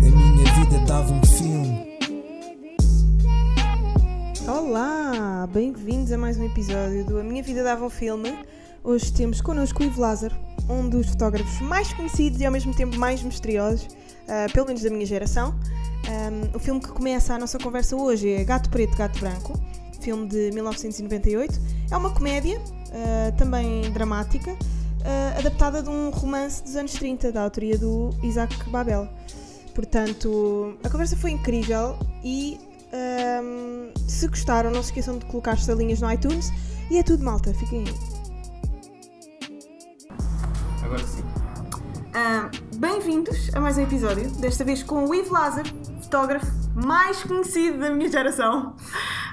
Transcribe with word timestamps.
A 0.00 0.10
minha 0.10 0.54
vida 0.54 0.78
dava 0.86 1.12
um 1.12 1.24
filme. 1.24 1.98
Olá, 4.46 5.46
bem-vindos 5.52 6.10
a 6.12 6.18
mais 6.18 6.38
um 6.38 6.44
episódio 6.44 7.04
do 7.04 7.18
A 7.18 7.22
Minha 7.22 7.42
Vida 7.42 7.62
Dava 7.62 7.84
um 7.84 7.90
Filme. 7.90 8.38
Hoje 8.82 9.12
temos 9.12 9.40
connosco 9.40 9.82
o 9.82 9.86
Ivo 9.86 10.00
Lázaro, 10.00 10.34
um 10.68 10.88
dos 10.88 11.08
fotógrafos 11.08 11.60
mais 11.60 11.92
conhecidos 11.92 12.40
e 12.40 12.46
ao 12.46 12.52
mesmo 12.52 12.74
tempo 12.74 12.96
mais 12.96 13.22
misteriosos, 13.22 13.88
ah, 14.28 14.46
pelo 14.52 14.66
menos 14.66 14.82
da 14.82 14.90
minha 14.90 15.04
geração. 15.04 15.54
Ahm, 16.08 16.56
o 16.56 16.58
filme 16.58 16.80
que 16.80 16.88
começa 16.88 17.34
a 17.34 17.38
nossa 17.38 17.58
conversa 17.58 17.94
hoje 17.96 18.30
é 18.30 18.44
Gato 18.44 18.70
Preto, 18.70 18.96
Gato 18.96 19.18
Branco, 19.20 19.52
filme 20.00 20.26
de 20.26 20.50
1998. 20.52 21.60
É 21.90 21.96
uma 21.96 22.10
comédia, 22.10 22.60
ah, 22.92 23.32
também 23.36 23.90
dramática, 23.92 24.56
ah, 25.04 25.38
adaptada 25.38 25.82
de 25.82 25.88
um 25.88 26.10
romance 26.10 26.62
dos 26.62 26.76
anos 26.76 26.92
30, 26.92 27.32
da 27.32 27.42
autoria 27.42 27.78
do 27.78 28.10
Isaac 28.22 28.54
Babel. 28.70 29.08
Portanto, 29.74 30.76
a 30.84 30.90
conversa 30.90 31.16
foi 31.16 31.30
incrível 31.30 31.98
e 32.22 32.58
ahm, 32.92 33.92
se 34.08 34.26
gostaram, 34.26 34.70
não 34.70 34.82
se 34.82 34.88
esqueçam 34.88 35.18
de 35.18 35.26
colocar 35.26 35.54
estrelinhas 35.54 36.00
no 36.00 36.12
iTunes. 36.12 36.50
E 36.90 36.98
é 36.98 37.02
tudo, 37.02 37.24
malta. 37.24 37.54
Fiquem 37.54 37.84
aí. 37.86 37.94
Agora 40.82 41.06
sim. 41.06 41.22
Ah, 42.12 42.50
Bem-vindos 42.78 43.52
a 43.56 43.60
mais 43.60 43.76
um 43.76 43.82
episódio, 43.82 44.30
desta 44.36 44.62
vez 44.64 44.84
com 44.84 45.04
o 45.04 45.12
Ivo 45.12 45.32
Lázaro, 45.32 45.68
fotógrafo 46.00 46.46
mais 46.76 47.24
conhecido 47.24 47.80
da 47.80 47.90
minha 47.90 48.08
geração, 48.08 48.76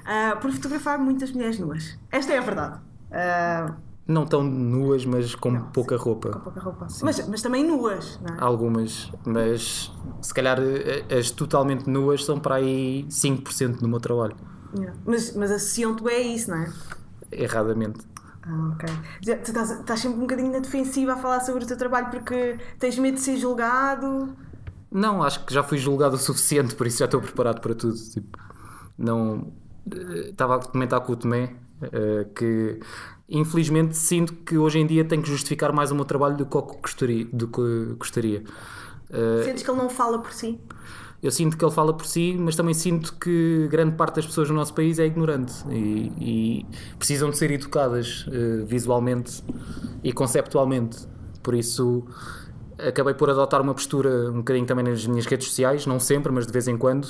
ah, 0.03 0.35
por 0.41 0.51
fotografar 0.51 0.98
muitas 0.98 1.31
mulheres 1.31 1.59
nuas. 1.59 1.95
Esta 2.17 2.33
é 2.33 2.37
a 2.37 2.41
verdade. 2.41 2.79
Ah, 3.11 3.75
Não 4.07 4.25
tão 4.25 4.43
nuas, 4.43 5.03
mas 5.05 5.34
com 5.35 5.51
Não, 5.51 5.65
pouca 5.71 5.98
roupa. 5.98 6.29
com 6.29 6.40
pouca 6.40 6.59
roupa. 6.59 6.87
Mas, 7.01 7.27
mas 7.27 7.41
também 7.41 7.63
nuas, 7.65 8.20
não 8.21 8.35
é? 8.35 8.37
Algumas, 8.40 9.12
mas 9.26 9.91
se 10.21 10.34
calhar 10.34 10.59
eh, 10.62 11.05
as 11.17 11.31
totalmente 11.31 11.90
nuas 11.90 12.23
são 12.23 12.40
para 12.40 12.55
aí 12.55 13.05
5% 13.09 13.79
do 13.79 13.87
meu 13.87 13.99
trabalho. 13.99 14.35
Yeah. 14.77 14.93
Mas, 15.05 15.35
mas 15.35 15.49
associam-te 15.51 16.07
a 16.07 16.20
isso, 16.20 16.51
não 16.51 16.57
é? 16.57 16.71
Erradamente. 17.31 18.05
Ah, 18.43 18.71
ok. 18.73 18.90
Já- 19.21 19.37
Tu 19.37 19.47
estás, 19.49 19.71
estás 19.71 19.99
sempre 19.99 20.18
um 20.18 20.21
bocadinho 20.21 20.51
na 20.51 20.59
defensiva 20.59 21.13
a 21.13 21.18
falar 21.18 21.40
sobre 21.41 21.63
o 21.63 21.68
teu 21.68 21.77
trabalho 21.77 22.09
porque 22.12 22.59
tens 22.79 22.97
medo 22.99 23.15
de 23.15 23.21
ser 23.21 23.37
julgado. 23.37 24.35
Não, 24.91 25.23
acho 25.23 25.43
que 25.45 25.53
já 25.53 25.63
fui 25.63 25.77
julgado 25.79 26.15
o 26.15 26.20
suficiente, 26.20 26.75
por 26.75 26.85
isso 26.87 26.99
já 26.99 27.05
estou 27.05 27.20
preparado 27.21 27.59
para 27.59 27.73
tudo. 27.73 27.95
Tipo, 27.95 28.37
não. 28.97 29.51
eh, 29.91 30.29
Estava 30.29 30.55
a 30.55 30.59
comentar 30.59 31.01
com 31.01 31.13
o 31.13 31.15
Tomé 31.15 31.55
eh, 31.81 32.27
que 32.35 32.79
infelizmente 33.27 33.98
sinto 33.98 34.34
que 34.34 34.57
hoje 34.57 34.79
em 34.79 34.85
dia 34.85 35.04
tenho 35.04 35.21
que 35.21 35.29
justificar 35.29 35.73
mais 35.73 35.91
o 35.91 35.95
meu 35.95 36.05
trabalho 36.05 36.37
do 36.37 36.45
que 36.45 36.57
gostaria. 36.81 37.26
Do 37.31 37.48
que 37.48 37.95
gostaria. 37.98 38.43
Eh, 39.09 39.43
Sentes 39.43 39.63
que 39.63 39.70
ele 39.70 39.77
não 39.77 39.90
fala 39.90 40.20
por 40.20 40.31
si? 40.31 40.59
Eu 41.23 41.31
sinto 41.31 41.57
que 41.57 41.65
ele 41.65 41.71
fala 41.71 41.91
por 41.93 42.05
si, 42.05 42.35
mas 42.37 42.55
também 42.55 42.73
sinto 42.73 43.15
que 43.15 43.68
grande 43.71 43.96
parte 43.96 44.18
das 44.18 44.27
pessoas 44.27 44.49
no 44.49 44.55
nosso 44.55 44.73
país 44.76 44.99
é 44.99 45.05
ignorante 45.07 45.53
e, 45.71 46.12
e 46.20 46.65
precisam 46.99 47.31
de 47.31 47.37
ser 47.37 47.49
educadas 47.51 48.26
eh, 48.31 48.63
visualmente 48.65 49.43
e 50.03 50.13
conceptualmente. 50.13 51.07
Por 51.41 51.55
isso, 51.55 52.05
acabei 52.77 53.13
por 53.15 53.29
adotar 53.29 53.62
uma 53.62 53.73
postura 53.73 54.29
um 54.29 54.37
bocadinho 54.37 54.68
também 54.68 54.84
nas 54.85 55.05
minhas 55.07 55.26
redes 55.26 55.48
sociais, 55.48 55.87
não 55.87 55.99
sempre, 55.99 56.31
mas 56.31 56.46
de 56.46 56.53
vez 56.53 56.68
em 56.68 56.77
quando, 56.77 57.07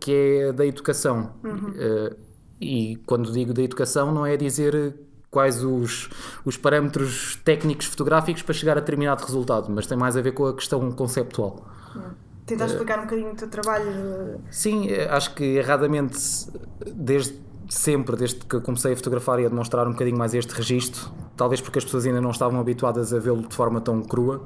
que 0.00 0.12
é 0.12 0.52
da 0.52 0.66
educação. 0.66 1.32
Eh, 1.76 2.16
e 2.62 2.96
quando 3.04 3.32
digo 3.32 3.52
da 3.52 3.62
educação, 3.62 4.12
não 4.12 4.24
é 4.24 4.36
dizer 4.36 4.94
quais 5.30 5.64
os, 5.64 6.10
os 6.44 6.56
parâmetros 6.56 7.36
técnicos 7.44 7.86
fotográficos 7.86 8.42
para 8.42 8.54
chegar 8.54 8.76
a 8.76 8.80
determinado 8.80 9.24
resultado, 9.24 9.70
mas 9.70 9.86
tem 9.86 9.96
mais 9.96 10.16
a 10.16 10.20
ver 10.20 10.32
com 10.32 10.46
a 10.46 10.54
questão 10.54 10.90
conceptual. 10.92 11.66
Tentar 12.46 12.66
explicar 12.66 12.98
um 12.98 13.02
bocadinho 13.02 13.32
o 13.32 13.34
teu 13.34 13.48
trabalho. 13.48 14.40
Sim, 14.50 14.88
eh, 14.88 15.08
acho 15.10 15.34
que 15.34 15.44
erradamente, 15.44 16.18
desde 16.94 17.40
sempre, 17.68 18.16
desde 18.16 18.44
que 18.44 18.60
comecei 18.60 18.92
a 18.92 18.96
fotografar 18.96 19.40
e 19.40 19.46
a 19.46 19.48
demonstrar 19.48 19.86
um 19.86 19.92
bocadinho 19.92 20.18
mais 20.18 20.34
este 20.34 20.52
registro, 20.52 21.10
talvez 21.36 21.60
porque 21.60 21.78
as 21.78 21.84
pessoas 21.84 22.04
ainda 22.04 22.20
não 22.20 22.30
estavam 22.30 22.60
habituadas 22.60 23.14
a 23.14 23.18
vê-lo 23.18 23.48
de 23.48 23.54
forma 23.54 23.80
tão 23.80 24.02
crua, 24.02 24.42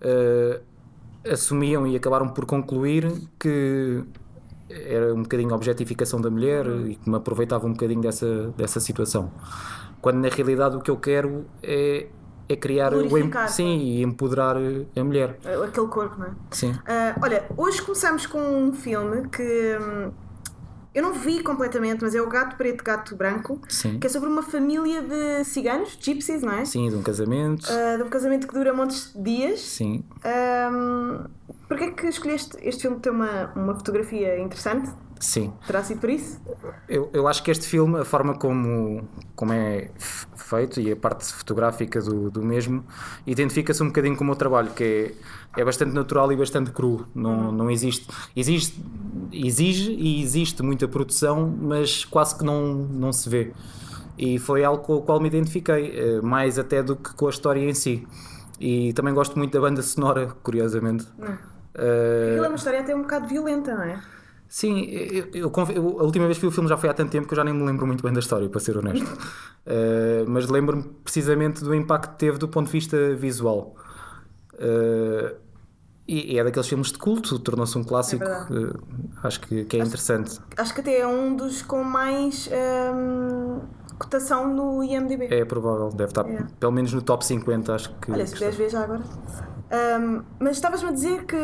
eh, 0.00 0.60
assumiam 1.28 1.86
e 1.86 1.96
acabaram 1.96 2.28
por 2.28 2.46
concluir 2.46 3.12
que 3.38 4.02
era 4.70 5.14
um 5.14 5.22
bocadinho 5.22 5.52
a 5.52 5.56
objetificação 5.56 6.20
da 6.20 6.30
mulher 6.30 6.66
e 6.86 6.94
que 6.96 7.10
me 7.10 7.16
aproveitava 7.16 7.66
um 7.66 7.72
bocadinho 7.72 8.00
dessa, 8.00 8.52
dessa 8.56 8.80
situação. 8.80 9.32
Quando 10.00 10.18
na 10.18 10.28
realidade 10.28 10.76
o 10.76 10.80
que 10.80 10.90
eu 10.90 10.96
quero 10.96 11.44
é, 11.62 12.06
é 12.48 12.56
criar 12.56 12.94
o 12.94 13.02
sim, 13.48 13.78
e 13.78 14.02
empoderar 14.02 14.56
a 14.56 15.04
mulher. 15.04 15.38
Aquele 15.66 15.88
corpo, 15.88 16.18
não 16.18 16.26
é? 16.26 16.30
Sim. 16.50 16.74
Ah, 16.86 17.16
olha, 17.22 17.44
hoje 17.56 17.82
começamos 17.82 18.26
com 18.26 18.38
um 18.38 18.72
filme 18.72 19.28
que 19.28 19.78
hum, 19.80 20.10
eu 20.94 21.02
não 21.02 21.12
vi 21.12 21.42
completamente, 21.42 22.02
mas 22.02 22.14
é 22.14 22.20
o 22.20 22.28
Gato 22.28 22.56
Preto, 22.56 22.82
Gato 22.82 23.16
Branco, 23.16 23.60
Sim. 23.68 23.98
que 23.98 24.06
é 24.06 24.10
sobre 24.10 24.28
uma 24.28 24.42
família 24.42 25.02
de 25.02 25.44
ciganos, 25.44 25.96
gypsies, 26.00 26.42
não 26.42 26.52
é? 26.52 26.64
Sim, 26.64 26.88
de 26.88 26.96
um 26.96 27.02
casamento. 27.02 27.66
Ah, 27.70 27.96
de 27.96 28.02
um 28.02 28.08
casamento 28.08 28.46
que 28.46 28.54
dura 28.54 28.72
montes 28.72 29.12
de 29.14 29.22
dias. 29.22 29.60
Sim. 29.60 30.04
Um, 30.72 31.24
Porquê 31.70 31.84
é 31.84 31.90
que 31.92 32.06
escolheste 32.08 32.56
este 32.62 32.82
filme 32.82 32.98
ter 32.98 33.10
uma, 33.10 33.52
uma 33.54 33.74
fotografia 33.76 34.40
interessante? 34.40 34.90
Sim. 35.20 35.52
Terá 35.66 35.84
sido 35.84 36.00
por 36.00 36.08
isso? 36.08 36.40
Eu, 36.88 37.10
eu 37.12 37.28
acho 37.28 37.42
que 37.42 37.50
este 37.50 37.68
filme, 37.68 38.00
a 38.00 38.04
forma 38.06 38.34
como, 38.38 39.06
como 39.36 39.52
é 39.52 39.90
feito 40.34 40.80
e 40.80 40.90
a 40.90 40.96
parte 40.96 41.30
fotográfica 41.30 42.00
do, 42.00 42.30
do 42.30 42.42
mesmo, 42.42 42.82
identifica-se 43.26 43.82
um 43.82 43.88
bocadinho 43.88 44.16
com 44.16 44.24
o 44.24 44.26
meu 44.26 44.34
trabalho, 44.34 44.70
que 44.70 45.14
é, 45.54 45.60
é 45.60 45.64
bastante 45.64 45.92
natural 45.92 46.32
e 46.32 46.36
bastante 46.36 46.70
cru. 46.72 47.06
Não, 47.14 47.52
não 47.52 47.70
existe, 47.70 48.08
existe. 48.34 48.82
Exige 49.30 49.92
e 49.92 50.22
existe 50.22 50.62
muita 50.62 50.88
produção, 50.88 51.46
mas 51.60 52.04
quase 52.04 52.36
que 52.36 52.44
não, 52.44 52.74
não 52.74 53.12
se 53.12 53.28
vê. 53.28 53.52
E 54.16 54.38
foi 54.38 54.64
algo 54.64 54.82
com 54.82 54.94
o 54.94 55.02
qual 55.02 55.20
me 55.20 55.28
identifiquei, 55.28 55.92
eh, 55.96 56.20
mais 56.22 56.58
até 56.58 56.82
do 56.82 56.96
que 56.96 57.14
com 57.14 57.26
a 57.26 57.30
história 57.30 57.60
em 57.60 57.74
si. 57.74 58.06
E 58.58 58.92
também 58.94 59.14
gosto 59.14 59.38
muito 59.38 59.52
da 59.52 59.60
banda 59.60 59.82
sonora, 59.82 60.34
curiosamente. 60.42 61.06
Eh, 61.74 62.28
Aquilo 62.30 62.44
é 62.46 62.48
uma 62.48 62.56
história 62.56 62.80
até 62.80 62.94
um 62.96 63.02
bocado 63.02 63.28
violenta, 63.28 63.74
não 63.74 63.84
é? 63.84 64.00
Sim, 64.50 64.84
eu, 64.90 65.28
eu 65.32 66.00
a 66.00 66.02
última 66.02 66.26
vez 66.26 66.36
que 66.36 66.42
vi 66.42 66.48
o 66.48 66.50
filme 66.50 66.68
já 66.68 66.76
foi 66.76 66.90
há 66.90 66.92
tanto 66.92 67.12
tempo 67.12 67.28
que 67.28 67.32
eu 67.32 67.36
já 67.36 67.44
nem 67.44 67.54
me 67.54 67.64
lembro 67.64 67.86
muito 67.86 68.02
bem 68.02 68.12
da 68.12 68.18
história, 68.18 68.48
para 68.48 68.58
ser 68.58 68.76
honesto. 68.76 69.06
Uh, 69.06 70.26
mas 70.28 70.48
lembro-me 70.48 70.82
precisamente 71.04 71.62
do 71.62 71.72
impacto 71.72 72.10
que 72.14 72.18
teve 72.18 72.36
do 72.36 72.48
ponto 72.48 72.66
de 72.66 72.72
vista 72.72 73.14
visual. 73.14 73.76
Uh, 74.54 75.36
e, 76.08 76.34
e 76.34 76.38
é 76.40 76.42
daqueles 76.42 76.66
filmes 76.66 76.90
de 76.90 76.98
culto, 76.98 77.38
tornou-se 77.38 77.78
um 77.78 77.84
clássico. 77.84 78.24
É 78.24 78.42
uh, 78.50 78.80
acho 79.22 79.40
que, 79.42 79.64
que 79.66 79.76
é 79.76 79.84
interessante. 79.84 80.40
Acho 80.56 80.74
que 80.74 80.80
até 80.80 80.98
é 80.98 81.06
um 81.06 81.36
dos 81.36 81.62
com 81.62 81.84
mais 81.84 82.50
hum, 82.92 83.60
cotação 84.00 84.52
no 84.52 84.82
IMDB. 84.82 85.28
É 85.32 85.44
provável, 85.44 85.90
deve 85.90 86.10
estar 86.10 86.28
É. 86.28 86.44
pelo 86.58 86.72
menos 86.72 86.92
no 86.92 87.02
top 87.02 87.24
50, 87.24 87.72
acho 87.72 87.94
que. 88.00 88.10
Olha, 88.10 88.26
se 88.26 88.32
puderes 88.34 88.56
ver 88.56 88.68
já 88.68 88.82
agora. 88.82 89.02
Hum, 90.00 90.24
mas 90.40 90.56
estavas-me 90.56 90.88
a 90.88 90.92
dizer 90.92 91.24
que 91.24 91.36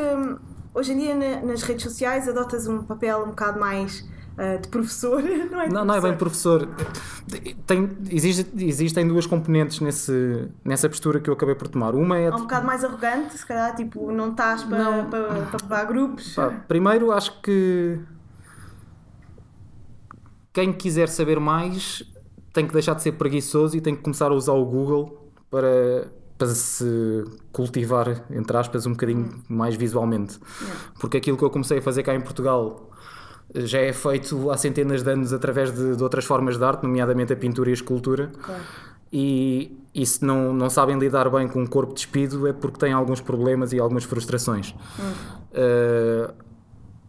hoje 0.76 0.92
em 0.92 0.98
dia 0.98 1.14
na- 1.14 1.40
nas 1.46 1.62
redes 1.62 1.82
sociais 1.82 2.28
adotas 2.28 2.66
um 2.68 2.82
papel 2.82 3.22
um 3.24 3.28
bocado 3.30 3.58
mais 3.58 4.06
ah, 4.38 4.56
de 4.56 4.68
professor, 4.68 5.22
não 5.50 5.60
é? 5.62 5.68
de 5.68 5.72
Não, 5.74 5.84
não 5.84 5.94
é 5.94 6.00
bem 6.00 6.14
professor. 6.16 6.68
Tem, 7.66 7.90
existe- 8.10 8.50
existem 8.64 9.08
duas 9.08 9.26
componentes 9.26 9.80
nesse, 9.80 10.48
nessa 10.62 10.88
postura 10.88 11.18
que 11.18 11.30
eu 11.30 11.34
acabei 11.34 11.54
por 11.54 11.68
tomar. 11.68 11.94
Uma 11.94 12.18
é. 12.18 12.28
Há 12.28 12.36
um 12.36 12.40
bocado 12.42 12.66
mais 12.66 12.84
arrogante, 12.84 13.36
se 13.38 13.46
calhar, 13.46 13.74
tipo, 13.74 14.12
não 14.12 14.30
estás 14.32 14.62
para 14.62 15.04
para- 15.04 15.58
para 15.66 15.84
grupos. 15.84 16.34
Pá, 16.34 16.50
primeiro, 16.68 17.10
acho 17.12 17.40
que 17.40 17.98
quem 20.52 20.72
quiser 20.72 21.08
saber 21.08 21.38
mais 21.40 22.02
tem 22.52 22.66
que 22.66 22.72
deixar 22.72 22.94
de 22.94 23.02
ser 23.02 23.12
preguiçoso 23.12 23.76
e 23.76 23.80
tem 23.80 23.94
que 23.94 24.02
começar 24.02 24.30
a 24.30 24.34
usar 24.34 24.52
o 24.52 24.64
Google 24.64 25.30
para, 25.50 26.10
para 26.38 26.48
se 26.48 27.24
cultivar, 27.52 28.24
entre 28.30 28.56
aspas, 28.56 28.86
um 28.86 28.92
bocadinho 28.92 29.42
mais 29.48 29.74
visualmente. 29.74 30.38
Porque 31.00 31.16
aquilo 31.16 31.36
que 31.36 31.44
eu 31.44 31.50
comecei 31.50 31.78
a 31.78 31.82
fazer 31.82 32.02
cá 32.02 32.14
em 32.14 32.20
Portugal 32.20 32.90
já 33.54 33.78
é 33.78 33.92
feito 33.92 34.50
há 34.50 34.56
centenas 34.56 35.02
de 35.02 35.10
anos 35.10 35.32
através 35.32 35.72
de, 35.72 35.96
de 35.96 36.02
outras 36.02 36.24
formas 36.24 36.58
de 36.58 36.64
arte, 36.64 36.82
nomeadamente 36.82 37.32
a 37.32 37.36
pintura 37.36 37.70
e 37.70 37.72
a 37.72 37.74
escultura. 37.74 38.30
Claro. 38.42 38.62
E, 39.12 39.78
e 39.94 40.04
se 40.04 40.24
não, 40.24 40.52
não 40.52 40.68
sabem 40.68 40.98
lidar 40.98 41.30
bem 41.30 41.48
com 41.48 41.62
um 41.62 41.66
corpo 41.66 41.94
despido 41.94 42.46
é 42.46 42.52
porque 42.52 42.78
têm 42.78 42.92
alguns 42.92 43.20
problemas 43.20 43.72
e 43.72 43.78
algumas 43.78 44.04
frustrações. 44.04 44.74
Uh, 45.52 46.34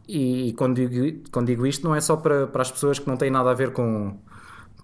e 0.08 0.54
quando 0.58 0.76
digo, 0.88 1.30
quando 1.32 1.48
digo 1.48 1.66
isto, 1.66 1.86
não 1.86 1.94
é 1.94 2.00
só 2.00 2.16
para, 2.16 2.48
para 2.48 2.62
as 2.62 2.72
pessoas 2.72 2.98
que 2.98 3.08
não 3.08 3.18
têm 3.18 3.30
nada 3.30 3.52
a 3.52 3.54
ver 3.54 3.74
com, 3.74 4.18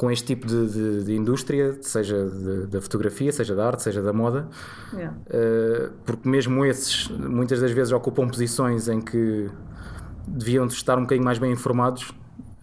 com 0.03 0.11
este 0.11 0.25
tipo 0.25 0.45
de, 0.45 0.67
de- 0.69 1.03
de 1.05 1.15
indústria, 1.15 1.77
seja 1.81 2.25
de- 2.29 2.67
da 2.67 2.81
fotografia, 2.81 3.31
seja 3.31 3.55
da 3.55 3.65
arte, 3.65 3.81
seja 3.83 4.01
da 4.01 4.11
moda, 4.11 4.49
Yeah. 4.93 5.15
Uh, 5.27 5.91
porque 6.05 6.27
mesmo 6.27 6.65
esses 6.65 7.07
muitas 7.09 7.61
das 7.61 7.71
vezes 7.71 7.93
ocupam 7.93 8.27
posições 8.27 8.89
em 8.89 8.99
que 8.99 9.49
deviam 10.27 10.65
estar 10.67 10.97
um 10.97 11.01
bocadinho 11.03 11.23
mais 11.25 11.39
bem 11.39 11.51
informados. 11.53 12.09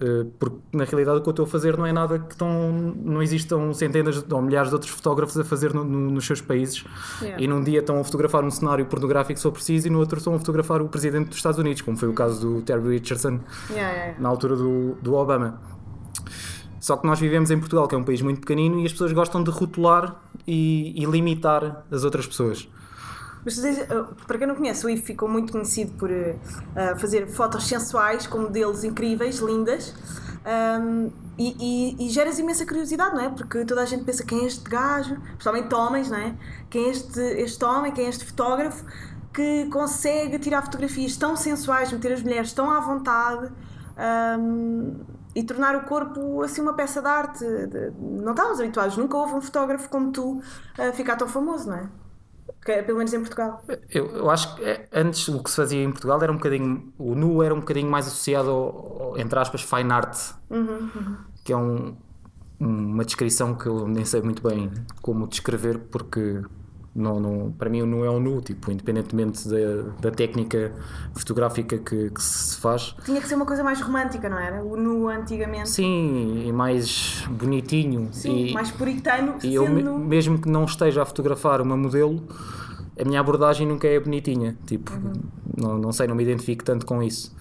Uh, 0.02 0.24
porque 0.38 0.56
na 0.72 0.84
realidade 0.84 1.18
o 1.18 1.22
que 1.22 1.28
eu 1.28 1.32
estou 1.32 1.44
a 1.44 1.48
fazer 1.48 1.76
não 1.76 1.84
é 1.84 1.92
nada 1.92 2.18
que 2.18 2.32
estão, 2.32 2.72
não 3.04 3.22
existam 3.22 3.72
centenas 3.74 4.24
ou 4.30 4.40
milhares 4.42 4.68
de 4.70 4.74
outros 4.74 4.90
fotógrafos 4.92 5.36
a 5.38 5.44
fazer 5.44 5.74
no, 5.74 5.84
no, 5.84 6.10
nos 6.12 6.26
seus 6.26 6.40
países 6.40 6.84
Yeah. 7.20 7.42
e 7.42 7.46
num 7.46 7.62
dia 7.62 7.80
estão 7.80 7.98
a 8.00 8.04
fotografar 8.04 8.42
um 8.44 8.50
cenário 8.50 8.84
pornográfico 8.86 9.38
se 9.38 9.42
for 9.42 9.52
preciso 9.52 9.88
e 9.88 9.90
no 9.90 9.98
outro 9.98 10.16
estão 10.18 10.34
a 10.34 10.38
fotografar 10.38 10.80
o 10.80 10.88
presidente 10.88 11.28
dos 11.28 11.36
Estados 11.36 11.58
Unidos, 11.58 11.82
como 11.82 11.96
foi 11.98 12.08
o 12.08 12.14
caso 12.14 12.40
do 12.40 12.62
Terry 12.62 12.88
Richardson 12.98 13.40
yeah. 13.70 14.14
na 14.18 14.28
altura 14.28 14.56
do, 14.56 14.94
do 15.02 15.14
Obama. 15.14 15.60
Só 16.80 16.96
que 16.96 17.06
nós 17.06 17.20
vivemos 17.20 17.50
em 17.50 17.58
Portugal, 17.58 17.86
que 17.86 17.94
é 17.94 17.98
um 17.98 18.02
país 18.04 18.22
muito 18.22 18.40
pequenino, 18.40 18.80
e 18.80 18.86
as 18.86 18.92
pessoas 18.92 19.12
gostam 19.12 19.44
de 19.44 19.50
rotular 19.50 20.16
e, 20.46 20.94
e 21.00 21.04
limitar 21.04 21.84
as 21.90 22.02
outras 22.04 22.26
pessoas. 22.26 22.66
Mas 23.44 23.56
uh, 23.58 24.06
para 24.26 24.38
quem 24.38 24.46
não 24.46 24.54
conhece, 24.54 24.84
o 24.84 24.90
Ivo 24.90 25.02
ficou 25.02 25.28
muito 25.28 25.52
conhecido 25.52 25.92
por 25.92 26.10
uh, 26.10 26.98
fazer 26.98 27.26
fotos 27.28 27.66
sensuais 27.66 28.26
com 28.26 28.38
modelos 28.38 28.82
incríveis, 28.82 29.38
lindas. 29.38 29.94
Um, 30.42 31.10
e, 31.38 31.96
e- 32.00 32.06
e 32.06 32.08
geras 32.10 32.38
imensa 32.38 32.64
curiosidade, 32.66 33.14
não 33.14 33.20
é? 33.22 33.28
Porque 33.28 33.62
toda 33.66 33.82
a 33.82 33.86
gente 33.86 34.04
pensa 34.04 34.24
quem 34.24 34.40
é 34.42 34.46
este 34.46 34.68
gajo, 34.68 35.16
principalmente 35.32 35.74
homens, 35.74 36.10
não 36.10 36.16
é? 36.18 36.34
Quem 36.70 36.86
é 36.86 36.90
este, 36.90 37.20
este 37.20 37.62
homem, 37.64 37.92
quem 37.92 38.06
é 38.06 38.08
este 38.08 38.24
fotógrafo 38.24 38.84
que 39.32 39.66
consegue 39.66 40.38
tirar 40.38 40.62
fotografias 40.62 41.16
tão 41.16 41.36
sensuais, 41.36 41.92
meter 41.92 42.12
as 42.12 42.22
mulheres 42.22 42.52
tão 42.52 42.70
à 42.70 42.80
vontade 42.80 43.50
um, 44.38 44.96
e 45.34 45.42
tornar 45.42 45.76
o 45.76 45.82
corpo 45.82 46.42
assim 46.42 46.60
uma 46.60 46.74
peça 46.74 47.00
de 47.00 47.08
arte. 47.08 47.44
Não 48.00 48.32
estávamos 48.32 48.60
habituados, 48.60 48.96
nunca 48.96 49.16
houve 49.16 49.34
um 49.34 49.40
fotógrafo 49.40 49.88
como 49.88 50.10
tu 50.12 50.40
a 50.78 50.92
ficar 50.92 51.16
tão 51.16 51.28
famoso, 51.28 51.68
não 51.68 51.76
é? 51.76 51.88
Que- 52.64 52.82
pelo 52.82 52.98
menos 52.98 53.12
em 53.14 53.20
Portugal. 53.20 53.62
Eu, 53.90 54.06
eu 54.16 54.30
acho 54.30 54.56
que 54.56 54.64
eh, 54.64 54.88
antes 54.92 55.26
o 55.28 55.42
que 55.42 55.50
se 55.50 55.56
fazia 55.56 55.82
em 55.82 55.90
Portugal 55.90 56.20
era 56.22 56.30
um 56.32 56.36
bocadinho. 56.36 56.92
O 56.98 57.14
nu 57.14 57.42
era 57.42 57.54
um 57.54 57.60
bocadinho 57.60 57.90
mais 57.90 58.06
associado 58.06 58.50
ao, 58.50 59.02
ao, 59.02 59.18
entre 59.18 59.38
aspas, 59.38 59.62
fine 59.62 59.90
art, 59.92 60.16
que 61.44 61.52
é 61.52 61.56
um- 61.56 61.96
uma 62.58 63.04
descrição 63.04 63.54
que 63.54 63.66
eu 63.66 63.88
nem 63.88 64.04
sei 64.04 64.20
muito 64.20 64.42
bem 64.46 64.70
como 65.00 65.26
descrever, 65.26 65.78
porque 65.90 66.42
não, 66.94 67.20
não, 67.20 67.52
para 67.52 67.70
mim 67.70 67.82
o 67.82 67.86
nu 67.86 68.04
é 68.04 68.10
o 68.10 68.18
nu, 68.18 68.40
tipo, 68.40 68.70
independentemente 68.70 69.48
da, 69.48 69.92
da 70.00 70.10
técnica 70.10 70.72
fotográfica 71.14 71.78
que, 71.78 72.10
que 72.10 72.22
se 72.22 72.56
faz. 72.56 72.96
Tinha 73.04 73.20
que 73.20 73.28
ser 73.28 73.36
uma 73.36 73.46
coisa 73.46 73.62
mais 73.62 73.80
romântica, 73.80 74.28
não 74.28 74.38
era? 74.38 74.62
O 74.62 74.76
nu 74.76 75.08
antigamente. 75.08 75.70
Sim, 75.70 76.44
e 76.46 76.52
mais 76.52 77.24
bonitinho. 77.30 78.08
Sim, 78.10 78.46
e, 78.46 78.52
mais 78.52 78.72
puritano, 78.72 79.36
E 79.42 79.54
eu, 79.54 79.68
mesmo 79.68 80.40
que 80.40 80.48
não 80.48 80.64
esteja 80.64 81.02
a 81.02 81.06
fotografar 81.06 81.60
uma 81.60 81.76
modelo, 81.76 82.26
a 83.00 83.04
minha 83.04 83.20
abordagem 83.20 83.66
nunca 83.66 83.86
é 83.86 84.00
bonitinha. 84.00 84.58
Tipo, 84.66 84.90
não, 85.56 85.78
não 85.78 85.92
sei, 85.92 86.08
não 86.08 86.16
me 86.16 86.24
identifico 86.24 86.64
tanto 86.64 86.84
com 86.84 87.00
isso. 87.00 87.32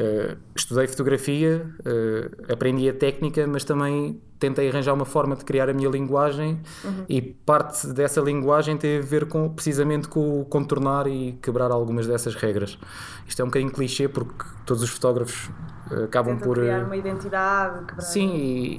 Eh, 0.00 0.36
estudei 0.54 0.86
fotografia, 0.86 1.66
eh, 1.84 2.30
aprendi 2.52 2.88
a 2.88 2.92
técnica, 2.94 3.44
mas 3.48 3.64
também 3.64 4.20
tentei 4.38 4.68
arranjar 4.68 4.92
uma 4.94 5.04
forma 5.04 5.34
de 5.34 5.44
criar 5.44 5.68
a 5.68 5.72
minha 5.72 5.88
linguagem 5.90 6.60
e 7.08 7.20
parte 7.20 7.84
dessa 7.88 8.20
linguagem 8.20 8.76
tem 8.76 8.98
a 8.98 9.00
ver 9.02 9.26
com, 9.26 9.48
precisamente 9.48 10.06
com 10.06 10.44
contornar 10.44 11.08
e 11.08 11.32
quebrar 11.42 11.72
algumas 11.72 12.06
dessas 12.06 12.36
regras. 12.36 12.78
Isto 13.26 13.42
é 13.42 13.44
um 13.44 13.48
bocadinho 13.48 13.72
clichê 13.72 14.06
porque 14.08 14.44
todos 14.64 14.84
os 14.84 14.90
fotógrafos 14.90 15.50
eh, 15.90 16.04
acabam 16.04 16.34
Tentam 16.36 16.46
por. 16.48 16.58
criar 16.60 16.84
uma 16.84 16.96
identidade. 16.96 17.84
quebrar- 17.86 18.02
Sim, 18.02 18.36
e, 18.36 18.78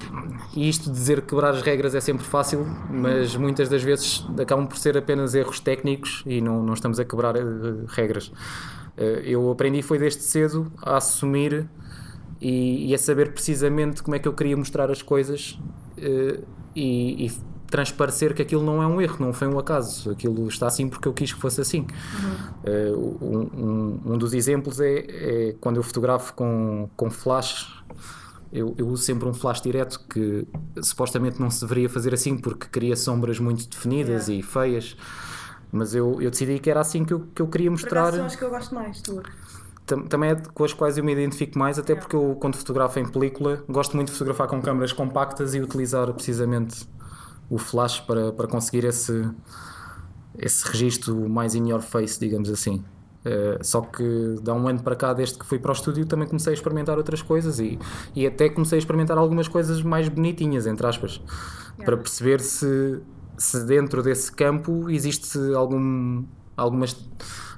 e 0.56 0.70
isto 0.70 0.86
de 0.86 0.92
dizer 0.92 1.22
quebrar 1.24 1.50
as 1.50 1.62
regras 1.62 1.94
é 1.94 2.00
sempre 2.00 2.24
fácil, 2.24 2.66
mas 2.90 3.36
muitas 3.36 3.68
das 3.68 3.84
vezes 3.84 4.26
acabam 4.42 4.66
por 4.66 4.78
ser 4.78 4.98
apenas 4.98 5.36
erros 5.36 5.60
técnicos 5.60 6.24
e 6.26 6.40
não, 6.40 6.64
não 6.64 6.74
estamos 6.76 6.98
a 6.98 7.04
quebrar 7.04 7.36
regras. 7.90 8.32
Eh, 9.00 9.22
eu 9.26 9.50
aprendi 9.50 9.82
foi 9.82 9.98
desde 9.98 10.22
cedo 10.24 10.72
a 10.82 10.98
assumir 10.98 11.68
e, 12.42 12.90
e 12.90 12.94
a 12.94 12.98
saber 12.98 13.32
precisamente 13.34 14.04
como 14.04 14.16
é 14.16 14.20
que 14.20 14.28
eu 14.28 14.34
queria 14.34 14.58
mostrar 14.58 14.92
as 14.92 15.02
coisas 15.02 15.58
eh, 15.98 16.40
e, 16.76 17.26
e 17.28 17.32
transparecer 17.72 18.34
que 18.34 18.42
aquilo 18.42 18.64
não 18.64 18.82
é 18.82 18.88
um 18.88 19.00
erro, 19.00 19.18
não 19.20 19.32
foi 19.32 19.48
um 19.48 19.58
acaso, 19.60 20.10
aquilo 20.12 20.48
está 20.48 20.66
assim 20.68 20.90
porque 20.90 21.08
eu 21.08 21.14
quis 21.14 21.32
que 21.32 21.40
fosse 21.40 21.62
assim. 21.62 21.86
Eh, 22.64 22.92
um, 22.96 23.50
um- 24.06 24.14
um 24.14 24.18
dos 24.18 24.34
exemplos 24.34 24.80
é, 24.82 25.06
é 25.08 25.56
quando 25.62 25.78
eu 25.78 25.84
fotografo 25.84 26.34
com, 26.34 26.90
com 26.98 27.10
flash 27.10 27.68
eu, 28.52 28.74
eu 28.80 28.88
uso 28.88 29.04
sempre 29.04 29.28
um 29.30 29.34
flash 29.34 29.62
direto 29.62 30.00
que 30.10 30.48
supostamente 30.82 31.40
não 31.40 31.52
se 31.52 31.62
deveria 31.62 31.88
fazer 31.88 32.12
assim 32.16 32.36
porque 32.36 32.66
cria 32.68 32.96
sombras 32.96 33.38
muito 33.40 33.70
definidas 33.70 34.28
Yeah. 34.28 34.34
e 34.34 34.42
feias. 34.42 34.98
Mas 35.72 35.94
eu, 35.94 36.22
eu 36.22 36.32
decidi 36.32 36.60
que 36.60 36.70
era 36.70 36.80
assim 36.82 37.06
que 37.06 37.14
eu, 37.14 37.20
que 37.34 37.42
eu 37.42 37.48
queria 37.48 37.70
mostrar. 37.70 38.12
são 38.14 38.26
as 38.26 38.36
que 38.36 38.44
eu 38.44 38.50
gosto 38.50 38.74
mais, 38.76 39.02
tu. 39.02 39.22
Tam- 39.86 40.04
Também 40.08 40.32
é 40.32 40.36
com 40.36 40.64
as 40.64 40.74
quais 40.74 40.98
eu 40.98 41.04
me 41.04 41.12
identifico 41.14 41.58
mais, 41.58 41.78
até 41.80 41.96
porque 41.96 42.16
eu, 42.16 42.36
quando 42.40 42.56
fotografo 42.58 43.00
em 43.00 43.08
película, 43.08 43.64
gosto 43.70 43.96
muito 43.96 44.08
de 44.08 44.14
fotografar 44.14 44.48
com 44.48 44.62
câmaras 44.62 44.94
compactas 44.94 45.54
e 45.56 45.60
utilizar 45.60 46.12
precisamente 46.14 46.88
o 47.50 47.58
flash 47.58 48.00
para, 48.02 48.32
para 48.32 48.48
conseguir 48.48 48.86
esse, 48.86 49.28
esse 50.38 50.66
registro 50.68 51.30
mais 51.30 51.56
in 51.56 51.70
your 51.70 51.82
face, 51.82 52.20
digamos 52.20 52.50
assim. 52.50 52.84
Eh, 53.26 53.60
só 53.62 53.82
que 53.82 54.36
dá 54.42 54.54
um 54.54 54.68
ano 54.68 54.82
para 54.82 54.96
cá, 54.96 55.14
desde 55.14 55.38
que 55.38 55.46
fui 55.46 55.60
para 55.60 55.72
o 55.72 55.74
estúdio, 55.74 56.06
também 56.06 56.28
comecei 56.28 56.52
a 56.52 56.54
experimentar 56.54 56.98
outras 56.98 57.22
coisas 57.22 57.60
e, 57.60 57.78
e 58.16 58.26
até 58.26 58.48
comecei 58.50 58.78
a 58.78 58.80
experimentar 58.80 59.18
algumas 59.18 59.48
coisas 59.48 59.82
mais 59.82 60.08
bonitinhas, 60.08 60.66
entre 60.66 60.88
aspas, 60.88 61.22
para 61.84 61.98
perceber 61.98 62.40
se, 62.40 63.00
se 63.40 63.64
dentro 63.66 64.04
desse 64.04 64.32
campo 64.32 64.90
existe 64.90 65.40
algum, 65.56 66.26
alguma 66.56 66.86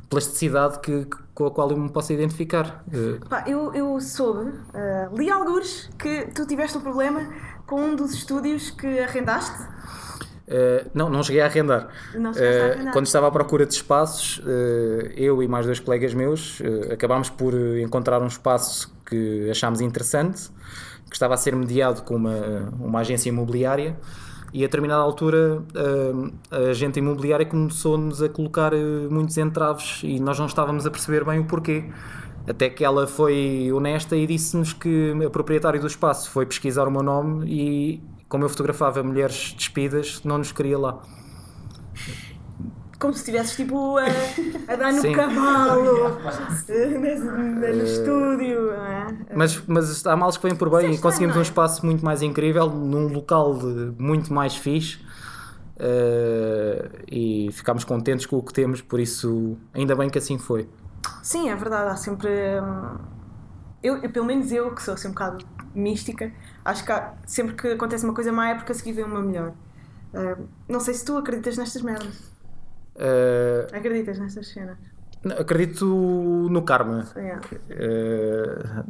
plasticidade 0.10 0.80
que, 0.80 1.08
com 1.34 1.48
a 1.48 1.52
qual 1.52 1.72
eu 1.72 1.78
me 1.78 1.90
possa 1.90 2.14
identificar. 2.14 2.84
Eh, 2.94 3.20
Pá, 3.28 3.44
eu, 3.48 3.74
eu 3.74 4.00
soube, 4.00 4.52
ah, 4.74 5.10
li 5.18 5.30
alguns 5.30 5.90
que 5.98 6.28
tu 6.36 6.46
tiveste 6.46 6.78
um 6.78 6.82
problema 6.82 7.28
com 7.66 7.82
um 7.82 7.96
dos 7.96 8.14
estúdios 8.14 8.70
que 8.70 9.00
arrendaste. 9.00 9.60
Uh, 10.48 10.90
não, 10.94 11.10
não 11.10 11.24
cheguei 11.24 11.42
a 11.42 11.46
arrendar. 11.46 11.88
Não 12.14 12.34
chegaste 12.34 12.60
a 12.60 12.66
Uh, 12.66 12.72
arrendar. 12.74 12.94
Quando 12.94 13.06
estava 13.06 13.28
à 13.28 13.32
procura 13.32 13.66
de 13.66 13.74
espaços, 13.74 14.40
uh, 14.40 15.08
eu 15.16 15.42
e 15.42 15.48
mais 15.48 15.66
dois 15.66 15.80
colegas 15.80 16.14
meus 16.14 16.60
uh, 16.60 16.92
acabámos 16.92 17.30
por 17.30 17.54
uh, 17.54 17.80
encontrar 17.80 18.22
um 18.22 18.28
espaço 18.28 18.94
que 19.06 19.50
achámos 19.50 19.80
interessante, 19.80 20.50
que 21.10 21.16
estava 21.16 21.36
a 21.36 21.38
ser 21.38 21.56
mediado 21.56 22.02
com 22.02 22.16
uma, 22.16 22.70
uma 22.78 23.00
agência 23.00 23.30
imobiliária. 23.30 23.98
E 24.54 24.64
a 24.64 24.68
determinada 24.68 25.02
altura 25.02 25.62
uh, 25.62 26.34
a 26.52 26.70
agente 26.70 27.00
imobiliária 27.00 27.46
começou-nos 27.46 28.22
a 28.22 28.28
colocar 28.28 28.74
uh, 28.74 28.78
muitos 29.10 29.38
entraves 29.38 30.02
e 30.04 30.20
nós 30.20 30.38
não 30.38 30.46
estávamos 30.46 30.86
a 30.86 30.92
perceber 30.92 31.24
bem 31.24 31.40
o 31.40 31.46
porquê. 31.46 31.86
Até 32.48 32.70
que 32.70 32.84
ela 32.84 33.08
foi 33.08 33.72
honesta 33.72 34.16
e 34.16 34.26
disse-nos 34.26 34.74
que 34.74 35.14
a 35.26 35.30
proprietária 35.30 35.80
do 35.80 35.88
espaço 35.88 36.30
foi 36.32 36.46
pesquisar 36.46 36.88
o 36.88 36.92
meu 36.92 37.04
nome 37.04 37.46
e, 37.48 38.04
como 38.28 38.44
eu 38.44 38.50
fotografava 38.50 39.02
mulheres 39.04 39.54
despidas, 39.54 40.22
não 40.24 40.40
nos 40.40 40.52
queria 40.52 40.78
lá. 40.78 41.02
Como 43.02 43.14
se 43.14 43.20
estivesses 43.22 43.56
tipo 43.56 43.98
a, 43.98 44.04
a 44.72 44.76
dar 44.76 44.94
no 44.94 45.02
Sim. 45.02 45.14
cavalo 45.14 46.20
no 46.22 47.84
estúdio. 47.84 48.68
não 48.68 48.86
é? 48.86 49.08
Mas, 49.36 49.62
mas 49.66 50.06
há 50.06 50.16
males 50.16 50.38
que 50.38 50.44
vêm 50.48 50.56
por 50.56 50.70
bem 50.70 50.94
e 50.94 50.98
conseguimos 51.00 51.36
um 51.36 51.42
espaço 51.42 51.86
muito 51.86 52.06
mais 52.06 52.22
incrível, 52.22 52.70
num 52.70 53.08
local 53.08 53.56
de- 53.58 53.94
muito 54.02 54.32
mais 54.34 54.56
fixe. 54.56 55.00
eh, 55.84 56.90
e 57.12 57.50
ficámos 57.52 57.84
contentes 57.84 58.26
com 58.28 58.38
o 58.38 58.44
que 58.44 58.54
temos, 58.54 58.82
por 58.82 59.00
isso, 59.00 59.58
ainda 59.74 59.96
bem 59.96 60.10
que 60.10 60.18
assim 60.20 60.38
foi. 60.38 60.70
Sim, 61.24 61.50
é 61.50 61.56
verdade. 61.56 61.90
Há 61.90 61.96
sempre. 61.96 62.30
hum, 62.62 62.98
Eu, 63.84 63.98
eu, 64.04 64.12
pelo 64.12 64.26
menos 64.28 64.52
eu, 64.52 64.76
que 64.76 64.82
sou 64.84 64.94
assim 64.94 65.08
um 65.08 65.12
bocado 65.12 65.44
mística, 65.74 66.32
acho 66.64 66.86
que 66.86 66.92
há- 66.92 67.14
sempre 67.26 67.56
que 67.56 67.68
acontece 67.70 68.04
uma 68.06 68.14
coisa 68.14 68.32
má 68.32 68.50
é 68.50 68.56
porque 68.56 68.72
a 68.72 68.76
seguir 68.76 68.94
vem 68.94 69.06
uma 69.06 69.22
melhor. 69.22 69.54
Hum, 70.14 70.46
não 70.70 70.80
sei 70.80 70.94
se 70.94 71.04
tu 71.06 71.18
acreditas 71.18 71.58
nestas 71.58 71.82
merdas. 71.82 72.31
Eh, 73.02 73.68
Acreditas 73.74 74.20
nestas 74.20 74.48
cenas? 74.48 74.78
acredito 75.40 75.86
no 75.86 76.62
karma. 76.64 77.06
Yeah. 77.16 77.42
Eh, 77.70 78.84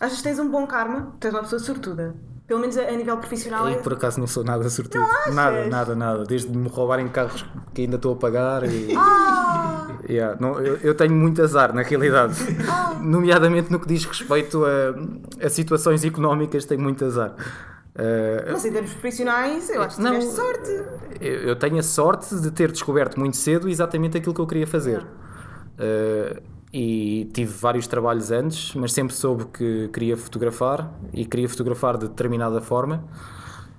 Achas 0.00 0.18
que 0.18 0.24
tens 0.24 0.38
um 0.38 0.50
bom 0.50 0.66
karma? 0.66 1.12
Tu 1.20 1.26
és 1.28 1.34
uma 1.34 1.42
pessoa 1.42 1.60
sortuda. 1.60 2.14
Pelo 2.46 2.60
menos 2.60 2.76
a, 2.76 2.82
a 2.82 2.92
nível 2.92 3.16
profissional. 3.18 3.68
e 3.70 3.74
é- 3.74 3.78
por 3.78 3.92
acaso 3.94 4.18
não 4.20 4.26
sou 4.26 4.44
nada 4.44 4.68
sortudo. 4.68 5.04
Nada, 5.32 5.66
nada, 5.66 5.94
nada. 5.94 6.24
Desde 6.24 6.48
me 6.56 6.68
roubarem 6.68 7.08
carros 7.08 7.44
que 7.72 7.82
ainda 7.82 7.96
estou 7.96 8.14
a 8.14 8.16
pagar 8.16 8.64
e. 8.64 8.94
Ah! 8.96 9.88
Yeah, 10.08 10.36
não, 10.40 10.60
eu, 10.60 10.76
eu 10.82 10.94
tenho 10.94 11.14
muito 11.14 11.40
azar, 11.42 11.72
na 11.72 11.80
realidade. 11.82 12.34
Nomeadamente 13.00 13.72
no 13.72 13.80
que 13.80 13.88
diz 13.88 14.04
respeito 14.04 14.62
a, 14.64 15.46
a 15.46 15.48
situações 15.48 16.04
económicas, 16.04 16.66
tenho 16.66 16.82
muito 16.82 17.04
azar. 17.04 17.34
Uh, 17.94 18.52
Mas 18.52 18.64
em 18.64 18.72
termos 18.72 18.92
profissionais, 18.92 19.70
eu 19.70 19.82
acho 19.82 19.96
que 19.96 20.02
Não. 20.02 20.18
tiveste 20.18 20.34
sorte. 20.34 20.70
eu, 21.20 21.34
eu 21.48 21.56
tenho 21.56 21.78
a 21.78 21.82
sorte 21.82 22.34
de 22.40 22.50
ter 22.50 22.72
descoberto 22.72 23.20
muito 23.20 23.36
cedo 23.36 23.68
exatamente 23.68 24.18
aquilo 24.18 24.34
que 24.34 24.40
eu 24.40 24.46
queria 24.46 24.66
fazer. 24.66 25.02
Uh, 25.02 26.42
e 26.72 27.30
tive 27.32 27.52
vários 27.52 27.86
trabalhos 27.86 28.32
antes, 28.32 28.74
mas 28.74 28.92
sempre 28.92 29.14
soube 29.14 29.44
que 29.46 29.88
queria 29.92 30.16
fotografar 30.16 30.92
e 31.12 31.24
queria 31.24 31.48
fotografar 31.48 31.96
de 31.96 32.08
determinada 32.08 32.60
forma. 32.60 33.04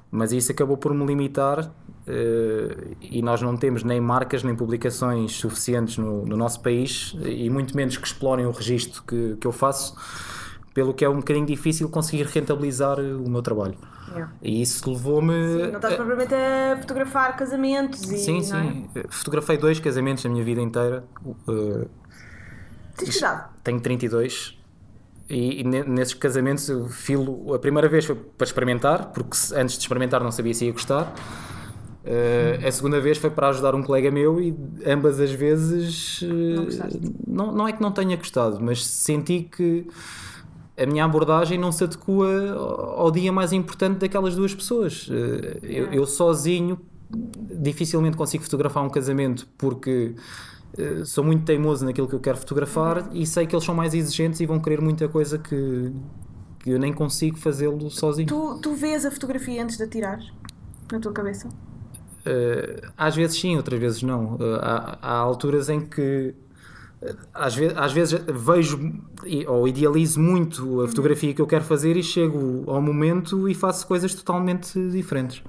Mas 0.10 0.32
isso 0.32 0.50
acabou 0.54 0.78
por 0.78 0.94
me 0.94 1.06
limitar 1.06 1.70
eh, 2.08 2.96
e 3.02 3.22
nós 3.22 3.42
não 3.42 3.58
temos 3.58 3.84
nem 3.84 4.00
marcas 4.00 4.44
nem 4.44 4.56
publicações 4.56 5.34
suficientes 5.34 5.98
no, 5.98 6.26
no 6.26 6.38
nosso 6.38 6.62
país 6.62 7.16
e 7.26 7.50
muito 7.50 7.76
menos 7.76 7.98
que 7.98 8.06
explorem 8.06 8.46
o 8.46 8.52
registro 8.52 9.04
que, 9.04 9.36
que 9.42 9.46
eu 9.48 9.52
faço 9.52 9.94
pelo 10.76 10.94
que 10.94 11.04
é 11.06 11.10
um 11.10 11.16
bocadinho 11.16 11.46
difícil 11.46 11.90
conseguir 11.90 12.26
rentabilizar 12.26 13.00
eh, 13.00 13.14
o 13.14 13.28
meu 13.30 13.42
trabalho. 13.42 13.76
Yeah. 14.12 14.32
E 14.42 14.62
isso 14.62 14.88
levou-me. 14.92 15.34
Não 15.72 15.76
estás 15.78 15.96
propriamente 15.96 16.36
a 16.36 16.78
fotografar 16.80 17.36
casamentos 17.36 18.04
e. 18.12 18.18
Sim, 18.18 18.36
não 18.36 18.44
sim. 18.44 18.90
Fotografei 19.10 19.58
dois 19.58 19.80
casamentos 19.80 20.24
na 20.26 20.30
minha 20.30 20.44
vida 20.44 20.62
inteira. 20.62 21.04
Uh, 21.48 21.88
É? 22.94 22.98
Tens 22.98 23.12
cuidado. 23.12 23.50
tenho 23.64 23.80
32 23.82 24.58
e, 25.30 25.62
e 25.62 25.64
ne- 25.64 25.84
nesses 25.84 26.14
casamentos 26.14 26.70
eu 26.70 26.88
filo. 26.88 27.54
A 27.54 27.60
primeira 27.60 27.88
vez 27.90 28.06
foi 28.06 28.16
para 28.16 28.46
experimentar, 28.46 29.12
porque 29.14 29.36
antes 29.56 29.76
de 29.76 29.82
experimentar 29.82 30.22
não 30.24 30.32
sabia 30.32 30.54
se 30.54 30.66
ia 30.66 30.72
gostar. 30.72 31.14
Uh, 32.06 32.68
a 32.68 32.72
segunda 32.72 33.02
vez 33.02 33.18
foi 33.18 33.32
para 33.32 33.50
ajudar 33.50 33.74
um 33.74 33.82
colega 33.82 34.12
meu 34.12 34.40
e 34.40 34.56
ambas 34.86 35.20
as 35.20 35.32
vezes 35.32 36.22
uh, 36.22 36.66
gostaste? 36.66 37.02
não, 37.26 37.52
não 37.52 37.68
é 37.68 37.74
que 37.74 37.82
não 37.82 37.92
tenha 37.92 38.16
gostado, 38.16 38.60
mas 38.62 38.86
senti 38.86 39.42
que 39.52 39.88
a 40.78 40.86
minha 40.86 41.06
abordagem 41.06 41.58
não 41.58 41.72
se 41.72 41.84
adequa 41.84 42.54
ao 42.98 43.10
dia 43.10 43.32
mais 43.32 43.54
importante 43.54 44.00
daquelas 44.00 44.36
duas 44.36 44.54
pessoas. 44.54 45.08
Uh, 45.08 45.64
eu, 45.64 45.92
eu 45.92 46.06
sozinho 46.06 46.80
dificilmente 47.10 48.18
consigo 48.18 48.44
fotografar 48.44 48.84
um 48.84 48.90
casamento 48.90 49.48
porque 49.58 50.16
uh, 50.78 51.06
sou 51.06 51.24
muito 51.24 51.46
teimoso 51.46 51.86
naquilo 51.86 52.08
que 52.08 52.16
eu 52.16 52.20
quero 52.20 52.38
fotografar 52.38 53.10
e 53.14 53.26
sei 53.26 53.48
que 53.48 53.56
eles 53.56 53.64
são 53.64 53.74
mais 53.74 53.94
exigentes 53.94 54.40
e 54.42 54.46
vão 54.46 54.60
querer 54.60 54.82
muita 54.82 55.08
coisa 55.08 55.38
que, 55.38 55.94
que 56.60 56.72
eu 56.72 56.80
nem 56.80 56.92
consigo 56.92 57.38
fazê-lo 57.38 57.90
sozinho. 57.90 58.28
Tu, 58.28 58.60
tu 58.62 58.76
vês 58.76 59.06
a 59.06 59.12
fotografia 59.12 59.64
antes 59.64 59.78
de 59.78 59.84
a 59.84 59.88
tirares? 59.88 60.32
Na 60.92 61.00
tua 61.00 61.14
cabeça? 61.14 61.48
Uh, 61.48 62.92
às 62.98 63.16
vezes 63.16 63.40
sim, 63.40 63.56
outras 63.56 63.80
vezes 63.80 64.04
não. 64.04 64.38
Há, 64.60 64.98
há 65.02 65.14
alturas 65.18 65.70
em 65.70 65.80
que 65.80 66.36
às 67.34 67.56
vezes, 67.56 67.78
às 67.78 67.92
vezes 67.94 68.22
vejo 68.28 68.94
ou 69.48 69.68
idealizo 69.68 70.20
muito 70.20 70.82
a 70.82 70.88
fotografia 70.88 71.34
que 71.34 71.42
eu 71.42 71.48
quero 71.48 71.64
fazer 71.64 71.98
e 71.98 72.04
chego 72.04 72.64
ao 72.68 72.82
momento 72.82 73.48
e 73.50 73.54
faço 73.54 73.86
coisas 73.88 74.14
totalmente 74.14 74.80
diferentes. 74.90 75.44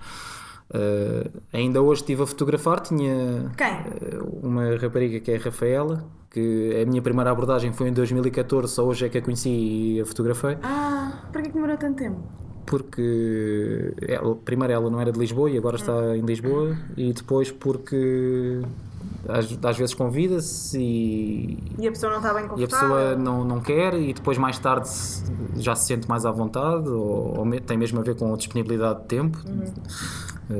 Uh, 0.68 1.30
ainda 1.52 1.80
hoje 1.80 2.00
estive 2.00 2.24
a 2.24 2.26
fotografar, 2.26 2.80
tinha 2.80 3.52
Quem? 3.56 4.18
uh, 4.18 4.40
uma 4.42 4.76
rapariga 4.76 5.20
que 5.20 5.30
é 5.30 5.36
a 5.36 5.40
Rafaela, 5.40 6.04
que 6.28 6.82
a 6.82 6.84
minha 6.86 7.00
primeira 7.00 7.30
abordagem 7.30 7.72
foi 7.72 7.88
em 7.88 7.92
2014, 7.92 8.72
só 8.72 8.84
hoje 8.84 9.06
é 9.06 9.08
que 9.08 9.18
a 9.18 9.22
conheci 9.22 9.48
e 9.48 10.00
a 10.00 10.06
fotografei. 10.06 10.58
Ah, 10.62 11.22
para 11.32 11.42
que 11.42 11.52
demorou 11.52 11.76
tanto 11.76 11.98
tempo? 11.98 12.20
Porque 12.66 13.94
ela, 14.08 14.34
primeiro 14.34 14.72
ela 14.72 14.90
não 14.90 15.00
era 15.00 15.12
de 15.12 15.20
Lisboa 15.20 15.48
e 15.48 15.56
agora 15.56 15.76
está 15.76 16.16
em 16.16 16.22
Lisboa, 16.22 16.76
e 16.96 17.12
depois 17.12 17.52
porque 17.52 18.60
às, 19.28 19.59
às 19.64 19.76
vezes 19.76 19.95
convida-se 19.95 20.78
e, 20.80 21.59
E 21.78 21.87
a 21.88 21.90
pessoa 21.90 22.11
não 22.12 22.18
está 22.18 22.33
bem 22.35 22.42
e 22.42 22.47
a 22.47 22.49
confortável? 22.49 22.88
pessoa 22.97 23.16
não, 23.16 23.45
não 23.45 23.61
quer, 23.61 23.95
e 23.95 24.12
depois 24.12 24.38
mais 24.38 24.59
tarde 24.59 24.88
já 25.56 25.75
se 25.75 25.87
sente 25.87 26.09
mais 26.09 26.25
à 26.25 26.30
vontade, 26.30 26.88
ou, 26.88 27.38
ou 27.38 27.61
tem 27.61 27.76
mesmo 27.76 28.00
a 28.00 28.02
ver 28.02 28.16
com 28.16 28.33
a 28.33 28.37
disponibilidade 28.37 29.00
de 29.00 29.06
tempo. 29.06 29.38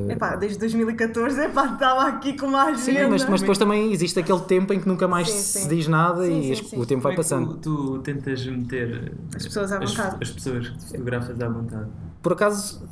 Epá, 0.09 0.35
desde 0.35 0.59
2014, 0.59 1.39
epá, 1.45 1.65
estava 1.73 2.07
aqui 2.07 2.33
com 2.37 2.47
uma 2.47 2.63
agenda. 2.63 2.79
Sim, 2.81 3.07
mas, 3.09 3.29
mas 3.29 3.39
depois 3.39 3.57
também 3.57 3.91
existe 3.93 4.19
aquele 4.19 4.41
tempo 4.41 4.73
em 4.73 4.79
que 4.81 4.87
nunca 4.87 5.07
mais 5.07 5.29
Sim, 5.29 5.39
se 5.39 5.59
sim. 5.63 5.69
diz 5.69 5.87
nada 5.87 6.25
Sim, 6.25 6.39
e 6.39 6.43
sim, 6.43 6.51
as- 6.51 6.69
sim. 6.69 6.79
o 6.81 6.85
tempo 6.85 7.01
vai 7.03 7.13
Como 7.15 7.21
é 7.21 7.23
que 7.23 7.29
passando. 7.29 7.53
Tu, 7.55 7.59
tu 7.95 7.99
tentas 7.99 8.45
meter 8.45 9.13
As 9.33 9.43
pessoas 9.45 9.71
à 9.71 9.77
as, 9.81 9.89
vontade. 9.95 10.17
as 10.21 10.29
pessoas 10.31 10.67
que 10.67 10.77
tu 10.77 10.85
fotografas 10.87 11.39
à 11.41 11.47
vontade. 11.49 11.87
Por 12.21 12.33
acaso, 12.33 12.85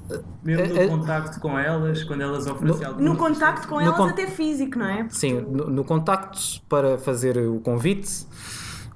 Mesmo 0.43 0.65
no 0.67 0.79
Eh, 0.79 0.83
eh, 0.85 0.87
contacto 0.87 1.39
com 1.41 1.59
elas, 1.59 2.03
quando 2.05 2.21
elas 2.21 2.47
oferecem 2.47 2.85
alguma 2.85 3.09
No 3.09 3.17
contacto 3.17 3.67
com 3.67 3.75
No 3.75 3.81
elas, 3.81 3.97
con- 3.97 4.07
até 4.07 4.27
físico, 4.27 4.79
não 4.79 4.85
é? 4.87 5.07
Sim, 5.09 5.41
no, 5.41 5.69
no 5.69 5.83
contacto 5.83 6.39
para 6.69 6.97
fazer 6.97 7.37
o 7.37 7.59
convite, 7.59 8.25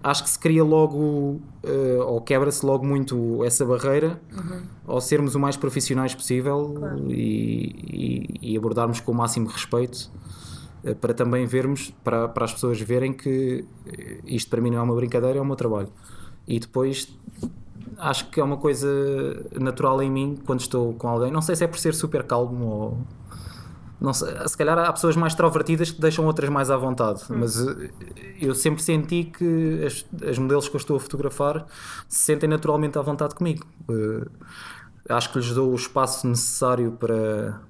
acho 0.03 0.23
que 0.23 0.29
se 0.29 0.39
cria 0.39 0.63
logo, 0.63 1.39
eh, 1.63 1.97
ou 2.05 2.21
quebra-se 2.21 2.65
logo 2.65 2.85
muito 2.85 3.43
essa 3.43 3.65
barreira, 3.65 4.19
ao 4.87 5.01
sermos 5.01 5.35
o 5.35 5.39
mais 5.39 5.57
profissionais 5.57 6.15
possível 6.15 6.73
e, 7.07 8.29
e- 8.41 8.53
e 8.53 8.57
abordarmos 8.57 8.99
com 8.99 9.11
o 9.11 9.15
máximo 9.15 9.47
respeito, 9.47 10.09
eh, 10.83 10.93
para 10.93 11.13
também 11.13 11.45
vermos, 11.45 11.93
para, 12.03 12.27
para 12.29 12.45
as 12.45 12.53
pessoas 12.53 12.79
verem 12.79 13.11
que 13.13 13.65
eh, 13.87 14.19
isto 14.25 14.49
para 14.49 14.61
mim 14.61 14.69
não 14.71 14.77
é 14.79 14.81
uma 14.81 14.95
brincadeira, 14.95 15.37
é 15.37 15.41
o 15.41 15.45
meu 15.45 15.55
trabalho. 15.55 15.89
E 16.47 16.59
depois 16.59 17.13
acho 17.97 18.29
que 18.29 18.39
é 18.39 18.43
uma 18.43 18.57
coisa 18.57 18.87
natural 19.59 20.01
em 20.01 20.09
mim 20.09 20.39
quando 20.45 20.61
estou 20.61 20.93
com 20.93 21.07
alguém. 21.09 21.31
Não 21.31 21.41
sei 21.41 21.55
se 21.55 21.63
é 21.63 21.67
por 21.67 21.77
ser 21.77 21.93
super 21.93 22.23
calmo 22.23 22.65
ou. 22.65 22.97
Não 23.99 24.13
sei, 24.13 24.29
se 24.47 24.57
calhar 24.57 24.77
há 24.79 24.91
pessoas 24.93 25.15
mais 25.15 25.33
extrovertidas 25.33 25.91
que 25.91 25.99
deixam 25.99 26.25
outras 26.25 26.49
mais 26.49 26.71
à 26.71 26.77
vontade, 26.77 27.21
mas 27.29 27.59
eh, 27.67 27.91
eu 28.39 28.55
sempre 28.55 28.81
senti 28.81 29.25
que 29.25 29.83
as, 29.85 30.05
as 30.29 30.37
modelos 30.37 30.69
que 30.69 30.75
eu 30.75 30.79
estou 30.79 30.95
a 30.95 30.99
fotografar 30.99 31.65
se 32.07 32.19
sentem 32.19 32.47
naturalmente 32.47 32.97
à 32.97 33.01
vontade 33.01 33.35
comigo. 33.35 33.65
Eh, 33.89 34.27
acho 35.09 35.31
que 35.31 35.39
lhes 35.39 35.53
dou 35.53 35.71
o 35.71 35.75
espaço 35.75 36.27
necessário 36.27 36.91
para, 36.93 37.61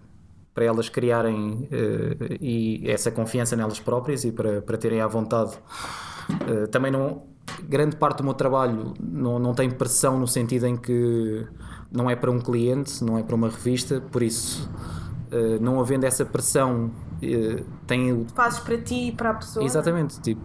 para 0.54 0.66
elas 0.66 0.90
criarem 0.90 1.68
eh, 1.72 2.38
e 2.40 2.84
essa 2.90 3.10
confiança 3.10 3.56
nelas 3.56 3.80
próprias 3.80 4.24
e 4.24 4.32
para, 4.32 4.62
para 4.62 4.78
terem 4.78 5.02
à 5.02 5.08
vontade. 5.08 5.58
Eh, 6.48 6.68
também 6.68 6.92
não. 6.92 7.24
Grande 7.64 7.96
parte 7.96 8.18
do 8.20 8.24
meu 8.24 8.34
trabalho 8.34 8.94
não, 9.00 9.40
não 9.40 9.54
tem 9.54 9.70
pressão 9.70 10.20
no 10.20 10.28
sentido 10.28 10.68
em 10.68 10.78
que 10.78 11.48
não 11.92 12.10
é 12.10 12.16
para 12.16 12.30
um 12.30 12.40
cliente, 12.40 13.04
não 13.04 13.18
é 13.18 13.24
para 13.24 13.36
uma 13.36 13.50
revista, 13.50 14.00
por 14.00 14.22
isso, 14.22 14.70
eh, 15.32 15.58
não 15.60 15.80
havendo 15.80 16.06
essa 16.06 16.26
pressão, 16.26 16.92
tem 17.86 18.12
o 18.14 18.26
Fazes 18.34 18.60
para 18.60 18.78
ti 18.78 19.08
e 19.08 19.12
para 19.12 19.32
a 19.32 19.34
pessoa. 19.36 19.66
Exatamente, 19.66 20.20
tipo, 20.22 20.42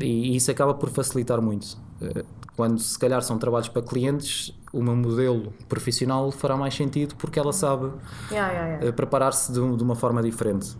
e 0.00 0.34
isso 0.36 0.50
acaba 0.50 0.74
por 0.74 0.88
facilitar 0.90 1.40
muito. 1.40 1.78
Eh, 2.00 2.24
Quando 2.56 2.78
se 2.78 2.98
calhar 2.98 3.22
são 3.22 3.38
trabalhos 3.38 3.68
para 3.68 3.80
clientes, 3.82 4.52
o 4.72 4.82
meu 4.82 4.94
modelo 4.94 5.52
profissional 5.68 6.30
fará 6.30 6.56
mais 6.56 6.74
sentido 6.74 7.14
porque 7.16 7.38
ela 7.38 7.52
sabe 7.52 7.90
Yeah, 8.30 8.52
yeah, 8.52 8.68
yeah. 8.76 8.92
preparar-se 8.92 9.50
de, 9.52 9.58
de 9.76 9.82
uma 9.82 9.94
forma 9.94 10.22
diferente. 10.22 10.76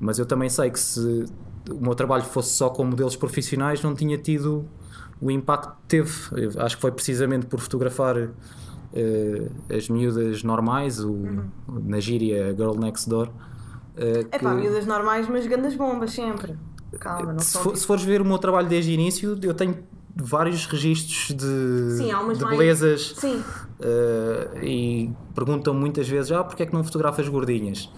Mas 0.00 0.18
eu 0.18 0.26
também 0.26 0.48
sei 0.48 0.70
que 0.70 0.80
se 0.80 1.24
o 1.70 1.80
meu 1.80 1.94
trabalho 1.94 2.24
fosse 2.24 2.50
só 2.54 2.68
com 2.68 2.84
modelos 2.84 3.14
profissionais, 3.14 3.80
não 3.82 3.94
tinha 3.94 4.18
tido 4.18 4.66
o 5.20 5.30
impacto 5.30 5.70
que 5.82 5.86
teve. 5.88 6.12
Eu 6.32 6.60
acho 6.60 6.74
que 6.76 6.82
foi 6.82 6.90
precisamente 6.90 7.46
por 7.46 7.60
fotografar 7.60 8.30
eh, 8.94 9.48
as 9.76 9.88
miúdas 9.88 10.42
normais, 10.42 11.00
o, 11.00 11.44
na 11.84 12.00
gíria 12.00 12.54
Girl 12.54 12.74
Next 12.78 13.08
Door. 13.08 13.28
eh, 13.96 14.26
É 14.30 14.38
pá, 14.38 14.54
que- 14.54 14.60
miúdas 14.60 14.86
normais, 14.86 15.28
mas 15.28 15.46
grandes 15.46 15.74
bombas 15.76 16.12
sempre. 16.12 16.56
Calma, 17.00 17.32
não 17.32 17.38
se, 17.40 17.56
for- 17.58 17.76
se 17.76 17.86
fores 17.86 18.04
ver 18.04 18.20
o 18.20 18.24
meu 18.24 18.38
trabalho 18.38 18.68
desde 18.68 18.90
o 18.90 18.94
início, 18.94 19.38
eu 19.42 19.54
tenho 19.54 19.78
vários 20.14 20.66
registros 20.66 21.28
de, 21.34 21.96
Sim, 21.96 22.04
de 22.08 22.12
mais- 22.12 22.38
belezas 22.38 23.14
Sim, 23.16 23.42
eh, 23.80 24.50
e 24.62 25.10
perguntam 25.34 25.72
muitas 25.74 26.06
vezes: 26.08 26.30
ah, 26.32 26.44
porque 26.44 26.62
é 26.62 26.66
que 26.66 26.72
não 26.74 26.84
fotografas 26.84 27.26
gordinhas? 27.28 27.90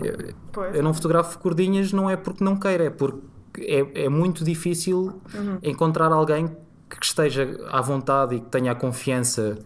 Eu, 0.00 0.64
eu 0.74 0.82
não 0.82 0.92
fotografo 0.94 1.38
gordinhas 1.42 1.92
não 1.92 2.08
é 2.08 2.16
porque 2.16 2.42
não 2.42 2.56
queira, 2.56 2.84
é 2.84 2.90
porque 2.90 3.20
é, 3.58 4.04
é 4.04 4.08
muito 4.08 4.44
difícil 4.44 5.20
Uhum. 5.34 5.58
encontrar 5.62 6.10
alguém 6.12 6.48
que 6.88 7.04
esteja 7.04 7.58
à 7.70 7.80
vontade 7.82 8.36
e 8.36 8.40
que 8.40 8.46
tenha 8.48 8.72
a 8.72 8.74
confiança. 8.74 9.58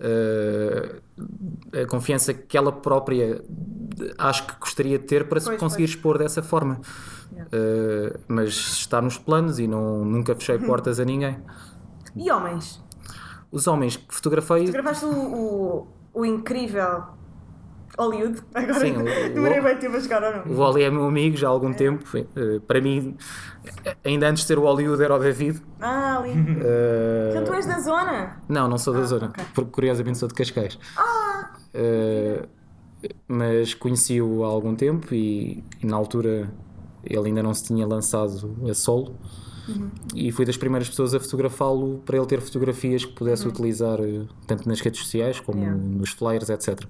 Eh, 0.00 1.00
a 1.82 1.86
confiança 1.86 2.32
que 2.32 2.56
ela 2.56 2.70
própria 2.72 3.42
acho 4.16 4.46
que 4.46 4.54
gostaria 4.60 4.98
de 4.98 5.04
ter 5.04 5.28
para 5.28 5.40
se 5.40 5.46
Pois, 5.46 5.58
conseguir 5.60 5.84
pois. 5.84 5.96
expor 5.96 6.18
dessa 6.18 6.42
forma. 6.42 6.80
Uh, 7.30 8.18
mas 8.26 8.48
está 8.52 9.00
nos 9.02 9.18
planos 9.18 9.58
e 9.58 9.66
não, 9.68 10.04
nunca 10.04 10.34
fechei 10.34 10.58
portas 10.58 10.98
a 10.98 11.04
ninguém. 11.04 11.38
E 12.16 12.30
homens? 12.30 12.82
Os 13.52 13.66
homens 13.66 13.96
que 13.96 14.14
fotografei, 14.14 14.66
Fotografaste 14.66 15.04
o, 15.04 15.10
o, 15.10 15.88
o 16.14 16.24
incrível 16.24 17.04
Hollywood? 17.98 18.40
Agora 18.54 18.80
Sim, 18.80 18.96
o- 18.96 19.34
demorei 19.34 19.60
o- 19.60 19.62
bem 19.64 19.76
tempo 19.76 19.96
a 19.96 20.00
chegar 20.00 20.22
ao 20.22 20.36
nome. 20.44 20.54
o 20.54 20.58
Oli 20.60 20.82
é 20.84 20.90
meu 20.90 21.04
amigo 21.06 21.36
já 21.36 21.48
há 21.48 21.50
algum 21.50 21.72
tempo. 21.72 22.04
Uh, 22.18 22.60
para 22.60 22.80
mim, 22.80 23.16
ainda 24.04 24.28
antes 24.28 24.42
de 24.42 24.48
ter 24.48 24.58
o 24.58 24.62
Hollywood, 24.62 25.02
era 25.02 25.14
o 25.14 25.18
David. 25.18 25.60
Ah, 25.80 26.18
ali. 26.18 26.30
Uh, 26.30 27.30
Então 27.30 27.44
tu 27.44 27.52
és 27.54 27.66
da 27.66 27.78
zona? 27.80 28.36
Não, 28.48 28.68
não 28.68 28.78
sou 28.78 28.94
da 28.94 29.02
zona, 29.02 29.26
ok. 29.28 29.44
porque 29.54 29.70
curiosamente 29.70 30.18
sou 30.18 30.28
de 30.28 30.34
Cascais. 30.34 30.78
Uh, 31.74 32.46
mas 33.28 33.74
conheci-o 33.74 34.44
há 34.44 34.48
algum 34.48 34.74
tempo 34.74 35.14
e, 35.14 35.62
e 35.82 35.86
na 35.86 35.96
altura 35.96 36.50
ele 37.04 37.28
ainda 37.28 37.42
não 37.42 37.54
se 37.54 37.64
tinha 37.64 37.86
lançado 37.86 38.56
a 38.68 38.74
solo. 38.74 39.16
E 40.14 40.32
fui 40.32 40.44
das 40.44 40.56
primeiras 40.56 40.88
pessoas 40.88 41.14
a 41.14 41.20
fotografá-lo 41.20 42.02
para 42.04 42.16
ele 42.16 42.26
ter 42.26 42.40
fotografias 42.40 43.04
que 43.04 43.12
pudesse 43.12 43.46
utilizar 43.46 44.00
eh, 44.00 44.22
tanto 44.46 44.68
nas 44.68 44.80
redes 44.80 45.00
sociais 45.00 45.40
como 45.40 45.58
Yeah. 45.58 45.76
nos 45.76 46.10
flyers, 46.10 46.48
etc. 46.48 46.84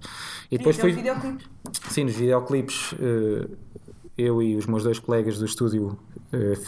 E 0.50 0.58
Depois 0.58 0.76
foi... 0.76 0.92
fui, 0.92 1.02
videoclipes. 1.02 1.46
Sim, 1.88 2.04
nos 2.04 2.14
videoclipes, 2.14 2.94
eh, 3.00 3.48
eu 4.16 4.42
e 4.42 4.56
os 4.56 4.66
meus 4.66 4.82
dois 4.82 4.98
colegas 4.98 5.38
do 5.38 5.44
estúdio 5.44 5.98
eh, 6.32 6.58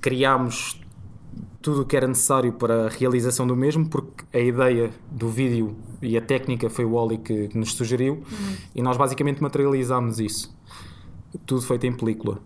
criámos 0.00 0.80
tudo 1.60 1.82
o 1.82 1.84
que 1.84 1.96
era 1.96 2.06
necessário 2.06 2.52
para 2.52 2.86
a 2.86 2.88
realização 2.88 3.44
do 3.46 3.56
mesmo, 3.56 3.88
porque 3.88 4.24
a 4.32 4.38
ideia 4.38 4.92
do 5.10 5.28
vídeo 5.28 5.76
e 6.00 6.16
a 6.16 6.20
técnica 6.20 6.70
foi 6.70 6.84
o 6.84 6.92
Oli 6.92 7.18
que, 7.18 7.48
que 7.48 7.58
nos 7.58 7.72
sugeriu, 7.74 8.22
e 8.72 8.80
nós 8.80 8.96
basicamente 8.96 9.42
materializámos 9.42 10.20
isso. 10.20 10.56
Tudo 11.44 11.62
feito 11.62 11.84
em 11.84 11.92
película. 11.92 12.38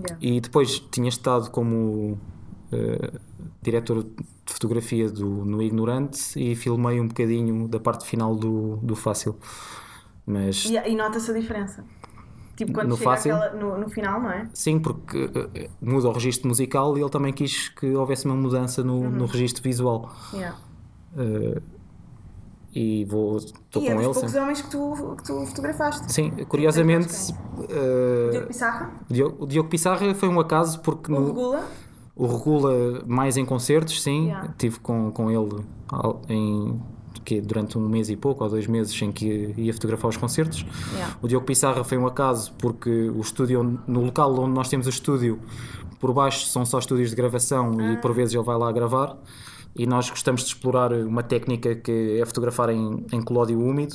Yeah. 0.00 0.16
E 0.20 0.40
depois 0.40 0.78
tinha 0.90 1.08
estado 1.08 1.50
como 1.50 2.18
eh, 2.72 3.10
diretor 3.62 4.02
de 4.04 4.52
fotografia 4.52 5.10
do, 5.10 5.26
no 5.44 5.60
Ignorante 5.62 6.38
e 6.38 6.54
filmei 6.54 7.00
um 7.00 7.08
bocadinho 7.08 7.66
da 7.68 7.80
parte 7.80 8.06
final 8.06 8.34
do, 8.34 8.76
do 8.76 8.94
Fácil. 8.96 9.36
Mas 10.26 10.64
E, 10.66 10.76
e 10.76 10.94
nota-se 10.94 11.30
a 11.30 11.34
diferença. 11.34 11.84
Tipo, 12.56 12.72
quando 12.72 12.88
No 12.88 12.96
chega 12.96 13.10
fácil? 13.10 13.34
aquela, 13.36 13.54
no, 13.60 13.78
no 13.78 13.88
final, 13.88 14.20
não 14.20 14.30
é? 14.30 14.48
sim, 14.52 14.80
porque 14.80 15.30
eh, 15.54 15.70
muda 15.80 16.08
o 16.08 16.12
registro 16.12 16.48
musical 16.48 16.98
e 16.98 17.00
ele 17.00 17.08
também 17.10 17.32
quis 17.32 17.68
que 17.68 17.94
houvesse 17.94 18.24
uma 18.26 18.34
mudança 18.34 18.82
no, 18.82 18.94
Uhum. 18.94 19.10
no 19.10 19.26
registro 19.26 19.62
visual. 19.62 20.12
Yeah. 20.34 20.56
Eh, 21.16 21.62
e 22.74 23.04
vou 23.06 23.36
estou 23.38 23.82
com 23.82 23.88
é 23.88 23.94
dos 23.94 24.04
ele. 24.04 24.12
poucos 24.14 24.34
homens 24.34 24.60
que 24.62 24.70
tu, 24.70 25.14
que 25.16 25.24
tu 25.24 25.46
fotografaste. 25.46 26.12
sim 26.12 26.30
curiosamente. 26.48 27.14
eh, 27.68 28.30
Diogo 28.30 28.46
Pissarra, 28.46 28.92
o 29.08 29.12
Diogo, 29.12 29.44
o 29.44 29.46
Diogo 29.46 29.68
Pissarra 29.68 30.14
foi 30.14 30.28
um 30.28 30.38
acaso 30.38 30.80
porque 30.80 31.10
o 31.10 31.18
no, 31.18 31.26
Regula. 31.26 31.64
o 32.14 32.26
Regula 32.26 33.02
mais 33.06 33.36
em 33.36 33.44
concertos, 33.44 34.02
sim. 34.02 34.26
Yeah. 34.26 34.54
Tive 34.58 34.80
com, 34.80 35.10
com 35.10 35.30
ele 35.30 35.64
em 36.28 36.80
que 37.24 37.40
durante 37.40 37.76
um 37.76 37.86
mês 37.88 38.08
e 38.10 38.16
pouco 38.16 38.44
ou 38.44 38.48
dois 38.50 38.66
meses 38.66 39.00
em 39.02 39.10
que 39.12 39.52
ia 39.56 39.72
fotografar 39.72 40.08
os 40.10 40.16
concertos. 40.16 40.64
Yeah. 40.94 41.16
O 41.20 41.28
Diogo 41.28 41.44
Pissarra 41.46 41.82
foi 41.84 41.98
um 41.98 42.06
acaso 42.06 42.52
porque 42.58 42.90
o 42.90 43.20
estúdio, 43.20 43.80
no 43.86 44.02
local 44.02 44.38
onde 44.40 44.54
nós 44.54 44.68
temos 44.68 44.86
o 44.86 44.90
estúdio, 44.90 45.38
por 45.98 46.12
baixo 46.12 46.46
são 46.46 46.64
só 46.64 46.78
estúdios 46.78 47.10
de 47.10 47.16
gravação 47.16 47.92
e 47.92 47.96
por 47.98 48.12
vezes 48.14 48.34
ele 48.34 48.44
vai 48.44 48.56
lá 48.56 48.70
gravar. 48.72 49.16
E 49.78 49.86
nós 49.86 50.10
gostamos 50.10 50.42
de 50.42 50.48
explorar 50.48 50.92
uma 50.92 51.22
técnica 51.22 51.74
que 51.76 52.18
é 52.20 52.26
fotografar 52.26 52.68
em, 52.70 53.06
em 53.12 53.22
colódio 53.22 53.58
úmido. 53.60 53.94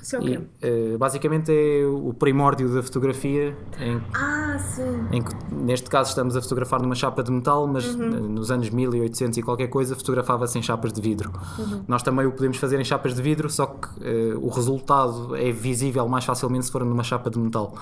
Isso 0.00 0.16
é 0.16 0.20
o 0.20 0.28
E, 0.28 0.48
eh, 0.62 0.96
basicamente 0.96 1.50
é 1.52 1.84
o 1.84 2.14
primórdio 2.14 2.72
da 2.72 2.82
fotografia 2.82 3.54
em 3.80 4.00
Ah, 4.14 4.56
sim. 4.58 4.82
em 5.12 5.20
que 5.20 5.30
neste 5.52 5.90
caso 5.90 6.10
estamos 6.10 6.34
a 6.36 6.40
fotografar 6.40 6.80
numa 6.80 6.94
chapa 6.94 7.22
de 7.22 7.30
metal, 7.32 7.66
mas 7.66 7.84
Uhum. 7.94 8.04
eh, 8.04 8.20
nos 8.20 8.50
anos 8.50 8.70
1800 8.70 9.36
e 9.38 9.42
qualquer 9.42 9.66
coisa 9.66 9.94
fotografava-se 9.96 10.56
em 10.58 10.62
chapas 10.62 10.92
de 10.92 11.00
vidro. 11.02 11.30
Uhum. 11.58 11.82
Nós 11.88 12.02
também 12.02 12.24
o 12.24 12.30
podemos 12.32 12.56
fazer 12.56 12.80
em 12.80 12.84
chapas 12.84 13.14
de 13.14 13.20
vidro, 13.20 13.50
só 13.50 13.66
que 13.66 13.88
eh, 14.00 14.34
o 14.40 14.48
resultado 14.48 15.34
é 15.36 15.50
visível 15.52 16.08
mais 16.08 16.24
facilmente 16.24 16.66
se 16.66 16.72
for 16.72 16.84
numa 16.84 17.02
chapa 17.02 17.28
de 17.28 17.38
metal. 17.38 17.74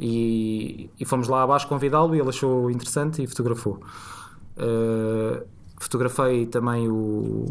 E, 0.00 0.90
e 0.98 1.04
fomos 1.04 1.28
lá 1.28 1.42
abaixo 1.44 1.68
convidá-lo 1.68 2.16
e 2.16 2.18
ele 2.20 2.28
achou 2.30 2.68
interessante 2.70 3.22
e 3.22 3.26
fotografou. 3.28 3.78
Eh, 4.56 5.42
fotografei 5.84 6.46
também 6.46 6.88
o, 6.88 7.46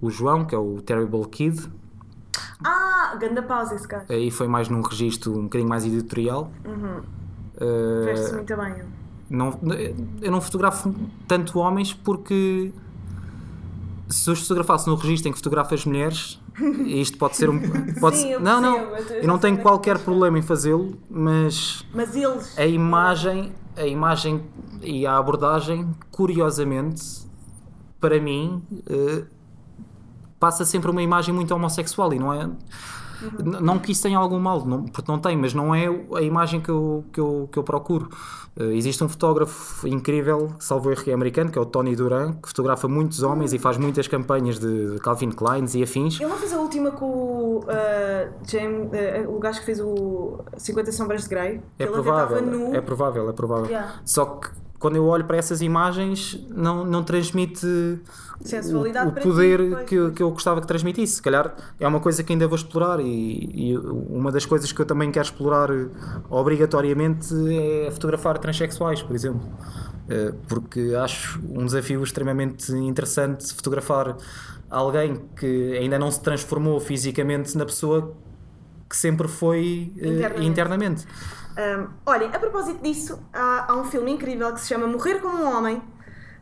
o 0.00 0.10
João, 0.10 0.44
que 0.44 0.54
é 0.54 0.58
o 0.58 0.80
Terrible 0.80 1.26
Kid, 1.28 1.70
Ah, 2.64 3.14
ganda 3.20 3.42
pausa 3.42 3.74
esse 3.74 3.86
gajo. 3.86 4.06
aí 4.08 4.30
foi 4.30 4.48
mais 4.48 4.68
num 4.68 4.80
registro 4.80 5.38
um 5.38 5.42
bocadinho 5.44 5.68
mais 5.68 5.84
editorial. 5.84 6.50
Eh, 7.58 8.04
Veste-se 8.04 8.34
muito 8.34 8.56
bem. 8.56 8.74
Não, 9.28 9.58
eu 10.22 10.30
não 10.30 10.40
fotografo 10.40 10.94
tanto 11.26 11.58
homens 11.58 11.92
porque 11.92 12.72
se 14.08 14.30
os 14.30 14.40
fotografasse 14.42 14.86
no 14.88 14.94
registro 14.94 15.28
em 15.28 15.32
que 15.32 15.38
fotografo 15.38 15.74
as 15.74 15.84
mulheres, 15.84 16.40
isto 16.86 17.18
pode 17.18 17.36
ser 17.36 17.50
um. 17.50 17.60
Pode 18.00 18.16
Sim, 18.18 18.32
eu 18.32 18.40
não, 18.40 18.60
não, 18.60 18.76
eu- 18.78 19.26
não 19.26 19.38
tenho 19.38 19.58
qualquer 19.58 19.98
problema 19.98 20.38
em 20.38 20.42
fazê-lo, 20.42 20.96
mas 21.10 21.84
Mas 21.92 22.14
eles. 22.14 22.56
a 22.58 22.64
imagem, 22.66 23.52
a 23.76 23.86
imagem 23.86 24.42
e 24.80 25.04
a 25.06 25.16
abordagem, 25.18 25.90
curiosamente, 26.12 27.25
para 28.00 28.20
mim, 28.20 28.62
eh, 28.88 29.24
passa 30.38 30.64
sempre 30.64 30.90
uma 30.90 31.02
imagem 31.02 31.34
muito 31.34 31.54
homossexual 31.54 32.12
e 32.12 32.18
não 32.18 32.32
é. 32.32 32.44
N- 33.40 33.60
Não 33.62 33.78
que 33.78 33.92
isso 33.92 34.02
tenha 34.02 34.18
algum 34.18 34.38
mal, 34.38 34.64
não, 34.66 34.84
porque 34.84 35.10
não 35.10 35.18
tem, 35.18 35.34
mas 35.38 35.54
não 35.54 35.74
é 35.74 35.86
a 36.14 36.20
imagem 36.20 36.60
que 36.60 36.68
eu, 36.70 37.02
que 37.10 37.18
eu, 37.18 37.48
que 37.50 37.58
eu 37.58 37.62
procuro. 37.64 38.10
Eh, 38.58 38.74
existe 38.76 39.02
um 39.02 39.08
fotógrafo 39.08 39.88
incrível, 39.88 40.52
salvo 40.58 40.90
erro 40.90 41.02
é 41.06 41.12
americano, 41.14 41.50
que 41.50 41.58
é 41.58 41.60
o 41.60 41.64
Tony 41.64 41.96
Duran, 41.96 42.34
que 42.34 42.48
fotografa 42.48 42.86
muitos 42.86 43.22
homens 43.22 43.54
e 43.54 43.58
faz 43.58 43.78
muitas 43.78 44.06
campanhas 44.06 44.58
de 44.58 44.98
Calvin 45.02 45.30
Klein 45.30 45.64
e 45.74 45.82
afins. 45.82 46.20
Ele 46.20 46.28
não 46.28 46.36
fez 46.36 46.52
a 46.52 46.58
última 46.60 46.90
com 46.90 47.06
o 47.06 47.58
uh, 47.60 47.64
James, 48.46 48.90
uh, 49.26 49.34
o 49.34 49.38
gajo 49.38 49.60
que 49.60 49.64
fez 49.66 49.80
o 49.80 50.40
50 50.58 50.92
Sombras 50.92 51.22
de 51.22 51.30
Grey? 51.30 51.62
É 51.78 51.84
ele 51.84 51.92
provável, 51.92 52.42
nu. 52.42 52.74
é 52.74 52.80
provável, 52.82 53.30
é 53.30 53.32
provável. 53.32 53.66
Yeah. 53.66 53.94
Só 54.04 54.26
que 54.26 54.50
quando 54.86 54.96
eu 54.96 55.04
olho 55.06 55.24
para 55.24 55.36
essas 55.36 55.60
imagens, 55.62 56.38
não, 56.54 56.84
não 56.84 57.02
transmite 57.02 57.66
o, 57.66 59.08
o 59.08 59.12
ti, 59.12 59.20
poder 59.22 59.58
pois, 59.70 59.88
que, 59.88 59.94
eu- 59.96 60.12
que 60.12 60.22
eu 60.22 60.30
gostava 60.30 60.60
que 60.60 60.66
transmitisse. 60.66 61.14
Se 61.16 61.22
calhar 61.22 61.54
é 61.80 61.86
uma 61.88 62.00
coisa 62.00 62.22
que 62.22 62.32
ainda 62.32 62.46
vou 62.46 62.56
explorar 62.56 63.00
e, 63.00 63.72
e 63.72 63.76
uma 63.78 64.30
das 64.30 64.46
coisas 64.46 64.70
que 64.72 64.80
eu 64.80 64.86
também 64.86 65.10
quero 65.10 65.24
explorar 65.24 65.70
eh, 65.70 65.88
obrigatoriamente 66.30 67.34
é 67.86 67.90
fotografar 67.90 68.38
transexuais, 68.38 69.02
por 69.02 69.14
exemplo. 69.16 69.40
Eh, 70.08 70.32
Porque 70.48 70.94
acho 71.02 71.40
um 71.50 71.64
desafio 71.64 72.02
extremamente 72.02 72.72
interessante 72.72 73.52
fotografar 73.52 74.16
alguém 74.70 75.20
que 75.36 75.76
ainda 75.78 75.98
não 75.98 76.10
se 76.10 76.20
transformou 76.20 76.78
fisicamente 76.80 77.56
na 77.58 77.64
pessoa 77.64 78.14
que 78.88 78.96
sempre 78.96 79.26
foi 79.28 79.92
eh, 79.98 80.08
Internamente. 80.08 80.46
internamente. 80.48 81.06
Um, 81.58 81.88
olhem, 82.04 82.28
a 82.34 82.38
propósito 82.38 82.82
disso, 82.82 83.18
há, 83.32 83.72
há 83.72 83.76
um 83.76 83.84
filme 83.84 84.10
incrível 84.12 84.52
que 84.52 84.60
se 84.60 84.68
chama 84.68 84.86
Morrer 84.86 85.20
como 85.20 85.38
um 85.42 85.56
Homem, 85.56 85.82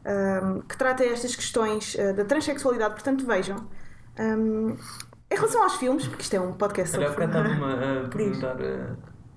um, 0.05 0.61
que 0.63 0.77
trata 0.77 1.05
estas 1.05 1.37
questões 1.37 1.95
uh, 1.95 2.13
da 2.15 2.25
transexualidade, 2.25 2.95
portanto 2.95 3.25
vejam. 3.25 3.57
Um, 4.19 4.77
em 5.31 5.37
relação 5.37 5.63
aos 5.63 5.75
filmes, 5.77 6.07
porque 6.07 6.23
isto 6.23 6.35
é 6.35 6.41
um 6.41 6.53
podcast 6.53 6.97
Olha, 6.97 7.09
sobre 7.11 7.27
bocado 7.27 7.49
estava-me 7.49 8.05
a 8.05 8.09
perguntar 8.11 8.57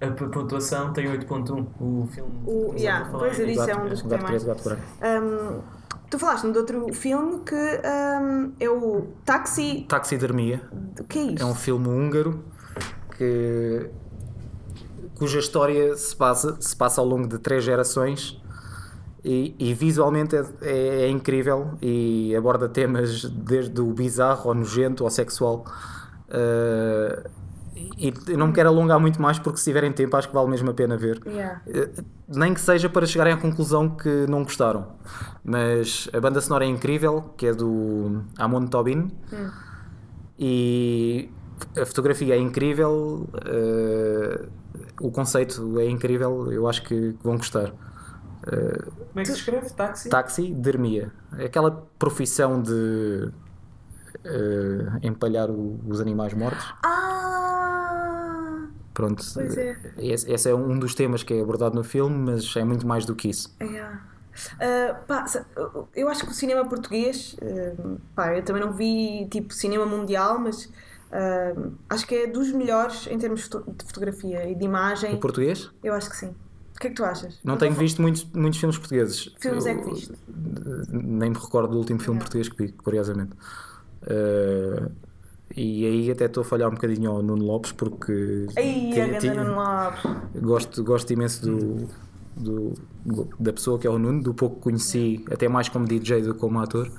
a, 0.02 0.06
a 0.08 0.12
pontuação, 0.12 0.94
tem 0.94 1.06
8.1 1.08 1.68
o 1.80 2.08
filme. 2.12 2.44
O- 2.46 2.74
yeah, 2.76 3.08
pois 3.12 3.40
eu 3.40 3.46
disse, 3.46 3.70
é 3.72 3.76
um 3.76 3.88
dos 3.88 4.02
que 4.02 4.08
tem 4.10 4.20
mais. 4.20 4.44
Um, 4.46 5.62
tu 6.10 6.20
falaste-me 6.20 6.54
de 6.54 6.60
outro 6.60 6.94
filme 6.94 7.40
que 7.44 7.56
um, 7.56 8.54
é 8.60 8.70
o 8.70 9.08
Taxi. 9.26 9.86
Taxidermia 9.88 10.62
O 11.00 11.04
que 11.04 11.20
é 11.20 11.22
isto? 11.24 11.42
é 11.42 11.46
um 11.46 11.56
filme 11.56 11.88
húngaro 11.88 12.44
que 13.18 13.90
cuja 15.18 15.40
história 15.40 15.96
se 15.96 16.16
passa, 16.16 16.56
se 16.60 16.76
passa 16.76 17.02
ao 17.02 17.08
longo 17.08 17.28
de 17.28 17.38
três 17.40 17.64
gerações 17.64 18.40
e, 19.24 19.56
e 19.58 19.74
visualmente 19.74 20.36
é, 20.36 20.46
é- 20.62 21.02
é 21.06 21.10
incrível 21.10 21.72
e 21.82 22.36
aborda 22.36 22.70
temas 22.70 23.24
desde 23.26 23.82
o 23.82 23.92
bizarro 23.94 24.50
ao 24.50 24.56
nojento 24.56 25.04
ao 25.04 25.10
sexual. 25.10 25.66
Uh, 26.30 27.30
e 27.98 28.12
não 28.36 28.48
me 28.48 28.54
quero 28.54 28.70
alongar 28.70 29.00
muito 29.00 29.22
mais 29.22 29.38
porque 29.40 29.58
se 29.60 29.66
tiverem 29.66 29.92
tempo 29.92 30.16
acho 30.18 30.28
que 30.28 30.34
vale 30.34 30.50
mesmo 30.50 30.70
a 30.70 30.74
pena 30.74 30.98
ver. 30.98 31.22
Yeah. 31.26 31.62
Eh, 31.68 31.90
Nem 32.28 32.54
que 32.54 32.60
seja 32.60 32.90
para 32.90 33.06
chegarem 33.06 33.34
à 33.34 33.38
conclusão 33.38 33.90
que 33.90 34.26
não 34.28 34.44
gostaram. 34.44 34.88
Mas 35.44 36.10
a 36.12 36.20
banda 36.20 36.42
sonora 36.42 36.66
é 36.66 36.68
incrível, 36.68 37.34
que 37.38 37.46
é 37.48 37.54
do 37.54 38.22
Amon 38.38 38.66
Tobin. 38.68 39.12
E 40.40 41.30
a 41.80 41.86
fotografia 41.86 42.36
é 42.36 42.40
incrível, 42.40 43.28
eh, 43.46 44.46
o 45.02 45.12
conceito 45.12 45.80
é 45.80 45.90
incrível, 45.90 46.52
eu 46.52 46.68
acho 46.68 46.84
que 46.84 47.16
vão 47.24 47.38
gostar. 47.38 47.74
Eh, 48.48 48.82
Como 49.10 49.20
é 49.20 49.22
que 49.22 49.26
se 49.28 49.34
escreve? 49.34 49.70
Táxi? 49.72 50.10
taxidermia. 50.10 51.12
É 51.38 51.46
aquela 51.46 51.72
profissão 52.00 52.62
de 52.62 53.32
eh, 54.24 54.86
empalhar 55.04 55.50
o- 55.50 55.80
os 55.88 56.00
animais 56.02 56.34
mortos. 56.34 56.66
Ah! 56.84 58.68
Pronto, 58.94 59.24
Pois 59.34 59.56
é. 59.58 59.78
esse, 60.00 60.32
esse 60.32 60.50
é 60.50 60.56
um 60.56 60.78
dos 60.80 60.96
temas 60.96 61.22
que 61.24 61.34
é 61.34 61.42
abordado 61.42 61.76
no 61.76 61.84
filme, 61.84 62.18
mas 62.32 62.56
é 62.56 62.64
muito 62.64 62.88
mais 62.88 63.06
do 63.06 63.16
que 63.16 63.30
isso. 63.30 63.56
Yeah. 63.62 64.02
Uh, 64.56 64.96
pá, 65.08 65.26
eu 65.96 66.08
acho 66.10 66.24
que 66.26 66.32
o 66.32 66.34
cinema 66.34 66.64
português, 66.68 67.36
uh, 67.42 68.00
pá, 68.16 68.36
eu 68.36 68.44
também 68.44 68.62
não 68.62 68.72
vi 68.72 69.28
tipo 69.32 69.54
cinema 69.54 69.86
mundial, 69.86 70.40
mas 70.40 70.72
uh, 71.12 71.72
acho 71.90 72.06
que 72.08 72.16
é 72.16 72.28
dos 72.28 72.52
melhores 72.52 73.08
em 73.08 73.18
termos 73.18 73.42
de 73.44 73.50
foto- 73.50 73.72
de 73.72 73.86
fotografia 73.86 74.50
e 74.50 74.56
de 74.56 74.64
O 74.64 74.66
imagem. 74.66 75.18
português? 75.18 75.70
Eu 75.84 75.94
acho 75.94 76.10
que 76.10 76.16
sim. 76.18 76.28
O 76.76 76.80
que 76.80 76.88
é 76.88 76.90
que 76.92 76.96
tu 76.96 77.04
achas? 77.04 77.40
Não 77.44 77.58
tenho 77.58 77.74
visto 77.74 78.02
muitos, 78.02 78.24
muitos 78.36 78.60
filmes 78.60 78.78
portugueses. 78.78 79.34
Filmes 79.40 79.66
é 79.66 79.74
Eu- 79.74 79.82
que 79.84 79.90
viste? 79.96 80.14
Nem 80.92 81.32
me 81.32 81.36
recordo 81.38 81.72
do 81.72 81.78
último 81.78 82.00
filme 82.00 82.20
português 82.20 82.50
que 82.50 82.66
vi, 82.68 82.72
curiosamente. 82.72 83.32
Uh, 84.04 84.92
e 85.56 85.86
aí 85.86 86.12
até 86.12 86.26
estou 86.26 86.42
a 86.42 86.46
falhar 86.46 86.70
um 86.70 86.74
bocadinho 86.76 87.10
ao 87.10 87.24
Nuno 87.24 87.44
Lopes 87.44 87.72
porque 87.72 88.46
Aí, 88.56 88.92
a 89.02 89.34
Nuno 89.34 89.56
Lopes. 89.56 90.42
gosto, 90.42 90.84
gosto 90.84 91.12
imenso 91.14 91.42
do, 91.42 91.88
do- 92.36 92.74
da 93.40 93.52
pessoa 93.54 93.80
que 93.80 93.88
é 93.88 93.90
o 93.90 93.98
Nuno, 93.98 94.22
do 94.22 94.34
pouco 94.36 94.58
que 94.58 94.62
conheci, 94.62 95.26
até 95.32 95.48
mais 95.48 95.70
como 95.70 95.86
DJ 95.88 96.22
do 96.22 96.34
que 96.36 96.40
como 96.40 96.60
ator. 96.60 96.92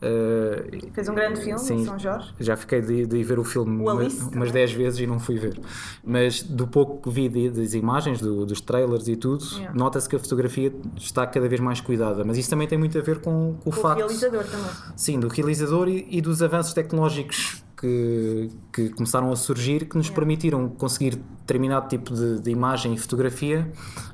Uh, 0.00 0.92
Fez 0.92 1.08
um 1.08 1.14
grande 1.14 1.40
filme 1.40 1.58
Sim. 1.58 1.74
em 1.74 1.84
São 1.84 1.98
Jorge. 1.98 2.32
já 2.38 2.56
fiquei 2.56 2.80
de, 2.80 3.04
de 3.04 3.24
ver 3.24 3.38
o 3.38 3.42
filme 3.44 3.78
O 3.78 3.82
uma- 3.82 4.00
Alice 4.00 4.20
umas 4.20 4.30
também. 4.30 4.52
10 4.52 4.72
vezes 4.72 5.00
e 5.00 5.06
não 5.08 5.18
fui 5.18 5.36
ver. 5.38 5.58
Mas 6.04 6.40
do 6.42 6.68
pouco 6.68 7.02
que 7.02 7.10
vi 7.10 7.28
de- 7.28 7.50
das 7.50 7.74
imagens, 7.74 8.20
do- 8.20 8.46
dos 8.46 8.60
trailers 8.60 9.08
e 9.08 9.16
tudo, 9.16 9.44
Yeah. 9.54 9.74
nota-se 9.76 10.08
que 10.08 10.14
a 10.14 10.18
fotografia 10.20 10.72
está 10.96 11.26
cada 11.26 11.48
vez 11.48 11.60
mais 11.60 11.80
cuidada. 11.80 12.24
Mas 12.24 12.38
isso 12.38 12.48
também 12.48 12.68
tem 12.68 12.78
muito 12.78 12.96
a 12.96 13.00
ver 13.00 13.18
com, 13.20 13.56
com 13.62 13.70
o 13.70 13.72
O 13.72 13.72
facto 13.72 13.98
realizador 13.98 14.44
também. 14.44 14.70
sim, 14.94 15.18
do 15.18 15.26
realizador 15.26 15.88
e, 15.88 16.06
e 16.08 16.20
dos 16.20 16.42
avanços 16.42 16.72
tecnológicos 16.72 17.64
que, 17.76 18.50
que 18.72 18.88
começaram 18.90 19.32
a 19.32 19.36
surgir 19.36 19.84
que 19.86 19.96
nos 19.96 20.10
permitiram 20.10 20.68
conseguir 20.68 21.16
determinado 21.40 21.88
tipo 21.88 22.14
de, 22.14 22.40
de 22.40 22.50
imagem 22.50 22.94
e 22.94 22.98
fotografia 22.98 23.68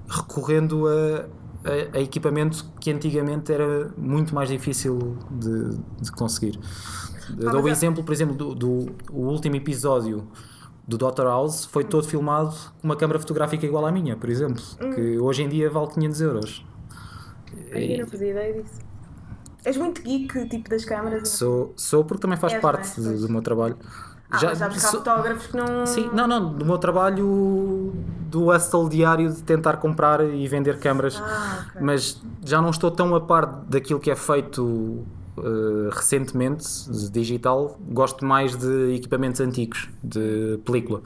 recorrendo 0.08 0.86
a, 0.88 1.26
a, 1.64 1.98
a 1.98 2.00
equipamento 2.00 2.64
que 2.80 2.90
antigamente 2.90 3.52
era 3.52 3.90
muito 3.96 4.34
mais 4.34 4.48
difícil 4.48 5.16
de, 5.30 5.76
de 6.02 6.12
conseguir. 6.12 6.58
Eu 7.38 7.50
dou 7.50 7.60
o 7.60 7.62
mas 7.62 7.66
é- 7.66 7.70
exemplo, 7.70 8.04
por 8.04 8.12
exemplo, 8.12 8.34
do, 8.34 8.54
do 8.54 8.68
o 9.10 9.26
último 9.28 9.56
episódio 9.56 10.26
do 10.86 10.98
Dr. 10.98 11.22
House 11.24 11.64
foi 11.64 11.82
todo 11.84 12.06
filmado 12.06 12.54
com 12.80 12.86
uma 12.86 12.96
câmara 12.96 13.18
fotográfica 13.18 13.64
igual 13.64 13.86
à 13.86 13.92
minha, 13.92 14.16
por 14.16 14.28
exemplo, 14.28 14.62
que 14.94 15.18
hoje 15.18 15.42
em 15.42 15.48
dia 15.48 15.70
vale 15.70 15.88
500 15.88 16.20
euros. 16.20 16.66
Eu 17.70 17.98
não 17.98 18.06
fazia 18.06 18.30
ideia 18.30 18.62
disso. 18.62 18.80
És 19.64 19.78
muito 19.78 20.02
geek, 20.02 20.46
tipo 20.48 20.68
das 20.68 20.84
câmaras. 20.84 21.30
Sou, 21.30 21.72
sou 21.74 22.04
porque 22.04 22.20
também 22.20 22.36
faz 22.36 22.52
És, 22.52 22.60
parte 22.60 23.00
é? 23.00 23.02
do, 23.02 23.18
do 23.20 23.28
meu 23.32 23.40
trabalho. 23.40 23.76
Ah, 24.34 24.46
mas 24.46 24.58
sabes 24.58 24.80
que 24.80 24.86
há 24.86 24.90
fotógrafos 24.90 25.46
que 25.46 25.56
não. 25.56 25.86
Sim, 25.86 26.10
não, 26.12 26.26
não, 26.26 26.52
do 26.52 26.64
meu 26.64 26.78
trabalho 26.78 27.92
do 28.30 28.48
hustle 28.50 28.88
diário 28.88 29.32
de 29.32 29.42
tentar 29.42 29.76
comprar 29.76 30.24
e 30.24 30.46
vender 30.48 30.78
câmaras, 30.78 31.16
Ah, 31.24 31.64
ok. 31.70 31.80
mas 31.82 32.20
já 32.44 32.60
não 32.60 32.70
estou 32.70 32.90
tão 32.90 33.14
a 33.14 33.20
par 33.20 33.46
daquilo 33.68 34.00
que 34.00 34.10
é 34.10 34.16
feito 34.16 35.04
eh, 35.38 35.90
recentemente, 35.92 36.64
de 36.90 37.10
digital, 37.10 37.78
gosto 37.88 38.24
mais 38.24 38.56
de 38.56 38.94
equipamentos 38.94 39.40
antigos, 39.40 39.88
de 40.02 40.58
película. 40.64 41.00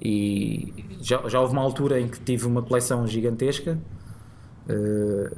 E 0.00 0.72
já, 1.00 1.26
já 1.28 1.40
houve 1.40 1.52
uma 1.54 1.62
altura 1.62 1.98
em 2.00 2.08
que 2.08 2.20
tive 2.20 2.46
uma 2.46 2.62
coleção 2.62 3.06
gigantesca. 3.06 3.78
eh, 4.68 5.30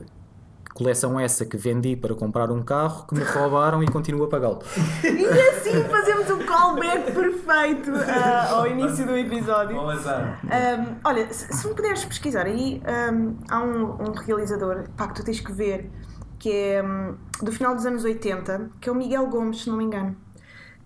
coleção 0.78 1.18
essa 1.18 1.44
que 1.44 1.56
vendi 1.56 1.96
para 1.96 2.14
comprar 2.14 2.52
um 2.52 2.62
carro 2.62 3.04
que 3.08 3.14
me 3.16 3.24
roubaram 3.24 3.82
e 3.82 3.90
continuo 3.90 4.24
a 4.24 4.28
pagá-lo. 4.28 4.60
E 5.02 5.26
assim 5.26 5.82
fazemos 5.88 6.30
o 6.30 6.46
callback 6.46 7.10
perfeito 7.10 7.90
ah, 7.96 8.48
ao 8.52 8.66
início 8.68 9.04
do 9.04 9.16
episódio. 9.16 9.80
Azar. 9.90 10.40
Um, 10.44 10.96
olha, 11.02 11.32
se, 11.32 11.52
se 11.52 11.66
me 11.66 11.74
puderes 11.74 12.04
pesquisar 12.04 12.46
aí, 12.46 12.80
um, 13.12 13.36
há 13.50 13.60
um, 13.60 14.08
um 14.08 14.12
realizador 14.12 14.84
pá, 14.96 15.08
que 15.08 15.14
tu 15.16 15.24
tens 15.24 15.40
que 15.40 15.50
ver 15.52 15.90
que 16.38 16.52
é 16.52 16.80
um, 16.80 17.16
do 17.44 17.50
final 17.50 17.74
dos 17.74 17.84
anos 17.84 18.04
80, 18.04 18.70
que 18.80 18.88
é 18.88 18.92
o 18.92 18.94
Miguel 18.94 19.26
Gomes, 19.26 19.62
se 19.64 19.68
não 19.68 19.76
me 19.76 19.82
engano, 19.82 20.16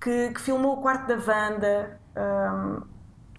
que, 0.01 0.31
que 0.31 0.41
filmou 0.41 0.79
o 0.79 0.81
quarto 0.81 1.07
da 1.07 1.17
Wanda 1.17 2.01
um, 2.17 2.81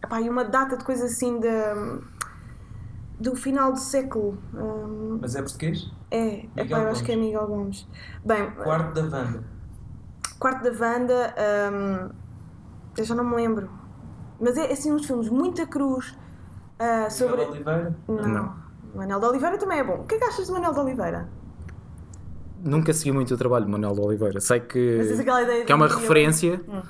epá, 0.03 0.21
e 0.21 0.29
uma 0.29 0.43
data 0.45 0.77
de 0.77 0.83
coisa 0.83 1.05
assim 1.05 1.39
da- 1.39 1.97
do 3.23 3.35
final 3.35 3.71
do 3.71 3.79
século. 3.79 4.37
Um, 4.53 5.17
Mas 5.21 5.35
é 5.35 5.41
português? 5.41 5.89
é, 6.11 6.39
epá, 6.39 6.49
Miguel 6.63 6.77
eu 6.79 6.87
acho 6.89 7.03
que 7.03 7.11
é 7.11 7.15
Miguel 7.15 7.47
Gomes. 7.47 7.87
Bem, 8.23 8.51
Quarto 8.51 8.93
da 8.93 9.17
Wanda. 9.17 9.43
Quarto 10.39 10.63
da 10.63 10.71
Wanda, 10.71 11.35
hum, 11.71 12.09
eu 12.97 13.05
já 13.05 13.15
não 13.15 13.23
me 13.23 13.35
lembro. 13.35 13.69
Mas 14.39 14.57
é 14.57 14.71
assim 14.71 14.91
uns 14.91 15.05
filmes 15.05 15.29
muito 15.29 15.65
cruz 15.67 16.15
ah, 16.77 17.09
sobre. 17.09 17.37
Miguel 17.37 17.51
Oliveira? 17.51 17.95
Não. 18.07 18.27
Não. 18.27 18.63
Manel 18.93 19.19
de 19.19 19.25
Oliveira 19.25 19.57
também 19.57 19.79
é 19.79 19.83
bom. 19.83 20.01
O 20.01 20.03
que 20.05 20.15
é 20.15 20.17
que 20.19 20.25
achas 20.25 20.45
de 20.45 20.51
Manel 20.51 20.73
de 20.73 20.79
Oliveira? 20.79 21.27
Nunca 22.61 22.93
segui 22.93 23.11
muito 23.11 23.33
o 23.33 23.37
trabalho 23.37 23.65
de 23.65 23.71
Manuel 23.71 23.93
de 23.93 24.01
Oliveira. 24.01 24.39
Sei 24.39 24.59
que, 24.59 24.97
Mas 24.97 25.09
ideia 25.19 25.65
que 25.65 25.71
é 25.71 25.75
uma 25.75 25.87
de- 25.87 25.95
referência 25.95 26.61
Hum. 26.67 26.81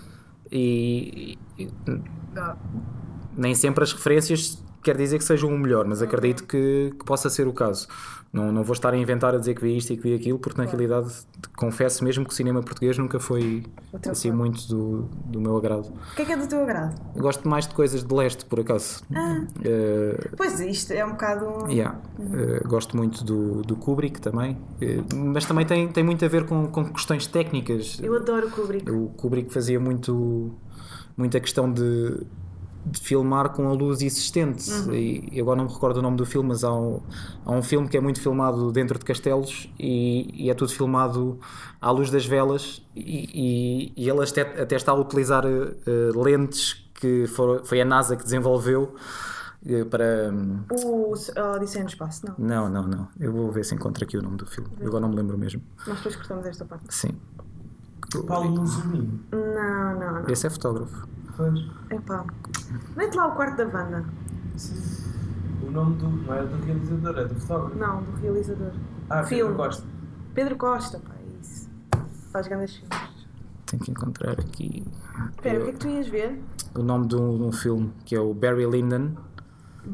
e, 0.51 1.37
e- 1.57 1.69
nem 3.37 3.55
sempre 3.55 3.83
as 3.83 3.93
referências 3.93 4.63
quer 4.83 4.97
dizer 4.97 5.17
que 5.17 5.23
sejam 5.23 5.49
o 5.49 5.57
melhor, 5.57 5.85
mas 5.87 6.01
acredito 6.01 6.43
que, 6.43 6.93
que 6.97 7.05
possa 7.05 7.29
ser 7.29 7.47
o 7.47 7.53
caso. 7.53 7.87
Não, 8.33 8.51
não 8.51 8.63
vou 8.63 8.73
estar 8.73 8.91
a 8.91 8.97
inventar 8.97 9.35
a 9.35 9.37
dizer 9.37 9.53
que 9.53 9.61
vi 9.61 9.77
isto 9.77 9.93
e 9.93 9.97
que 9.97 10.01
vi 10.01 10.15
aquilo, 10.15 10.39
porque 10.39 10.59
na 10.59 10.67
realidade 10.67 11.07
confesso 11.55 12.03
mesmo 12.03 12.25
que 12.25 12.31
o 12.31 12.33
cinema 12.33 12.63
português 12.63 12.97
nunca 12.97 13.19
foi 13.19 13.63
assim 14.09 14.31
muito 14.31 14.67
do, 14.67 15.01
do 15.25 15.39
meu 15.39 15.55
agrado. 15.55 15.85
O 15.85 16.15
que 16.15 16.23
é 16.23 16.25
que 16.25 16.31
é 16.31 16.37
do 16.37 16.47
teu 16.47 16.63
agrado? 16.63 16.99
Eu 17.15 17.21
gosto 17.21 17.47
mais 17.47 17.67
de 17.67 17.75
coisas 17.75 18.03
de 18.03 18.11
leste, 18.11 18.43
por 18.45 18.59
acaso. 18.59 19.03
Ah. 19.13 19.45
Eh, 19.63 20.29
Pois 20.35 20.59
isto 20.59 20.91
é 20.93 21.05
um 21.05 21.11
bocado. 21.11 21.69
Yeah. 21.69 21.99
Uh, 22.17 22.67
gosto 22.67 22.97
muito 22.97 23.23
do, 23.23 23.61
do 23.61 23.75
Kubrick 23.75 24.19
também, 24.19 24.53
uh, 24.53 25.15
mas 25.15 25.45
também 25.45 25.65
tem, 25.67 25.87
tem 25.89 26.03
muito 26.03 26.25
a 26.25 26.27
ver 26.27 26.47
com, 26.47 26.65
com 26.67 26.85
questões 26.85 27.27
técnicas. 27.27 27.99
Eu 28.01 28.15
adoro 28.15 28.47
o 28.47 28.51
Kubrick. 28.51 28.89
O 28.89 29.09
Kubrick 29.09 29.53
fazia 29.53 29.79
muito, 29.79 30.51
muita 31.15 31.39
questão 31.39 31.71
de, 31.71 32.17
de 32.85 32.99
filmar 32.99 33.49
com 33.49 33.67
a 33.69 33.73
luz 33.73 34.01
existente. 34.01 34.69
E, 34.91 35.29
e 35.31 35.41
agora 35.41 35.57
não 35.57 35.65
me 35.65 35.73
recordo 35.73 35.97
o 35.97 36.01
nome 36.01 36.17
do 36.17 36.25
filme, 36.25 36.49
mas 36.49 36.63
há 36.63 36.73
um, 36.73 37.01
há 37.45 37.51
um 37.51 37.61
filme 37.61 37.87
que 37.87 37.97
é 37.97 38.01
muito 38.01 38.19
filmado 38.21 38.71
dentro 38.71 38.99
de 38.99 39.05
castelos 39.05 39.71
e, 39.79 40.45
e 40.45 40.49
é 40.49 40.53
tudo 40.53 40.71
filmado 40.71 41.39
à 41.81 41.91
luz 41.91 42.09
das 42.09 42.25
velas. 42.25 42.81
E, 42.95 43.93
e, 43.95 44.03
e 44.03 44.09
ele 44.09 44.23
até, 44.23 44.41
até 44.61 44.75
está 44.75 44.91
a 44.91 44.95
utilizar 44.95 45.45
uh, 45.45 46.21
lentes 46.21 46.83
que 46.93 47.27
foram, 47.27 47.63
foi 47.65 47.81
a 47.81 47.85
NASA 47.85 48.15
que 48.15 48.23
desenvolveu 48.23 48.95
uh, 49.65 49.85
para. 49.85 50.33
O 50.71 51.13
Odisseia 51.55 51.83
no 51.83 51.89
Espaço, 51.89 52.25
não. 52.25 52.35
não, 52.37 52.69
não, 52.69 52.87
não. 52.87 53.07
Eu 53.19 53.31
vou 53.31 53.51
ver 53.51 53.63
se 53.63 53.73
encontro 53.73 54.03
aqui 54.03 54.17
o 54.17 54.21
nome 54.21 54.37
do 54.37 54.45
filme. 54.45 54.69
Eu 54.79 54.87
agora 54.87 55.01
não 55.01 55.09
me 55.09 55.15
lembro 55.15 55.37
mesmo. 55.37 55.61
Nós 55.87 55.97
depois 55.97 56.15
cortamos 56.15 56.45
esta 56.45 56.65
parte. 56.65 56.93
Sim. 56.93 57.17
Paulo 58.27 58.51
Mussolini. 58.51 59.21
Não, 59.31 59.99
não, 59.99 60.21
não. 60.21 60.29
Esse 60.29 60.47
é 60.47 60.49
fotógrafo. 60.49 61.07
Pois. 61.35 61.59
Epá. 61.89 62.25
Mete 62.95 63.15
lá 63.15 63.27
o 63.27 63.35
quarto 63.35 63.57
da 63.57 63.65
Wanda. 63.65 64.05
O 65.65 65.71
nome 65.71 65.95
do. 65.97 66.07
Não 66.07 66.33
é 66.33 66.45
do 66.45 66.65
realizador, 66.65 67.17
é 67.19 67.25
do 67.25 67.35
fotógrafo. 67.35 67.75
Não, 67.77 68.03
do 68.03 68.11
realizador. 68.21 68.71
Ah, 69.09 69.23
Filme. 69.23 69.51
Pedro 69.51 69.57
Costa. 69.63 69.87
Pedro 70.33 70.55
Costa, 70.57 70.99
pá, 70.99 71.13
isso. 71.41 71.69
Faz 72.31 72.47
grandes 72.47 72.75
filmes. 72.75 73.27
Tenho 73.65 73.83
que 73.83 73.91
encontrar 73.91 74.39
aqui. 74.39 74.83
Espera, 75.35 75.59
o 75.59 75.63
que 75.63 75.69
é 75.69 75.73
que 75.73 75.79
tu 75.79 75.87
ias 75.87 76.07
ver? 76.07 76.39
o 76.75 76.81
nome 76.81 77.07
de 77.07 77.15
um, 77.15 77.37
de 77.37 77.43
um 77.43 77.51
filme 77.51 77.93
que 78.05 78.15
é 78.15 78.19
o 78.19 78.33
Barry 78.33 78.65
Lyndon, 78.65 79.11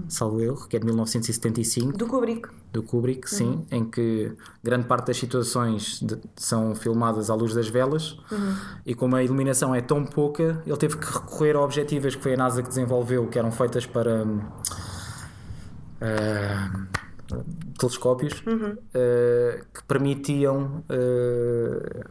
salvo 0.07 0.41
erro, 0.41 0.67
que 0.67 0.77
é 0.77 0.79
de 0.79 0.85
1975, 0.85 1.97
Do 1.97 2.07
Kubrick. 2.07 2.49
Do 2.71 2.83
Kubrick, 2.83 3.27
sim, 3.29 3.65
em 3.71 3.83
que 3.83 4.31
grande 4.63 4.85
parte 4.85 5.07
das 5.07 5.17
situações 5.17 5.99
de- 6.01 6.19
são 6.35 6.75
filmadas 6.75 7.29
à 7.31 7.35
luz 7.35 7.53
das 7.53 7.67
velas 7.67 8.15
e 8.85 8.93
como 8.93 9.15
a 9.15 9.23
iluminação 9.23 9.73
é 9.73 9.81
tão 9.81 10.05
pouca, 10.05 10.61
ele 10.65 10.77
teve 10.77 10.97
que 10.97 11.05
recorrer 11.11 11.55
a 11.55 11.61
objetivas 11.61 12.15
que 12.15 12.21
foi 12.21 12.35
a 12.35 12.37
NASA 12.37 12.61
que 12.61 12.69
desenvolveu, 12.69 13.25
que 13.27 13.39
eram 13.39 13.51
feitas 13.51 13.85
para 13.87 14.23
ah, 16.01 16.69
telescópios 17.77 18.43
ah, 18.47 19.61
que 19.73 19.83
permitiam 19.87 20.83
ah, 20.89 22.05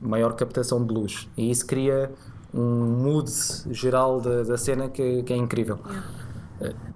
maior 0.00 0.34
captação 0.34 0.84
de 0.84 0.92
luz. 0.92 1.28
E 1.36 1.50
isso 1.50 1.66
cria 1.66 2.12
um 2.54 2.84
mood 3.02 3.30
geral 3.70 4.20
da, 4.20 4.42
da 4.42 4.58
cena 4.58 4.88
que, 4.88 5.22
que 5.22 5.32
é 5.32 5.36
incrível. 5.36 5.78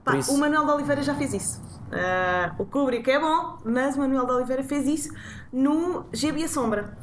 Pá, 0.04 0.16
isso- 0.16 0.32
O 0.32 0.38
Manuel 0.38 0.64
de 0.66 0.70
Oliveira 0.72 1.02
já 1.02 1.14
fez 1.14 1.32
isso. 1.34 1.60
Ah, 1.92 2.54
o 2.58 2.64
Kubrick 2.64 3.10
é 3.10 3.18
bom, 3.20 3.58
mas 3.64 3.96
o 3.96 4.00
Manuel 4.00 4.26
de 4.26 4.32
Oliveira 4.32 4.62
fez 4.62 4.86
isso 4.86 5.14
no 5.52 6.04
GB 6.12 6.44
a 6.44 6.48
Sombra. 6.48 6.96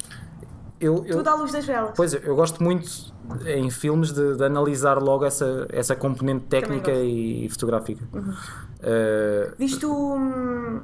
eu, 0.80 1.06
eu, 1.06 1.18
Tudo 1.18 1.28
à 1.30 1.36
luz 1.36 1.52
das 1.52 1.66
velas. 1.66 1.92
Pois, 1.96 2.14
eu 2.14 2.36
gosto 2.36 2.62
muito 2.62 3.14
em 3.48 3.70
filmes 3.70 4.12
de, 4.12 4.36
de 4.36 4.44
analisar 4.44 5.02
logo 5.02 5.26
essa, 5.26 5.66
essa 5.70 5.96
componente 5.96 6.46
técnica 6.46 6.92
e 6.92 7.48
fotográfica. 7.50 8.04
Uhum. 8.14 8.32
Uh, 8.32 9.56
Viste 9.58 9.86
o. 9.86 10.82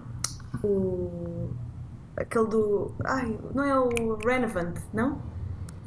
o. 0.64 1.50
aquele 2.16 2.48
do. 2.48 2.92
Ai, 3.06 3.38
não 3.54 3.64
é 3.64 3.78
o 3.80 4.16
Renovant, 4.26 4.78
não? 4.94 5.22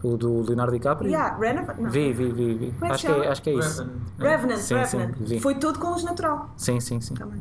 o 0.03 0.17
do 0.17 0.43
Leonardo 0.43 0.73
DiCaprio? 0.73 1.09
Yeah, 1.11 1.37
Renovant. 1.39 1.79
Não. 1.79 1.89
Vi, 1.89 2.13
vi, 2.13 2.33
vi. 2.33 2.55
vi. 2.55 2.75
É 2.83 2.87
acho, 2.89 3.07
que 3.07 3.13
é, 3.13 3.29
acho 3.29 3.43
que 3.43 3.51
é 3.51 3.55
isso. 3.55 3.83
Revenant. 4.19 4.19
Revenant, 4.19 4.59
Sim, 4.59 4.75
Revenant. 4.75 5.15
sim. 5.27 5.41
Foi 5.41 5.55
todo 5.55 5.79
com 5.79 5.91
luz 5.91 6.03
natural 6.03 6.51
Sim, 6.57 6.81
sim, 6.81 7.01
sim. 7.01 7.15
também. 7.15 7.41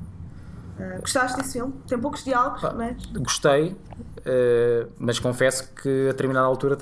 Ah, 0.80 1.00
gostaste 1.00 1.38
desse 1.38 1.54
filme? 1.54 1.74
Tem 1.88 2.00
poucos 2.00 2.24
diálogos, 2.24 2.62
mas. 2.76 3.06
Gostei, 3.08 3.72
uh, 3.72 4.92
mas 4.98 5.20
confesso 5.20 5.74
que 5.74 6.08
a 6.08 6.12
determinada 6.12 6.46
altura 6.46 6.78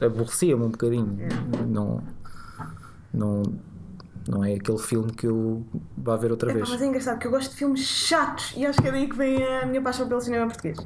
aborrecia-me 0.00 0.62
um 0.62 0.70
bocadinho. 0.70 1.18
É. 1.20 1.62
Não, 1.66 2.02
não, 3.12 3.42
não 4.26 4.42
é 4.44 4.54
aquele 4.54 4.78
filme 4.78 5.12
que 5.12 5.26
eu 5.26 5.64
vá 5.98 6.16
ver 6.16 6.30
outra 6.30 6.50
Epá, 6.50 6.58
vez. 6.58 6.70
mas 6.70 6.80
é 6.82 6.86
engraçado 6.86 7.18
que 7.18 7.26
eu 7.26 7.30
gosto 7.30 7.50
de 7.50 7.56
filmes 7.56 7.80
chatos 7.80 8.54
e 8.56 8.64
acho 8.64 8.80
que 8.80 8.88
é 8.88 8.90
daí 8.92 9.08
que 9.08 9.16
vem 9.16 9.42
a 9.44 9.66
minha 9.66 9.82
paixão 9.82 10.08
pelo 10.08 10.20
cinema 10.20 10.46
português. 10.46 10.78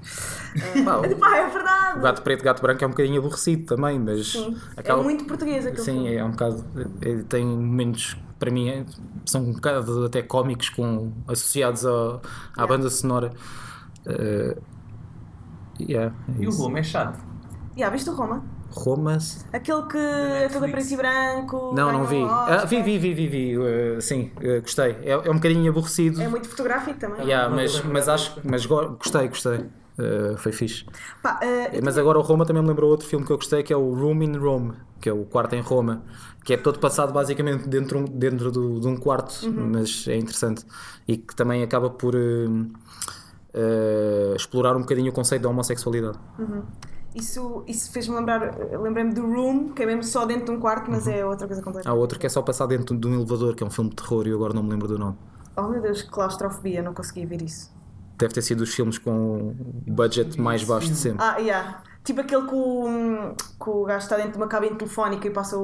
Pá, 0.85 0.97
o- 1.07 1.17
Pá, 1.17 1.37
é 1.37 1.49
verdade! 1.49 1.99
O 1.99 2.03
gato 2.03 2.23
preto, 2.23 2.43
gato 2.45 2.61
branco 2.63 2.83
é 2.83 2.87
um 2.87 2.91
bocadinho 2.91 3.19
aborrecido 3.21 3.65
também, 3.67 3.99
mas 3.99 4.33
Sim. 4.33 4.57
acaba- 4.77 5.01
É 5.01 5.05
muito 5.05 5.25
português 5.25 5.65
aquele 5.67 5.83
Sim, 5.83 5.93
filme. 6.03 6.15
é 6.15 6.25
um 6.25 6.31
bocado. 6.31 6.65
é- 7.01 7.23
tem 7.29 7.45
momentos 7.47 8.15
que 8.15 8.21
para 8.39 8.51
mim 8.51 8.69
é- 8.69 8.85
são 9.25 9.43
um 9.43 9.53
bocado 9.53 10.05
até 10.07 10.23
cómicos 10.23 10.69
com, 10.71 11.13
associados 11.29 11.85
ao- 11.87 12.21
à 12.57 12.67
banda 12.67 12.89
sonora. 12.91 13.33
Uh, 14.07 14.61
yeah, 15.81 16.15
é 16.39 16.43
E 16.43 16.47
o. 16.47 16.51
Roma 16.51 16.79
é 16.79 16.83
chato. 16.83 17.19
Yeah, 17.77 17.95
viste 17.95 18.11
o 18.11 18.15
Roma? 18.15 18.43
Roma. 18.71 19.19
Aquele 19.53 19.83
que 19.85 19.97
é 19.99 20.49
todo 20.49 20.65
a 20.65 20.69
preto 20.69 20.93
e 20.93 20.97
branco. 20.97 21.73
Não, 21.75 21.93
não 21.93 22.05
vi. 22.05 22.23
Ah, 22.25 22.65
vi, 22.67 22.83
vi, 22.83 22.99
vi, 22.99 23.15
vi, 23.15 23.27
vi. 23.29 23.59
uh, 23.59 24.01
sim, 24.01 24.31
uh, 24.37 24.61
gostei. 24.61 24.97
É, 25.03 25.11
é 25.13 25.31
um 25.31 25.35
bocadinho 25.35 25.71
aborrecido. 25.71 26.21
É 26.23 26.29
muito 26.29 26.49
fotográfico 26.49 26.99
também. 26.99 27.23
Yeah, 27.27 27.55
mas, 27.55 27.83
mas 27.85 28.09
acho 28.09 28.39
mas 28.45 28.67
go- 28.67 28.91
gostei, 28.91 29.29
gostei. 29.29 29.59
Uh, 29.99 30.37
foi 30.37 30.53
fixe. 30.53 30.85
Pá, 31.23 31.41
eu 31.73 31.83
Mas 31.83 31.99
agora 31.99 32.19
o 32.19 32.23
Roma 32.23 32.47
também 32.47 32.63
me 32.63 32.69
lembrou 32.69 32.89
outro 32.91 33.07
filme 33.09 33.27
que 33.27 33.33
eu 33.33 33.37
gostei 33.37 33.65
que 33.65 33.73
é 33.73 33.77
o 33.77 33.93
Room 33.95 34.23
in 34.23 34.37
Rome, 34.37 34.75
que 35.01 35.09
é 35.09 35.13
o 35.13 35.25
quarto 35.25 35.57
em 35.57 35.61
Roma, 35.61 36.05
que 36.45 36.55
é 36.55 36.57
todo 36.57 36.79
passado 36.79 37.13
basicamente 37.13 37.69
dentro, 37.69 38.05
dentro 38.09 38.53
do, 38.53 38.79
de 38.79 38.87
um 38.87 38.97
quarto, 38.97 39.45
Uhum. 39.45 39.71
mas 39.73 40.07
é 40.07 40.15
interessante. 40.17 40.65
E 41.09 41.17
que 41.17 41.35
também 41.35 41.65
acaba 41.65 41.91
por. 41.91 42.15
hum, 42.15 42.71
eh, 43.55 44.35
explorar 44.37 44.77
um 44.77 44.81
bocadinho 44.81 45.11
o 45.11 45.13
conceito 45.13 45.43
da 45.43 45.49
homossexualidade. 45.49 46.19
Isso, 47.19 47.65
isso 47.67 47.91
fez-me 47.91 48.15
lembrar, 48.15 48.55
lembrei-me 48.81 49.13
do 49.13 49.23
Room, 49.23 49.71
que 49.71 49.83
é 49.83 49.87
mesmo 49.87 50.05
só 50.05 50.25
dentro 50.25 50.47
de 50.47 50.51
um 50.53 50.61
quarto, 50.61 50.91
mas 50.91 51.09
é 51.09 51.25
outra 51.25 51.47
coisa 51.47 51.63
completa. 51.63 51.89
Há 51.91 51.95
outro 51.95 52.19
que 52.19 52.27
é 52.27 52.29
só 52.29 52.43
passar 52.43 52.67
dentro 52.67 52.97
de 52.97 53.07
um 53.09 53.15
elevador, 53.15 53.55
que 53.57 53.63
é 53.63 53.67
um 53.67 53.71
filme 53.71 53.91
de 53.91 53.97
terror 53.97 54.27
e 54.27 54.31
eu 54.31 54.37
agora 54.37 54.55
não 54.55 54.63
me 54.63 54.71
lembro 54.71 54.87
do 54.87 54.99
nome. 54.99 55.17
Oh 55.57 55.63
meu 55.63 55.81
Deus, 55.83 56.03
que 56.03 56.11
claustrofobia, 56.11 56.81
não 56.83 56.95
consegui 56.95 57.27
ver 57.27 57.43
isso. 57.43 57.71
Deve 58.17 58.35
ter 58.35 58.43
sido 58.43 58.59
dos 58.59 58.73
filmes 58.75 58.99
com 58.99 59.51
o 59.87 59.93
budget 59.93 60.41
mais 60.41 60.63
baixo 60.65 60.89
de 60.89 60.97
sempre. 60.97 61.25
Ah, 61.25 61.39
yeah. 61.39 61.83
Tipo 62.05 62.21
aquele 62.21 62.47
que 62.47 62.55
o, 62.55 63.35
que 63.35 63.71
o 63.71 63.85
gajo 63.85 64.05
está 64.05 64.17
dentro 64.17 64.33
de 64.33 64.39
uma 64.39 64.49
cabine 64.49 64.77
telefónica 64.77 65.27
e 65.27 65.31
passa 65.31 65.57
o, 65.59 65.63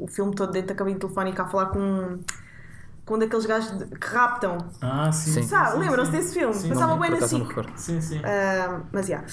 o, 0.00 0.04
o 0.04 0.06
filme 0.08 0.34
todo 0.34 0.52
dentro 0.52 0.68
da 0.68 0.74
cabine 0.74 0.98
telefónica 0.98 1.42
a 1.44 1.48
falar 1.48 1.66
com, 1.66 2.18
com 3.04 3.14
um 3.14 3.18
daqueles 3.18 3.46
gajos 3.46 3.78
de- 3.78 3.86
que 3.86 4.06
raptam. 4.06 4.58
Ah, 4.80 5.10
sim. 5.10 5.32
Sim. 5.32 5.42
sim, 5.42 5.48
Sabe, 5.48 5.72
sim, 5.72 5.78
lembram-se 5.78 6.12
desse 6.12 6.34
filme? 6.34 6.54
Sim, 6.54 6.68
Passava 6.68 6.96
bem 6.96 7.10
recordo. 7.44 7.72
Sim, 7.76 8.00
sim. 8.00 8.20
Ah, 8.24 8.80
mas 8.92 9.06
já. 9.06 9.24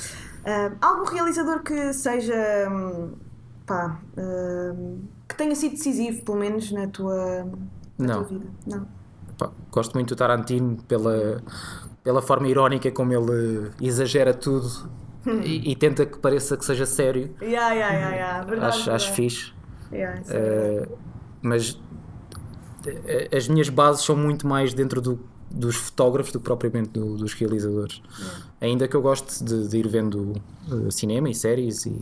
Algum 0.82 1.06
realizador 1.06 1.62
que 1.62 1.94
seja. 1.94 2.36
hum, 2.72 3.14
pá. 3.66 4.00
hum, 4.18 5.02
que 5.28 5.36
tenha 5.36 5.54
sido 5.56 5.72
decisivo, 5.74 6.24
pelo 6.24 6.38
menos, 6.38 6.72
na 6.72 6.88
tua, 6.88 7.44
na 7.98 8.08
Não. 8.08 8.24
tua 8.24 8.38
vida? 8.40 8.46
Não. 8.66 8.88
Pá, 9.38 9.52
gosto 9.72 9.94
muito 9.94 10.10
do 10.10 10.16
Tarantino 10.18 10.78
pela, 10.88 11.44
pela 12.04 12.22
forma 12.22 12.48
irónica 12.48 12.90
como 12.92 13.12
ele 13.14 13.70
exagera 13.82 14.34
tudo 14.34 14.90
e, 15.44 15.72
e 15.72 15.76
tenta 15.76 16.06
que 16.06 16.18
pareça 16.18 16.56
que 16.56 16.64
seja 16.66 16.86
sério. 16.86 17.36
Yeah, 17.42 17.74
yeah, 17.74 17.94
yeah, 17.94 18.16
yeah. 18.16 18.46
Verdade, 18.46 18.70
acho, 18.78 18.92
acho 18.92 19.06
verdade. 19.14 19.16
fixe. 19.16 19.54
Yeah, 19.92 20.22
é. 20.30 20.88
Uh, 20.90 20.98
mas 21.42 21.80
eh, 22.86 23.30
as 23.36 23.48
minhas 23.50 23.68
bases 23.70 24.04
são 24.06 24.16
muito 24.16 24.48
mais 24.48 24.74
dentro 24.74 25.02
do- 25.02 25.20
dos 25.50 25.76
fotógrafos 25.76 26.32
do 26.32 26.40
que 26.40 26.46
propriamente 26.46 26.90
do- 26.92 27.16
dos 27.18 27.34
realizadores. 27.34 28.02
Ainda 28.60 28.88
que 28.88 28.96
eu 28.96 29.02
goste 29.02 29.44
de, 29.44 29.68
de 29.68 29.78
ir 29.78 29.88
vendo 29.88 30.34
uh, 30.72 30.92
cinema 30.92 31.30
e 31.30 31.36
séries 31.36 31.86
e 31.86 32.02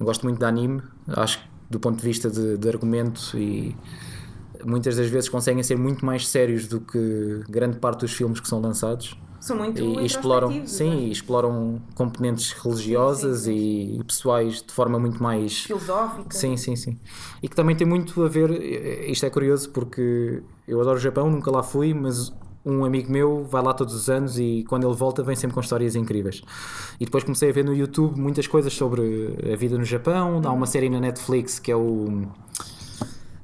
gosto 0.00 0.24
muito 0.24 0.38
de 0.38 0.44
anime, 0.44 0.82
acho 1.08 1.38
que 1.38 1.44
do 1.70 1.78
ponto 1.78 1.98
de 1.98 2.02
vista 2.04 2.30
de, 2.30 2.56
de 2.56 2.68
argumento 2.68 3.20
e 3.36 3.76
muitas 4.64 4.96
das 4.96 5.08
vezes 5.08 5.28
conseguem 5.28 5.62
ser 5.62 5.76
muito 5.76 6.04
mais 6.04 6.26
sérios 6.28 6.66
do 6.66 6.80
que 6.80 7.42
grande 7.48 7.78
parte 7.78 8.00
dos 8.00 8.12
filmes 8.12 8.40
que 8.40 8.48
são 8.48 8.60
lançados 8.60 9.16
São 9.38 9.56
muito 9.56 9.78
e, 9.78 10.00
e 10.00 10.06
exploram 10.06 10.66
sim 10.66 10.90
né? 10.90 10.96
e 11.02 11.10
exploram 11.12 11.80
componentes 11.94 12.52
religiosas 12.52 13.46
e 13.46 14.00
pessoais 14.06 14.62
de 14.62 14.72
forma 14.72 14.98
muito 14.98 15.22
mais 15.22 15.58
filosófica. 15.64 16.30
Sim, 16.36 16.56
sim, 16.56 16.74
sim. 16.74 16.98
E 17.42 17.48
que 17.48 17.54
também 17.54 17.76
tem 17.76 17.86
muito 17.86 18.22
a 18.24 18.28
ver, 18.28 18.50
eh, 18.50 19.10
isto 19.10 19.24
é 19.26 19.30
curioso 19.30 19.70
porque 19.70 20.42
eu 20.66 20.80
adoro 20.80 20.96
o 20.96 21.00
Japão, 21.00 21.30
nunca 21.30 21.50
lá 21.50 21.62
fui, 21.62 21.92
mas 21.94 22.32
um 22.64 22.84
amigo 22.84 23.10
meu 23.10 23.44
vai 23.44 23.62
lá 23.62 23.72
todos 23.72 23.94
os 23.94 24.10
anos 24.10 24.38
e 24.38 24.64
quando 24.68 24.86
ele 24.86 24.94
volta 24.94 25.22
vem 25.22 25.36
sempre 25.36 25.54
com 25.54 25.60
histórias 25.60 25.94
incríveis. 25.96 26.42
E 27.00 27.04
depois 27.04 27.24
comecei 27.24 27.50
a 27.50 27.52
ver 27.52 27.64
no 27.64 27.74
YouTube 27.74 28.18
muitas 28.18 28.46
coisas 28.46 28.72
sobre 28.72 29.36
a 29.52 29.56
vida 29.56 29.78
no 29.78 29.84
Japão, 29.84 30.40
há 30.44 30.52
uma 30.52 30.66
série 30.66 30.88
na 30.88 31.00
Netflix 31.00 31.58
que 31.58 31.70
é 31.70 31.76
o... 31.76 32.26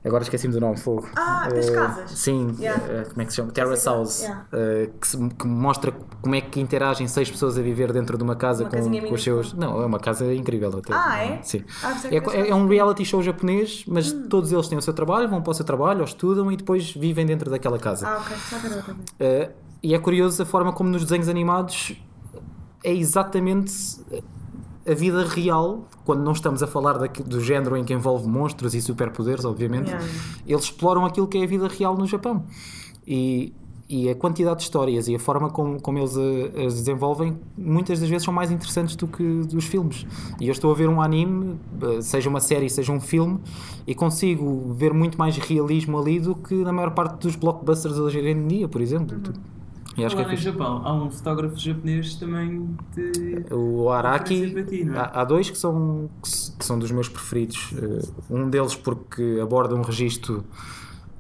Agora 0.05 0.23
esqueci-me 0.23 0.53
do 0.53 0.61
nome, 0.61 0.77
fogo. 0.77 1.09
Ah, 1.17 1.49
das 1.49 1.67
Eh, 1.69 1.73
casas. 1.73 2.11
Sim, 2.11 2.55
Yeah. 2.59 2.85
eh, 2.93 3.05
como 3.09 3.23
é 3.23 3.25
que 3.25 3.31
se 3.31 3.37
chama? 3.37 3.53
Terrace 3.53 3.87
House. 3.87 4.21
Yeah. 4.21 4.47
eh, 4.53 4.91
que, 5.01 5.09
se- 5.09 5.17
que 5.31 5.47
mostra 5.47 5.93
como 6.21 6.35
é 6.35 6.43
que 6.43 6.61
interagem 6.61 7.09
seis 7.09 7.31
pessoas 7.31 7.57
a 7.57 7.63
viver 7.63 7.91
dentro 7.91 8.19
de 8.19 8.23
uma 8.23 8.37
casa 8.37 8.65
Uma 8.65 8.71
com, 8.71 9.09
com 9.09 9.15
os 9.15 9.23
seus. 9.23 9.55
Não, 9.55 9.81
é 9.81 9.87
uma 9.87 9.99
casa 9.99 10.33
incrível 10.35 10.69
até. 10.77 10.93
Ah, 10.93 11.25
é? 11.25 11.43
Sim. 11.43 11.65
Ah, 11.83 11.97
É, 12.11 12.17
é- 12.17 12.51
é 12.51 12.55
um 12.55 12.69
reality 12.69 13.03
show 13.05 13.23
japonês, 13.23 13.85
mas 13.89 14.13
Hum. 14.13 14.29
todos 14.29 14.53
eles 14.53 14.69
têm 14.69 14.77
o 14.77 14.83
seu 14.83 14.93
trabalho, 14.93 15.27
vão 15.29 15.41
para 15.41 15.51
o 15.53 15.55
seu 15.55 15.65
trabalho, 15.65 16.01
ou 16.01 16.05
estudam 16.05 16.53
e 16.53 16.57
depois 16.57 16.93
vivem 16.93 17.25
dentro 17.25 17.51
daquela 17.51 17.79
casa. 17.79 18.07
Ah, 18.07 18.19
ok. 18.19 18.37
Só. 18.37 18.57
Eh, 19.21 19.51
e 19.83 19.95
é 19.95 19.99
curioso 19.99 20.43
a 20.43 20.47
forma 20.47 20.71
como 20.73 20.91
nos 20.91 21.03
desenhos 21.03 21.29
animados 21.29 21.97
é 22.83 22.93
exatamente 22.93 23.73
a 24.87 24.95
vida 24.95 25.25
real, 25.25 25.89
quando 26.05 26.23
não 26.23 26.33
estamos 26.33 26.63
a 26.63 26.67
falar 26.67 26.99
daqui- 26.99 27.23
do 27.23 27.41
género 27.41 27.77
em 27.77 27.85
que 27.85 27.93
envolve 27.95 28.29
monstros 28.29 28.75
e 28.75 28.83
superpoderes, 28.83 29.45
obviamente, 29.45 29.89
Yeah. 29.89 30.07
eles 30.47 30.65
exploram 30.65 31.05
aquilo 31.07 31.27
que 31.27 31.39
é 31.39 31.45
a 31.45 31.47
vida 31.47 31.67
real 31.69 31.97
no 31.97 32.07
Japão. 32.07 32.45
E, 33.07 33.53
e 33.89 34.09
a 34.09 34.15
quantidade 34.15 34.57
de 34.59 34.63
histórias 34.65 35.09
e 35.09 35.15
a 35.15 35.19
forma 35.19 35.51
como, 35.51 35.81
como 35.81 35.99
eles 35.99 36.17
a- 36.17 36.67
as 36.67 36.75
desenvolvem, 36.75 37.37
muitas 37.57 38.01
das 38.01 38.09
vezes 38.09 38.25
são 38.25 38.33
mais 38.33 38.51
interessantes 38.51 38.97
do 38.97 39.07
que 39.07 39.23
dos 39.43 39.65
filmes. 39.67 40.07
E 40.41 40.49
eu 40.49 40.53
estou 40.53 40.71
a 40.71 40.75
ver 40.75 40.89
um 40.89 41.01
anime, 41.03 41.59
eh, 41.83 42.01
seja 42.01 42.29
uma 42.31 42.41
série, 42.41 42.69
seja 42.71 42.93
um 42.93 43.01
filme, 43.01 43.39
e 43.87 43.95
consigo 43.95 44.73
ver 44.75 44.93
muito 44.95 45.19
mais 45.19 45.37
realismo 45.37 45.99
ali 45.99 46.19
do 46.19 46.35
que 46.35 46.55
na 46.55 46.73
maior 46.73 46.91
parte 46.93 47.21
dos 47.21 47.37
blockbusters 47.37 47.99
hoje 47.99 48.19
em 48.21 48.47
dia, 48.49 48.69
por 48.69 48.81
exemplo. 48.81 49.19
E 49.97 50.05
acho 50.05 50.17
que 50.17 50.23
é 50.23 50.29
fixe. 50.29 50.43
Japão, 50.43 50.83
há 50.85 50.93
um 50.93 51.11
fotógrafo 51.11 51.57
japonês 51.57 52.17
também 52.17 52.77
de. 52.95 53.47
O 53.53 53.89
Araki, 53.91 54.65
ti, 54.65 54.85
não 54.85 54.95
é? 54.95 54.99
há, 54.99 55.21
há 55.21 55.25
dois 55.25 55.51
que 55.51 55.57
são, 55.57 56.11
que, 56.23 56.65
são 56.65 56.79
dos 56.79 56.91
meus 56.91 57.09
preferidos. 57.09 57.73
Eh, 57.77 58.09
um 58.29 58.51
deles 58.51 58.75
porque 58.75 59.39
aborda 59.41 59.75
um 59.75 59.83
registro 59.83 60.45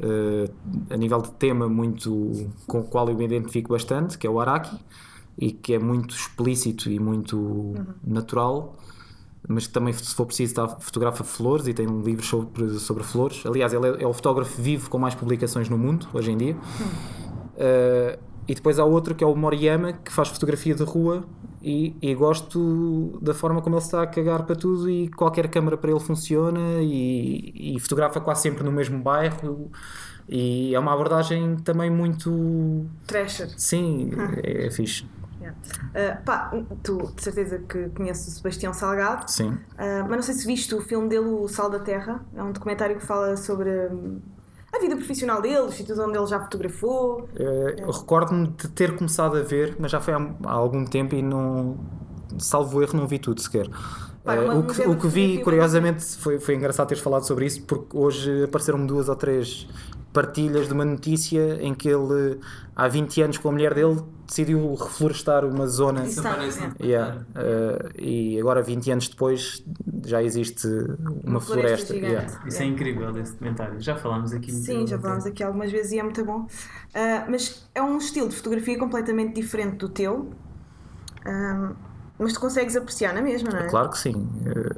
eh, 0.00 0.50
a 0.90 0.96
nível 0.96 1.22
de 1.22 1.30
tema 1.32 1.68
muito 1.68 2.50
com 2.66 2.80
o 2.80 2.84
qual 2.84 3.08
eu 3.08 3.16
me 3.16 3.24
identifico 3.24 3.72
bastante, 3.72 4.18
que 4.18 4.26
é 4.26 4.30
o 4.30 4.40
Araki, 4.40 4.76
e 5.38 5.52
que 5.52 5.74
é 5.74 5.78
muito 5.78 6.14
explícito 6.14 6.90
e 6.90 6.98
muito 6.98 7.74
natural. 8.04 8.76
Mas 9.46 9.66
que 9.66 9.74
também, 9.74 9.92
se 9.92 10.14
for 10.14 10.24
preciso, 10.24 10.52
está, 10.52 10.66
fotografa 10.66 11.22
flores 11.22 11.66
e 11.66 11.74
tem 11.74 11.86
livros 11.86 12.26
sobre, 12.26 12.78
sobre 12.78 13.04
flores. 13.04 13.44
Aliás, 13.44 13.74
ele 13.74 13.86
é, 13.86 14.02
é 14.02 14.06
o 14.06 14.12
fotógrafo 14.12 14.60
vivo 14.60 14.88
com 14.88 14.98
mais 14.98 15.14
publicações 15.14 15.68
no 15.68 15.76
mundo, 15.76 16.08
hoje 16.14 16.32
em 16.32 16.36
dia. 16.36 16.56
Uh, 17.54 18.33
e 18.46 18.54
depois 18.54 18.78
há 18.78 18.84
outro 18.84 19.14
que 19.14 19.24
é 19.24 19.26
o 19.26 19.34
Moriyama 19.34 19.92
que 19.92 20.12
faz 20.12 20.28
fotografia 20.28 20.74
de 20.74 20.82
rua 20.82 21.24
e, 21.62 21.96
e 22.00 22.14
gosto 22.14 23.18
da 23.22 23.32
forma 23.32 23.62
como 23.62 23.76
ele 23.76 23.82
está 23.82 24.02
a 24.02 24.06
cagar 24.06 24.44
para 24.44 24.54
tudo 24.54 24.88
e 24.88 25.08
qualquer 25.08 25.48
câmara 25.48 25.76
para 25.76 25.90
ele 25.90 26.00
funciona 26.00 26.80
e, 26.80 27.74
e 27.76 27.80
fotografa 27.80 28.20
quase 28.20 28.42
sempre 28.42 28.62
no 28.62 28.70
mesmo 28.70 29.02
bairro 29.02 29.70
e 30.28 30.74
é 30.74 30.78
uma 30.78 30.92
abordagem 30.92 31.56
também 31.56 31.90
muito 31.90 32.86
Trasher. 33.06 33.48
sim, 33.56 34.10
é, 34.42 34.66
é 34.66 34.70
fixe 34.70 35.06
Yeah. 35.44 35.58
Ah, 35.94 36.22
pá, 36.24 36.52
tu 36.82 37.12
de 37.14 37.22
certeza 37.22 37.58
que 37.58 37.90
conheces 37.90 38.28
o 38.28 38.30
Sebastião 38.30 38.72
Salgado, 38.72 39.30
sim 39.30 39.58
ah, 39.76 40.06
mas 40.08 40.16
não 40.16 40.22
sei 40.22 40.34
se 40.34 40.46
viste 40.46 40.74
o 40.74 40.80
filme 40.80 41.06
dele, 41.08 41.26
O 41.26 41.46
Sal 41.48 41.68
da 41.68 41.78
Terra. 41.78 42.24
É 42.34 42.42
um 42.42 42.50
documentário 42.50 42.96
que 42.96 43.04
fala 43.04 43.36
sobre 43.36 43.68
hum, 43.88 44.20
a 44.76 44.80
vida 44.80 44.96
profissional 44.96 45.40
dele, 45.40 45.60
os 45.60 45.74
sítios 45.74 45.98
onde 45.98 46.16
ele 46.18 46.26
já 46.26 46.40
fotografou. 46.40 47.28
Eh, 47.36 47.76
eu 47.78 47.90
recordo-me 47.90 48.48
de 48.48 48.68
ter 48.68 48.96
começado 48.96 49.36
a 49.36 49.42
ver 49.42 49.76
mas 49.78 49.90
já 49.90 50.00
foi 50.00 50.14
há, 50.14 50.30
há 50.44 50.52
algum 50.52 50.84
tempo 50.84 51.14
e 51.14 51.22
não 51.22 51.76
salvo 52.38 52.82
erro 52.82 52.96
não 52.96 53.06
vi 53.06 53.18
tudo 53.18 53.40
sequer 53.40 53.68
Pá, 54.24 54.34
uma- 54.34 54.54
o, 54.54 54.60
uma 54.60 54.74
que, 54.74 54.82
o 54.82 54.98
que 54.98 55.06
vi, 55.06 55.42
curiosamente, 55.42 56.02
foi, 56.16 56.40
foi 56.40 56.54
engraçado 56.54 56.88
teres 56.88 57.02
falado 57.02 57.26
sobre 57.26 57.46
isso, 57.46 57.62
porque 57.62 57.96
hoje 57.96 58.44
apareceram 58.44 58.84
duas 58.86 59.08
ou 59.08 59.16
três 59.16 59.68
partilhas 60.14 60.68
de 60.68 60.72
uma 60.72 60.84
notícia 60.84 61.58
em 61.60 61.74
que 61.74 61.88
ele, 61.88 62.38
há 62.74 62.86
20 62.86 63.20
anos, 63.20 63.36
com 63.36 63.48
a 63.48 63.52
mulher 63.52 63.74
dele, 63.74 64.00
decidiu 64.26 64.72
reflorestar 64.74 65.44
uma 65.44 65.66
zona. 65.66 66.04
Isso 66.06 66.22
é. 66.26 66.72
Yeah, 66.80 67.26
eh, 67.34 67.90
e 67.98 68.40
agora, 68.40 68.62
20 68.62 68.92
anos 68.92 69.08
depois, 69.08 69.62
já 70.06 70.22
existe 70.22 70.68
uma, 71.24 71.40
floresta 71.40 71.92
floresta. 71.92 71.94
gigante. 71.94 72.12
yeah. 72.12 72.48
Isso 72.48 72.62
é 72.62 72.64
incrível, 72.64 73.18
esse 73.18 73.32
documentário. 73.32 73.80
Já 73.80 73.96
falámos 73.96 74.32
aqui 74.32 74.52
muito 74.52 74.64
Sim, 74.64 74.86
já 74.86 74.98
falámos 75.00 75.26
aqui 75.26 75.42
algumas 75.42 75.70
vezes 75.72 75.92
e 75.92 75.98
é 75.98 76.02
muito 76.02 76.24
bom. 76.24 76.46
Ah, 76.94 77.26
mas 77.28 77.68
é 77.74 77.82
um 77.82 77.98
estilo 77.98 78.28
de 78.28 78.36
fotografia 78.36 78.78
completamente 78.78 79.34
diferente 79.34 79.76
do 79.78 79.88
teu. 79.88 80.30
Ah, 81.26 81.72
mas 82.24 82.32
tu 82.32 82.40
consegues 82.40 82.74
apreciar 82.76 83.14
na 83.14 83.22
mesma, 83.22 83.50
não 83.50 83.58
é? 83.60 83.68
Claro 83.68 83.90
que 83.90 83.98
sim. 83.98 84.28
Eh, 84.46 84.76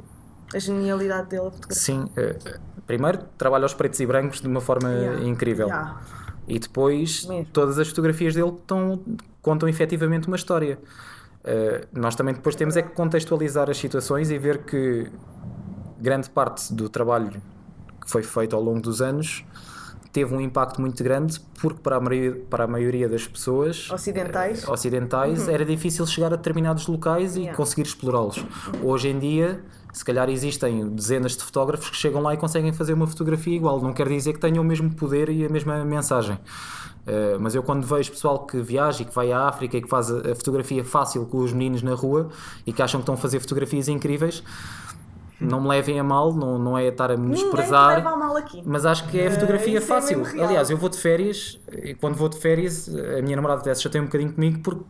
A 0.55 0.59
genialidade 0.59 1.29
dele 1.29 1.51
sim. 1.69 2.09
eh, 2.15 2.37
primeiro, 2.85 3.19
trabalha 3.37 3.63
aos 3.65 3.73
pretos 3.73 3.99
e 3.99 4.05
brancos 4.05 4.39
de 4.41 4.47
uma 4.47 4.61
forma 4.61 4.89
Yeah. 4.89 5.23
incrível. 5.25 5.67
Yeah. 5.67 5.99
E 6.47 6.59
depois 6.59 7.25
Mesmo. 7.25 7.45
todas 7.51 7.77
as 7.79 7.87
fotografias 7.89 8.33
dele 8.35 8.51
estão, 8.51 9.01
contam 9.41 9.67
efetivamente 9.67 10.27
uma 10.27 10.37
história. 10.37 10.79
Uh, 11.43 11.87
nós 11.97 12.15
também 12.15 12.33
depois 12.33 12.55
temos 12.55 12.75
é 12.77 12.81
que 12.81 12.89
contextualizar 12.89 13.69
as 13.69 13.77
situações 13.77 14.29
e 14.31 14.37
ver 14.37 14.59
que 14.65 15.09
grande 15.99 16.29
parte 16.29 16.73
do 16.73 16.89
trabalho 16.89 17.41
que 18.01 18.09
foi 18.09 18.21
feito 18.23 18.55
ao 18.55 18.61
longo 18.61 18.81
dos 18.81 19.01
anos 19.01 19.45
teve 20.11 20.33
um 20.33 20.41
impacto 20.41 20.79
muito 20.81 21.03
grande 21.03 21.39
porque 21.61 21.79
para 21.81 21.97
a 21.97 21.99
maioria, 21.99 22.41
para 22.49 22.63
a 22.63 22.67
maioria 22.67 23.07
das 23.09 23.27
pessoas 23.27 23.89
Ocidentais. 23.91 24.63
eh, 24.63 24.71
ocidentais 24.71 25.47
era 25.47 25.65
difícil 25.65 26.05
chegar 26.05 26.33
a 26.33 26.35
determinados 26.35 26.87
locais 26.87 27.35
e 27.35 27.39
Yeah. 27.41 27.55
conseguir 27.55 27.83
explorá-los. 27.83 28.43
Hoje 28.83 29.09
em 29.09 29.19
dia, 29.19 29.63
se 29.93 30.03
calhar 30.03 30.29
existem 30.29 30.89
dezenas 30.89 31.37
de 31.37 31.43
fotógrafos 31.43 31.89
que 31.89 31.95
chegam 31.95 32.21
lá 32.21 32.33
e 32.33 32.37
conseguem 32.37 32.73
fazer 32.73 32.93
uma 32.93 33.07
fotografia 33.07 33.55
igual. 33.55 33.81
Não 33.81 33.93
quer 33.93 34.07
dizer 34.07 34.33
que 34.33 34.39
tenham 34.39 34.63
o 34.63 34.67
mesmo 34.67 34.89
poder 34.93 35.29
e 35.29 35.45
a 35.45 35.49
mesma 35.49 35.83
mensagem. 35.85 36.35
Uh, 36.35 37.39
mas 37.39 37.55
eu 37.55 37.63
quando 37.63 37.85
vejo 37.87 38.11
pessoal 38.11 38.45
que 38.45 38.59
viaja 38.61 39.01
e 39.01 39.05
que 39.05 39.15
vai 39.15 39.31
à 39.31 39.47
África 39.47 39.77
e 39.77 39.81
que 39.81 39.87
faz 39.87 40.11
a 40.11 40.35
fotografia 40.35 40.83
fácil 40.83 41.25
com 41.25 41.37
os 41.37 41.53
meninos 41.53 41.81
na 41.81 41.93
rua 41.93 42.29
e 42.65 42.73
que 42.73 42.81
acham 42.81 42.99
que 42.99 43.03
estão 43.03 43.15
a 43.15 43.17
fazer 43.17 43.39
fotografias 43.39 43.87
incríveis, 43.87 44.43
não 45.39 45.61
me 45.61 45.67
levem 45.69 45.99
a 45.99 46.03
mal, 46.03 46.33
não, 46.33 46.57
não 46.57 46.77
é 46.77 46.87
estar 46.87 47.11
a 47.11 47.15
Ninguém 47.15 47.35
te 47.35 47.39
menosprezar. 47.43 47.95
leva 47.97 48.09
a 48.09 48.15
mal 48.17 48.35
aqui. 48.37 48.61
Mas 48.65 48.85
acho 48.85 49.07
que 49.09 49.19
é 49.19 49.27
a 49.27 49.31
fotografia 49.31 49.77
é 49.77 49.81
fácil. 49.81 50.23
real. 50.23 50.47
Aliás, 50.47 50.69
eu 50.69 50.77
vou 50.77 50.89
de 50.89 50.97
férias 50.97 51.59
e 51.83 51.93
quando 51.93 52.15
vou 52.15 52.27
de 52.29 52.37
férias, 52.37 52.89
a 53.17 53.21
minha 53.21 53.35
namorada 53.35 53.61
até 53.61 53.73
se 53.75 53.83
chateia 53.83 54.01
um 54.01 54.05
bocadinho 54.05 54.33
comigo 54.33 54.59
porque 54.63 54.83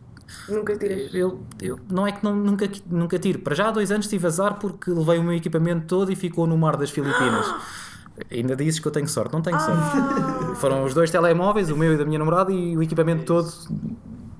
Nunca 0.46 0.76
tiras. 0.76 1.14
Eu, 1.14 1.40
eu, 1.62 1.78
não 1.90 2.06
é 2.06 2.12
que 2.12 2.22
não, 2.22 2.36
nunca, 2.36 2.68
nunca 2.86 3.18
tiro. 3.18 3.38
Para 3.38 3.54
já 3.54 3.68
há 3.68 3.70
dois 3.70 3.90
anos 3.90 4.06
tive 4.08 4.26
azar 4.26 4.58
porque 4.58 4.90
levei 4.90 5.18
o 5.18 5.22
meu 5.22 5.32
equipamento 5.34 5.86
todo 5.86 6.12
e 6.12 6.16
ficou 6.16 6.46
no 6.46 6.56
mar 6.58 6.76
das 6.76 6.90
Filipinas. 6.90 7.46
Ainda 8.30 8.54
dizes 8.56 8.78
que 8.80 8.86
eu 8.86 8.92
tenho 8.92 9.08
sorte, 9.08 9.32
não 9.32 9.40
tenho 9.40 9.56
Ah. 9.56 9.60
sorte. 9.60 10.56
Foram 10.60 10.84
os 10.84 10.92
dois 10.92 11.10
telemóveis, 11.10 11.70
o 11.70 11.76
meu 11.76 11.94
e 11.94 11.96
da 11.96 12.04
minha 12.04 12.18
namorada, 12.18 12.52
e 12.52 12.76
o 12.76 12.82
equipamento 12.82 13.24
todo 13.24 13.50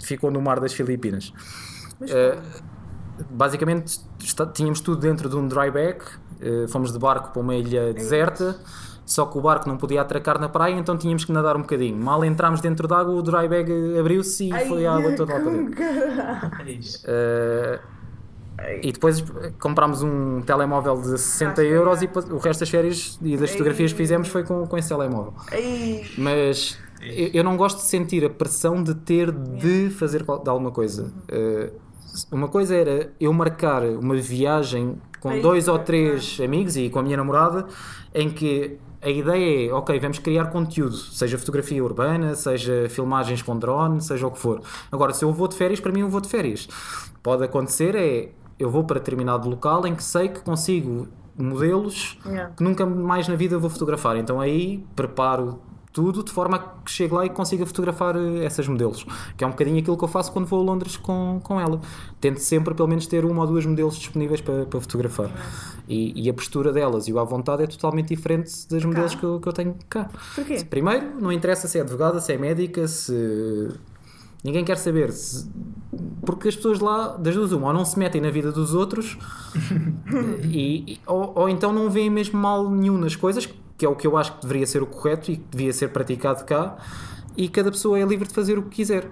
ficou 0.02 0.30
no 0.30 0.42
mar 0.42 0.60
das 0.60 0.72
Filipinas. 0.74 1.32
Eh, 2.02 2.38
basicamente 3.30 3.98
está- 4.20 4.46
tínhamos 4.46 4.80
tudo 4.80 5.00
dentro 5.00 5.28
de 5.28 5.36
um 5.36 5.46
dry 5.48 5.70
bag, 5.70 5.98
eh, 6.40 6.66
fomos 6.68 6.92
de 6.92 6.98
barco 6.98 7.30
para 7.32 7.40
uma 7.42 7.54
ilha 7.54 7.92
deserta. 7.92 8.56
Só 9.06 9.24
que 9.24 9.38
o 9.38 9.40
barco 9.40 9.66
não 9.66 9.78
podia 9.78 10.02
atracar 10.02 10.38
na 10.38 10.50
praia, 10.50 10.74
então 10.74 10.94
tínhamos 10.98 11.24
que 11.24 11.32
nadar 11.32 11.56
um 11.56 11.62
bocadinho. 11.62 11.96
Mal 11.96 12.22
entramos 12.26 12.60
dentro 12.60 12.86
d'água, 12.86 13.14
o 13.14 13.22
dry 13.22 13.48
bag 13.48 13.72
eh, 13.72 13.98
abriu-se 13.98 14.50
e 14.52 14.66
foi 14.68 14.84
a 14.84 14.92
água 14.94 15.12
toda 15.16 15.32
lá 15.32 15.40
para 15.40 15.50
dentro. 15.50 15.82
É. 17.06 17.80
Uh, 17.80 17.98
e 18.82 18.92
depois 18.92 19.24
comprámos 19.60 20.02
um 20.02 20.42
telemóvel 20.42 21.00
de 21.00 21.16
60 21.16 21.60
Ah, 21.60 21.64
euros 21.64 22.00
sim. 22.00 22.08
e 22.28 22.32
o 22.32 22.38
resto 22.38 22.60
das 22.60 22.68
férias 22.68 23.18
e 23.22 23.36
das 23.36 23.50
fotografias 23.52 23.92
que 23.92 23.96
fizemos 23.96 24.28
foi 24.28 24.42
com, 24.42 24.66
com 24.66 24.76
esse 24.76 24.88
telemóvel. 24.88 25.32
Ei, 25.52 26.04
Mas 26.18 26.76
eu, 27.00 27.30
eu 27.34 27.44
não 27.44 27.56
gosto 27.56 27.76
de 27.78 27.84
sentir 27.84 28.24
a 28.24 28.30
pressão 28.30 28.82
de 28.82 28.94
ter 28.94 29.30
de 29.30 29.90
fazer 29.90 30.22
de 30.24 30.50
alguma 30.50 30.70
coisa. 30.72 31.12
Uh, 31.32 31.72
uma 32.30 32.48
coisa 32.48 32.74
era 32.74 33.12
eu 33.20 33.32
marcar 33.32 33.82
uma 33.82 34.14
viagem 34.16 34.96
com 35.20 35.32
É 35.32 35.40
dois 35.40 35.68
ou 35.68 35.76
é. 35.76 35.78
três 35.78 36.40
amigos 36.42 36.76
e 36.76 36.88
com 36.90 36.98
a 36.98 37.02
minha 37.02 37.16
namorada 37.16 37.66
em 38.14 38.30
que 38.30 38.78
a 39.00 39.08
ideia 39.10 39.70
é, 39.70 39.72
ok, 39.72 39.98
vamos 40.00 40.18
criar 40.18 40.46
conteúdo, 40.46 40.96
seja 40.96 41.38
fotografia 41.38 41.82
urbana, 41.82 42.34
seja 42.34 42.88
filmagens 42.88 43.42
com 43.42 43.56
drone, 43.56 44.00
seja 44.00 44.26
o 44.26 44.30
que 44.30 44.38
for. 44.38 44.60
Agora, 44.90 45.12
se 45.12 45.24
eu 45.24 45.32
vou 45.32 45.46
de 45.46 45.56
férias, 45.56 45.78
para 45.78 45.92
mim 45.92 46.00
eu 46.00 46.08
vou 46.08 46.20
de 46.20 46.28
férias. 46.28 46.68
Pode 47.22 47.44
acontecer 47.44 47.94
é, 47.94 48.30
eu 48.58 48.68
vou 48.70 48.84
para 48.84 48.98
determinado 48.98 49.48
local 49.48 49.86
em 49.86 49.94
que 49.94 50.02
sei 50.02 50.28
que 50.28 50.40
consigo 50.40 51.06
modelos 51.36 52.18
Yeah. 52.26 52.52
que 52.56 52.64
nunca 52.64 52.84
mais 52.84 53.28
na 53.28 53.36
vida 53.36 53.56
vou 53.58 53.70
fotografar. 53.70 54.16
Então 54.16 54.40
aí 54.40 54.84
preparo 54.96 55.60
tudo 55.98 56.22
de 56.22 56.30
forma 56.30 56.56
a 56.56 56.60
que 56.84 56.90
chegue 56.92 57.12
lá 57.12 57.26
e 57.26 57.28
consiga 57.28 57.66
fotografar 57.66 58.14
eh, 58.16 58.44
essas 58.44 58.68
modelos. 58.68 59.04
Que 59.36 59.42
é 59.42 59.46
um 59.46 59.50
bocadinho 59.50 59.78
aquilo 59.80 59.96
que 59.98 60.04
eu 60.04 60.08
faço 60.08 60.30
quando 60.30 60.46
vou 60.46 60.60
a 60.60 60.62
Londres 60.62 60.96
com, 60.96 61.40
com 61.42 61.60
ela. 61.60 61.80
Tento 62.20 62.38
sempre, 62.38 62.72
pelo 62.72 62.88
menos, 62.88 63.06
ter 63.08 63.24
uma 63.24 63.40
ou 63.42 63.46
duas 63.48 63.66
modelos 63.66 63.96
disponíveis 63.98 64.40
para, 64.40 64.64
para 64.64 64.80
fotografar. 64.80 65.28
E, 65.88 66.12
e 66.24 66.30
a 66.30 66.34
postura 66.34 66.72
delas 66.72 67.08
e 67.08 67.12
o 67.12 67.18
à 67.18 67.24
vontade 67.24 67.64
é 67.64 67.66
totalmente 67.66 68.08
diferente 68.14 68.52
das 68.70 68.84
modelos 68.84 69.14
que 69.16 69.24
eu, 69.24 69.40
que 69.40 69.48
eu 69.48 69.52
tenho 69.52 69.74
cá. 69.88 70.08
Porquê? 70.36 70.64
Primeiro, 70.70 71.20
não 71.20 71.32
interessa 71.32 71.66
se 71.66 71.78
é 71.78 71.80
advogada, 71.80 72.20
se 72.20 72.32
é 72.32 72.38
médica, 72.38 72.86
se. 72.86 73.68
Ninguém 74.44 74.64
quer 74.64 74.76
saber. 74.78 75.10
se- 75.12 75.50
Porque 76.24 76.46
as 76.48 76.54
pessoas 76.54 76.78
lá, 76.78 77.16
das 77.16 77.34
duas, 77.34 77.50
uma, 77.50 77.66
ou 77.68 77.72
não 77.72 77.84
se 77.84 77.98
metem 77.98 78.20
na 78.20 78.30
vida 78.30 78.52
dos 78.52 78.72
outros, 78.72 79.18
e, 80.44 80.92
e- 80.94 81.00
ou, 81.06 81.32
ou 81.34 81.48
então 81.48 81.72
não 81.72 81.90
veem 81.90 82.08
mesmo 82.10 82.38
mal 82.38 82.70
nenhum 82.70 82.96
nas 82.98 83.16
coisas, 83.16 83.48
que 83.78 83.86
é 83.86 83.88
o 83.88 83.94
que 83.96 84.06
eu 84.06 84.16
acho 84.16 84.34
que 84.34 84.42
deveria 84.42 84.66
ser 84.66 84.82
o 84.82 84.86
correto 84.86 85.30
e 85.30 85.36
que 85.36 85.44
devia 85.50 85.72
ser 85.72 85.88
praticado 85.88 86.44
cá, 86.44 86.76
e 87.36 87.48
cada 87.48 87.70
pessoa 87.70 87.98
é 87.98 88.04
livre 88.04 88.26
de 88.28 88.34
fazer 88.34 88.58
o 88.58 88.62
que 88.64 88.70
quiser. 88.70 89.08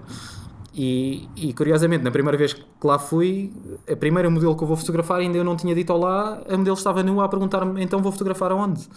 E, 0.79 1.27
e, 1.35 1.53
curiosamente, 1.53 2.03
na 2.03 2.11
primeira 2.11 2.37
vez 2.37 2.53
que 2.53 2.63
lá 2.83 2.99
fui, 2.99 3.51
a 3.91 3.95
primeira 3.95 4.29
modelo 4.29 4.55
que 4.55 4.63
eu 4.63 4.67
vou 4.67 4.77
fotografar, 4.77 5.19
ainda 5.19 5.35
eu 5.35 5.43
não 5.43 5.55
tinha 5.55 5.73
dito 5.73 5.91
olá, 5.91 6.43
a 6.47 6.55
modelo 6.55 6.77
estava 6.77 7.01
nua 7.01 7.25
a 7.25 7.27
perguntar-me 7.29 7.81
então 7.83 7.99
vou 7.99 8.11
fotografar 8.11 8.51
aonde? 8.51 8.87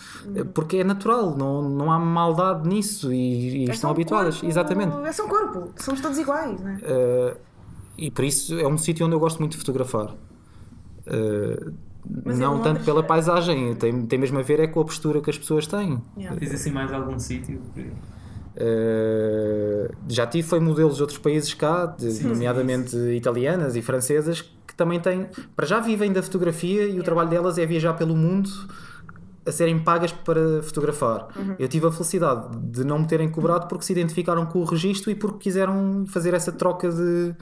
Porque 0.53 0.77
é 0.79 0.85
natural, 0.85 1.35
não, 1.35 1.63
não 1.63 1.91
há 1.91 1.99
maldade 1.99 2.69
nisso 2.69 3.11
e, 3.11 3.65
e 3.65 3.71
É 3.71 3.73
estão 3.73 3.89
um 3.89 3.93
habituadas. 3.95 4.35
corpo, 4.35 4.49
Exatamente. 4.51 4.95
É 5.07 5.13
só 5.13 5.25
um 5.25 5.29
corpo, 5.29 5.71
somos 5.77 6.03
todos 6.03 6.19
iguais, 6.19 6.61
não 6.61 6.69
é? 6.71 6.75
Uh, 6.75 7.37
e 7.97 8.11
por 8.11 8.25
isso 8.27 8.59
é 8.59 8.67
um 8.69 8.77
sítio 8.77 9.07
onde 9.07 9.15
eu 9.15 9.21
gosto 9.21 9.39
muito 9.39 9.53
de 9.53 9.59
fotografar. 9.59 10.15
Uh, 11.07 11.73
Mas 12.25 12.39
não 12.39 12.55
Londres- 12.57 12.73
tanto 12.73 12.85
pela 12.85 13.03
paisagem, 13.03 13.75
tem, 13.75 14.07
tem 14.07 14.19
mesmo 14.19 14.39
a 14.39 14.43
ver 14.43 14.61
é 14.61 14.67
com 14.67 14.81
a 14.81 14.85
postura 14.85 15.21
que 15.21 15.31
as 15.31 15.39
pessoas 15.39 15.67
têm. 15.67 16.01
Yeah. 16.17 16.39
Tens 16.39 16.53
assim 16.55 16.71
mais 16.71 16.93
algum 16.93 17.19
sítio? 17.19 17.61
Uh, 18.57 19.95
já 20.09 20.27
tive 20.27 20.47
foi 20.47 20.61
modelos 20.61 20.97
de 20.97 21.03
outros 21.03 21.19
países 21.19 21.55
cá, 21.55 21.87
de- 21.87 22.11
Sim, 22.11 22.29
nomeadamente 22.29 22.97
italianas 23.15 23.77
e 23.77 23.83
francesas, 23.83 24.43
que 24.67 24.75
também 24.75 24.99
têm, 25.01 25.27
para 25.55 25.67
já 25.67 25.79
vivem 25.81 26.13
da 26.13 26.23
fotografia 26.23 26.85
e 26.87 26.99
o 26.99 27.03
trabalho 27.03 27.29
delas 27.31 27.59
é 27.59 27.67
viajar 27.67 27.95
pelo 27.95 28.15
mundo 28.17 28.51
a 29.47 29.51
serem 29.53 29.79
pagas 29.79 30.13
para 30.13 30.63
fotografar. 30.63 31.29
Uhum. 31.37 31.57
Eu 31.59 31.67
tive 31.69 31.87
a 31.87 31.91
felicidade 31.91 32.57
de 32.59 32.85
não 32.85 32.99
me 32.99 33.07
terem 33.07 33.29
cobrado 33.31 33.67
porque 33.69 33.85
se 33.85 33.93
identificaram 33.93 34.45
com 34.47 34.61
o 34.61 34.65
registro 34.65 35.11
e 35.11 35.15
porque 35.15 35.39
quiseram 35.39 36.05
fazer 36.07 36.35
essa 36.35 36.53
troca 36.53 36.91
de, 36.91 37.35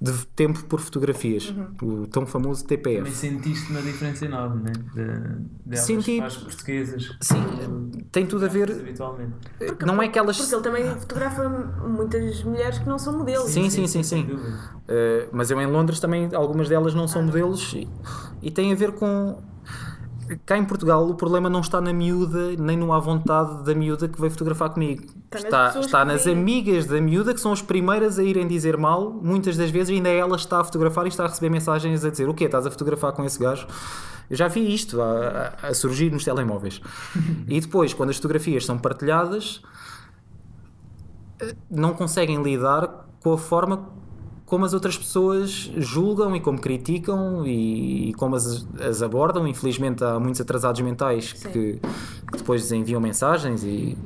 de 0.00 0.26
tempo 0.34 0.64
por 0.64 0.80
fotografias, 0.80 1.50
Uhum. 1.82 2.02
o 2.02 2.06
tão 2.06 2.24
famoso 2.26 2.64
Também 2.64 2.78
TPF. 2.78 3.10
sentiste 3.12 3.70
uma 3.70 3.82
diferença 3.82 4.24
enorme, 4.24 4.62
né? 4.64 4.72
De, 4.94 5.68
delas 5.70 5.84
Senti- 5.84 6.20
portuguesas. 6.42 7.16
Sim, 7.20 7.90
tem 8.10 8.26
tudo 8.26 8.44
a 8.46 8.48
ver. 8.48 8.70
Habitualmente. 8.70 9.32
Não 9.84 10.02
é 10.02 10.08
que 10.08 10.18
elas. 10.18 10.38
Porque 10.38 10.54
ele 10.54 10.62
também 10.62 10.84
fotografa 10.98 11.48
muitas 11.86 12.42
mulheres 12.44 12.78
que 12.78 12.88
não 12.88 12.98
são 12.98 13.18
modelos. 13.18 13.50
Sim, 13.50 13.68
sim, 13.68 13.86
sim, 13.86 14.02
sim. 14.02 14.24
dúvida. 14.24 14.48
Uh, 14.88 15.28
mas 15.32 15.50
eu 15.50 15.60
em 15.60 15.66
Londres 15.66 16.00
também, 16.00 16.28
algumas 16.34 16.68
delas 16.68 16.94
não 16.94 17.06
são 17.06 17.22
modelos 17.22 17.72
e, 17.74 17.88
e 18.40 18.50
tem 18.50 18.72
a 18.72 18.74
ver 18.74 18.92
com. 18.92 19.42
Cá 20.46 20.56
em 20.56 20.64
Portugal 20.64 21.06
o 21.08 21.14
problema 21.14 21.50
não 21.50 21.60
está 21.60 21.80
na 21.80 21.92
miúda, 21.92 22.56
nem 22.56 22.76
no 22.76 22.92
à 22.92 22.98
vontade 23.00 23.64
da 23.64 23.74
miúda 23.74 24.08
que 24.08 24.18
veio 24.20 24.30
fotografar 24.30 24.70
comigo. 24.70 25.02
Está 25.34 25.38
nas 25.40 25.44
Está, 25.44 25.80
está 25.80 26.04
nas 26.04 26.26
amigas 26.26 26.86
da 26.86 27.00
miúda 27.00 27.34
que 27.34 27.40
são 27.40 27.52
as 27.52 27.60
primeiras 27.60 28.18
a 28.18 28.22
irem 28.22 28.46
dizer 28.46 28.76
mal. 28.76 29.10
Muitas 29.12 29.56
das 29.56 29.70
vezes 29.70 29.94
ainda 29.94 30.08
ela 30.08 30.36
está 30.36 30.60
a 30.60 30.64
fotografar 30.64 31.04
e 31.04 31.08
está 31.08 31.24
a 31.24 31.28
receber 31.28 31.50
mensagens 31.50 32.04
a 32.04 32.10
dizer: 32.10 32.28
O 32.28 32.34
quê? 32.34 32.44
Estás 32.44 32.66
a 32.66 32.70
fotografar 32.70 33.12
com 33.12 33.24
esse 33.24 33.38
gajo? 33.38 33.66
Eu 34.30 34.36
já 34.36 34.48
vi 34.48 34.72
isto 34.72 35.00
a, 35.02 35.54
a- 35.62 35.68
a 35.68 35.74
surgir 35.74 36.10
nos 36.10 36.24
telemóveis. 36.24 36.80
e 37.48 37.60
depois, 37.60 37.92
quando 37.92 38.10
as 38.10 38.16
fotografias 38.16 38.64
são 38.64 38.78
partilhadas, 38.78 39.60
não 41.70 41.92
conseguem 41.92 42.42
lidar 42.42 43.06
com 43.22 43.32
a 43.32 43.38
forma 43.38 43.88
como 44.52 44.66
as 44.66 44.74
outras 44.74 44.98
pessoas 44.98 45.72
julgam 45.78 46.36
e 46.36 46.40
como 46.40 46.60
criticam 46.60 47.46
e, 47.46 48.10
e 48.10 48.12
como 48.12 48.36
as, 48.36 48.66
as 48.86 49.00
abordam. 49.00 49.48
Infelizmente 49.48 50.04
há 50.04 50.20
muitos 50.20 50.42
atrasados 50.42 50.78
mentais 50.82 51.32
que, 51.32 51.80
que 52.30 52.36
depois 52.36 52.70
enviam 52.70 53.00
mensagens 53.00 53.64
e 53.64 53.96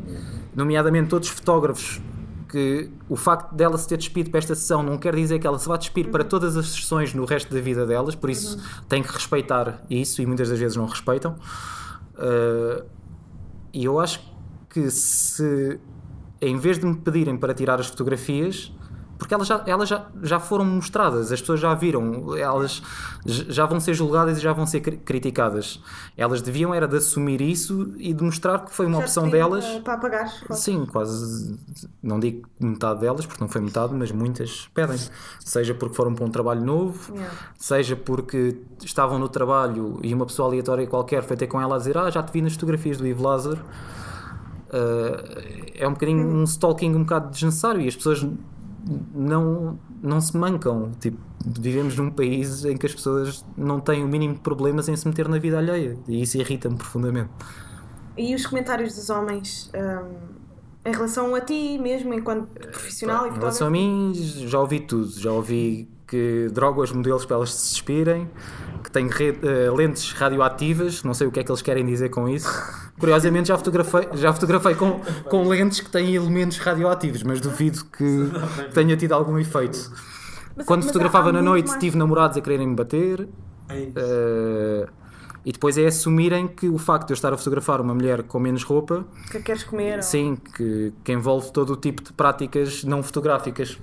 nomeadamente 0.54 1.08
todos 1.08 1.28
os 1.28 1.34
fotógrafos 1.34 2.00
que 2.48 2.88
o 3.08 3.16
facto 3.16 3.56
dela 3.56 3.76
se 3.76 3.88
ter 3.88 3.96
despido 3.96 4.30
para 4.30 4.38
esta 4.38 4.54
sessão 4.54 4.84
não 4.84 4.96
quer 4.98 5.16
dizer 5.16 5.40
que 5.40 5.48
ela 5.48 5.58
se 5.58 5.66
vá 5.66 5.76
despir 5.76 6.12
para 6.12 6.22
todas 6.22 6.56
as 6.56 6.68
sessões 6.68 7.12
no 7.12 7.24
resto 7.24 7.52
da 7.52 7.60
vida 7.60 7.84
delas, 7.84 8.14
por 8.14 8.30
isso 8.30 8.56
tem 8.88 9.02
que 9.02 9.12
respeitar 9.12 9.84
isso 9.90 10.22
e 10.22 10.26
muitas 10.26 10.48
das 10.48 10.60
vezes 10.60 10.76
não 10.76 10.86
respeitam. 10.86 11.34
Uh, 12.14 12.84
e 13.72 13.84
eu 13.84 13.98
acho 13.98 14.20
que 14.70 14.92
se 14.92 15.80
em 16.40 16.56
vez 16.56 16.78
de 16.78 16.86
me 16.86 16.94
pedirem 16.94 17.36
para 17.36 17.52
tirar 17.52 17.80
as 17.80 17.88
fotografias, 17.88 18.72
porque 19.18 19.32
elas 19.34 19.46
já, 19.46 19.62
elas 19.66 19.88
já, 19.88 20.06
já 20.22 20.38
foram 20.38 20.64
mostradas, 20.64 21.32
as 21.32 21.40
pessoas 21.40 21.58
já 21.60 21.72
viram, 21.74 22.36
elas 22.36 22.82
já 23.24 23.64
vão 23.66 23.80
ser 23.80 23.94
julgadas 23.94 24.38
e 24.38 24.40
já 24.40 24.52
vão 24.52 24.66
ser 24.66 24.80
cri- 24.80 24.98
criticadas. 24.98 25.80
Elas 26.16 26.42
deviam 26.42 26.74
era 26.74 26.86
de 26.86 26.96
assumir 26.96 27.40
isso 27.40 27.94
e 27.96 28.12
de 28.12 28.22
mostrar 28.22 28.64
que 28.64 28.72
foi 28.74 28.86
uma 28.86 28.98
Já 28.98 29.04
opção 29.04 29.28
delas. 29.28 29.64
Para, 29.64 29.80
para 29.80 29.94
apagar. 29.94 30.32
Sim, 30.52 30.84
quase. 30.86 31.58
Não 32.02 32.20
digo 32.20 32.46
metade 32.60 33.00
delas, 33.00 33.24
porque 33.26 33.42
não 33.42 33.48
foi 33.48 33.60
metade, 33.60 33.94
mas 33.94 34.12
muitas 34.12 34.68
pedem. 34.74 34.98
Seja 35.40 35.74
porque 35.74 35.94
foram 35.94 36.14
para 36.14 36.24
um 36.24 36.30
trabalho 36.30 36.64
novo, 36.64 37.14
Yeah. 37.14 37.34
seja 37.58 37.96
porque 37.96 38.58
estavam 38.84 39.18
no 39.18 39.28
trabalho 39.28 39.98
e 40.02 40.12
uma 40.12 40.26
pessoa 40.26 40.48
aleatória 40.48 40.86
qualquer 40.86 41.22
foi 41.22 41.36
ter 41.36 41.46
com 41.46 41.60
ela 41.60 41.76
a 41.76 41.78
dizer: 41.78 41.96
Ah, 41.96 42.10
já 42.10 42.22
te 42.22 42.32
vi 42.32 42.42
nas 42.42 42.52
fotografias 42.52 42.98
do 42.98 43.06
Yves 43.06 43.22
Lázaro. 43.22 43.60
Uh, 44.68 45.72
é 45.76 45.86
um 45.86 45.92
bocadinho 45.92 46.26
um 46.26 46.42
stalking 46.42 46.92
um 46.94 47.00
bocado 47.04 47.30
desnecessário 47.30 47.80
e 47.80 47.86
as 47.86 47.94
pessoas 47.94 48.26
não, 49.14 49.78
não 50.02 50.20
se 50.20 50.36
mancam. 50.36 50.92
Tipo, 51.00 51.18
vivemos 51.44 51.96
num 51.96 52.10
país 52.10 52.64
em 52.64 52.76
que 52.76 52.86
as 52.86 52.94
pessoas 52.94 53.44
não 53.56 53.80
têm 53.80 54.04
o 54.04 54.08
mínimo 54.08 54.34
de 54.34 54.40
problemas 54.40 54.88
em 54.88 54.96
se 54.96 55.06
meter 55.06 55.28
na 55.28 55.38
vida 55.38 55.58
alheia 55.58 55.96
e 56.08 56.22
isso 56.22 56.38
irrita-me 56.38 56.76
profundamente. 56.76 57.30
E 58.16 58.34
os 58.34 58.46
comentários 58.46 58.94
dos 58.94 59.10
homens 59.10 59.70
hum, 59.74 60.36
em 60.84 60.92
relação 60.92 61.34
a 61.34 61.40
ti 61.40 61.78
mesmo, 61.78 62.14
enquanto 62.14 62.46
profissional 62.46 63.26
Em 63.26 63.32
relação 63.32 63.66
a 63.66 63.70
mim, 63.70 64.12
já 64.14 64.60
ouvi 64.60 64.80
tudo. 64.80 65.10
Já 65.10 65.32
ouvi 65.32 65.88
que 66.06 66.48
drogo 66.52 66.82
as 66.82 66.92
modelos 66.92 67.24
para 67.24 67.36
elas 67.36 67.52
se 67.52 67.70
despirem, 67.72 68.30
que 68.84 68.90
tenho 68.90 69.08
re- 69.08 69.38
eh, 69.42 69.70
lentes 69.74 70.12
radioativas, 70.12 71.02
não 71.02 71.12
sei 71.14 71.26
o 71.26 71.32
que 71.32 71.40
é 71.40 71.44
que 71.44 71.50
eles 71.50 71.62
querem 71.62 71.84
dizer 71.84 72.10
com 72.10 72.28
isso. 72.28 72.48
Curiosamente, 72.98 73.48
já 73.48 73.58
fotografei, 73.58 74.08
já 74.14 74.32
fotografei 74.32 74.74
com, 74.74 75.00
com 75.28 75.48
lentes 75.48 75.80
que 75.80 75.90
têm 75.90 76.14
elementos 76.14 76.58
radioativos, 76.58 77.22
mas 77.22 77.40
duvido 77.40 77.84
que 77.86 78.30
tenha 78.72 78.96
tido 78.96 79.12
algum 79.12 79.38
efeito. 79.38 79.78
Mas- 80.56 80.64
Quando 80.66 80.78
mas 80.84 80.86
fotografava 80.92 81.32
na 81.32 81.42
noite, 81.42 81.66
mais- 81.68 81.80
tive 81.80 81.98
namorados 81.98 82.36
a 82.36 82.40
quererem 82.40 82.66
me 82.68 82.74
bater. 82.76 83.28
É 83.68 83.80
isso. 83.80 83.92
eh, 83.96 84.86
e 85.44 85.52
depois 85.52 85.76
é 85.78 85.86
assumirem 85.86 86.48
que 86.48 86.68
o 86.68 86.76
facto 86.78 87.06
de 87.08 87.12
eu 87.12 87.14
estar 87.14 87.32
a 87.32 87.36
fotografar 87.36 87.80
uma 87.80 87.94
mulher 87.94 88.22
com 88.24 88.38
menos 88.40 88.64
roupa 88.64 89.04
Que 89.30 89.38
queres 89.40 89.62
comer? 89.62 90.02
Sim, 90.02 90.36
que, 90.36 90.92
que 91.04 91.12
envolve 91.12 91.52
todo 91.52 91.72
o 91.72 91.76
tipo 91.76 92.02
de 92.02 92.12
práticas 92.12 92.82
não 92.84 93.00
fotográficas. 93.02 93.78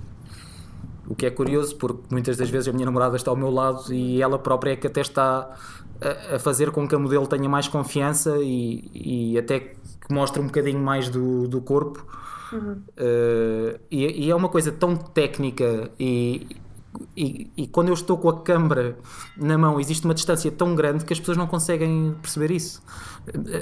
O 1.06 1.14
que 1.14 1.26
é 1.26 1.30
curioso, 1.30 1.76
porque 1.76 2.02
muitas 2.10 2.36
das 2.36 2.48
vezes 2.48 2.68
a 2.68 2.72
minha 2.72 2.86
namorada 2.86 3.16
está 3.16 3.30
ao 3.30 3.36
meu 3.36 3.50
lado 3.50 3.92
e 3.92 4.22
ela 4.22 4.38
própria 4.38 4.72
é 4.72 4.76
que 4.76 4.86
até 4.86 5.00
está 5.00 5.54
a, 6.00 6.36
a 6.36 6.38
fazer 6.38 6.70
com 6.70 6.88
que 6.88 6.94
a 6.94 6.98
modelo 6.98 7.26
tenha 7.26 7.48
mais 7.48 7.68
confiança 7.68 8.38
e, 8.38 8.90
e 8.94 9.38
até 9.38 9.60
que 9.60 9.76
mostre 10.10 10.40
um 10.40 10.46
bocadinho 10.46 10.80
mais 10.80 11.08
do, 11.08 11.46
do 11.46 11.60
corpo. 11.60 12.06
Uh, 12.52 13.80
e, 13.90 14.26
e 14.26 14.30
é 14.30 14.34
uma 14.34 14.48
coisa 14.48 14.70
tão 14.70 14.96
técnica 14.96 15.90
e, 15.98 16.46
e, 17.16 17.50
e 17.56 17.66
quando 17.66 17.88
eu 17.88 17.94
estou 17.94 18.16
com 18.16 18.28
a 18.28 18.42
câmara 18.42 18.96
na 19.36 19.58
mão 19.58 19.80
existe 19.80 20.04
uma 20.04 20.14
distância 20.14 20.52
tão 20.52 20.74
grande 20.74 21.04
que 21.04 21.12
as 21.12 21.18
pessoas 21.18 21.36
não 21.36 21.48
conseguem 21.48 22.14
perceber 22.22 22.52
isso. 22.52 22.80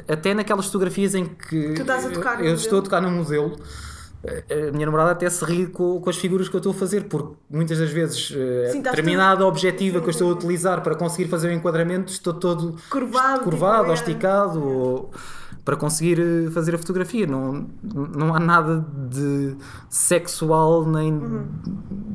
Até 0.06 0.34
naquelas 0.34 0.66
fotografias 0.66 1.14
em 1.14 1.24
que 1.24 1.74
eu, 2.40 2.44
eu 2.44 2.54
estou 2.54 2.80
a 2.80 2.82
tocar 2.82 3.00
no 3.00 3.10
modelo, 3.10 3.56
a 4.24 4.72
minha 4.72 4.86
namorada 4.86 5.10
até 5.12 5.28
se 5.28 5.44
ri 5.44 5.66
com, 5.66 6.00
com 6.00 6.08
as 6.10 6.16
figuras 6.16 6.48
que 6.48 6.54
eu 6.54 6.58
estou 6.58 6.72
a 6.72 6.74
fazer, 6.74 7.04
porque 7.04 7.34
muitas 7.50 7.78
das 7.78 7.90
vezes, 7.90 8.32
eh, 8.36 8.68
Sim, 8.70 8.80
determinada 8.82 9.44
objetiva 9.46 10.00
que 10.00 10.06
eu 10.06 10.10
estou 10.10 10.30
a 10.30 10.32
utilizar 10.32 10.80
para 10.82 10.94
conseguir 10.94 11.28
fazer 11.28 11.48
o 11.48 11.52
enquadramento, 11.52 12.12
estou 12.12 12.32
todo 12.34 12.76
Curvado, 12.88 13.40
curvado 13.44 13.78
tipo, 13.78 13.86
ou 13.88 13.90
é. 13.90 13.94
esticado 13.94 14.62
ou- 14.64 15.10
para 15.64 15.76
conseguir 15.76 16.18
eh, 16.20 16.50
fazer 16.50 16.74
a 16.74 16.78
fotografia. 16.78 17.26
Não, 17.26 17.68
não 17.82 18.34
há 18.34 18.40
nada 18.40 18.84
de 19.08 19.56
sexual 19.88 20.84
nem, 20.84 21.12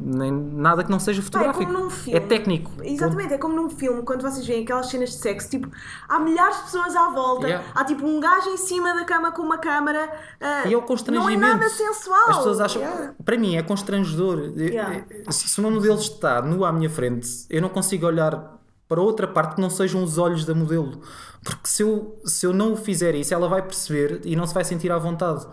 nem 0.03 0.31
nada 0.31 0.83
que 0.83 0.91
não 0.91 0.99
seja 0.99 1.21
Pá, 1.21 1.25
é 1.27 1.31
fotográfico. 1.53 1.65
como 1.71 1.83
num 1.85 1.89
filme. 1.89 2.17
É 2.19 2.21
técnico. 2.21 2.71
Exatamente, 2.83 3.33
é 3.33 3.37
como 3.37 3.55
num 3.55 3.69
filme, 3.69 4.01
quando 4.03 4.21
vocês 4.21 4.45
veem 4.45 4.63
aquelas 4.63 4.87
cenas 4.87 5.09
de 5.11 5.15
sexo, 5.15 5.49
tipo, 5.49 5.69
há 6.09 6.19
milhares 6.19 6.57
de 6.57 6.63
pessoas 6.63 6.95
à 6.95 7.09
volta, 7.09 7.47
Yeah. 7.47 7.65
há 7.75 7.85
tipo 7.85 8.05
um 8.05 8.19
gajo 8.19 8.49
em 8.49 8.57
cima 8.57 8.93
da 8.93 9.05
cama 9.05 9.31
com 9.31 9.41
uma 9.41 9.57
câmara. 9.57 10.09
ah, 10.41 10.63
E 10.67 10.73
é 10.73 10.77
o 10.77 10.81
Não 10.81 10.87
constrangimento. 10.87 11.31
é 11.45 11.47
nada 11.53 11.69
sensual. 11.69 12.29
As 12.29 12.37
pessoas 12.37 12.59
acham. 12.59 12.81
Yeah. 12.81 13.13
Para 13.23 13.37
mim 13.37 13.55
é 13.55 13.63
constrangedor. 13.63 14.39
Yeah. 14.57 15.05
Se 15.29 15.47
se 15.47 15.59
uma 15.61 15.69
modelo 15.71 15.97
está 15.99 16.41
nua 16.41 16.69
à 16.69 16.73
minha 16.73 16.89
frente, 16.89 17.45
eu 17.49 17.61
não 17.61 17.69
consigo 17.69 18.05
olhar 18.07 18.56
para 18.88 19.01
outra 19.01 19.27
parte 19.27 19.55
que 19.55 19.61
não 19.61 19.69
sejam 19.69 20.01
os 20.03 20.17
olhos 20.17 20.45
da 20.45 20.53
modelo. 20.55 21.01
Porque 21.43 21.67
se 21.67 21.83
eu, 21.83 22.19
se 22.25 22.45
eu 22.45 22.53
não 22.53 22.73
o 22.73 22.77
fizer 22.77 23.15
isso, 23.15 23.33
ela 23.33 23.47
vai 23.47 23.61
perceber 23.61 24.21
e 24.25 24.35
não 24.35 24.45
se 24.47 24.53
vai 24.53 24.63
sentir 24.63 24.91
à 24.91 24.97
vontade. 24.97 25.45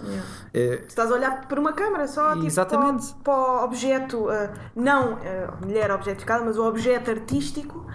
Eh, 0.52 0.78
Tu 0.78 0.88
estás 0.88 1.10
a 1.10 1.14
olhar 1.14 1.46
para 1.48 1.60
uma 1.60 1.72
câmara 1.72 2.06
só, 2.08 2.32
tipo, 2.34 2.46
Exatamente. 2.46 3.12
Para, 3.22 3.32
o- 3.32 3.44
para 3.46 3.60
o 3.60 3.64
objeto, 3.64 4.28
ah, 4.28 4.52
não 4.74 5.18
a 5.18 5.64
mulher 5.64 5.90
objetificada, 5.90 6.44
mas 6.44 6.56
o 6.58 6.64
objeto 6.64 7.10
artístico. 7.10 7.86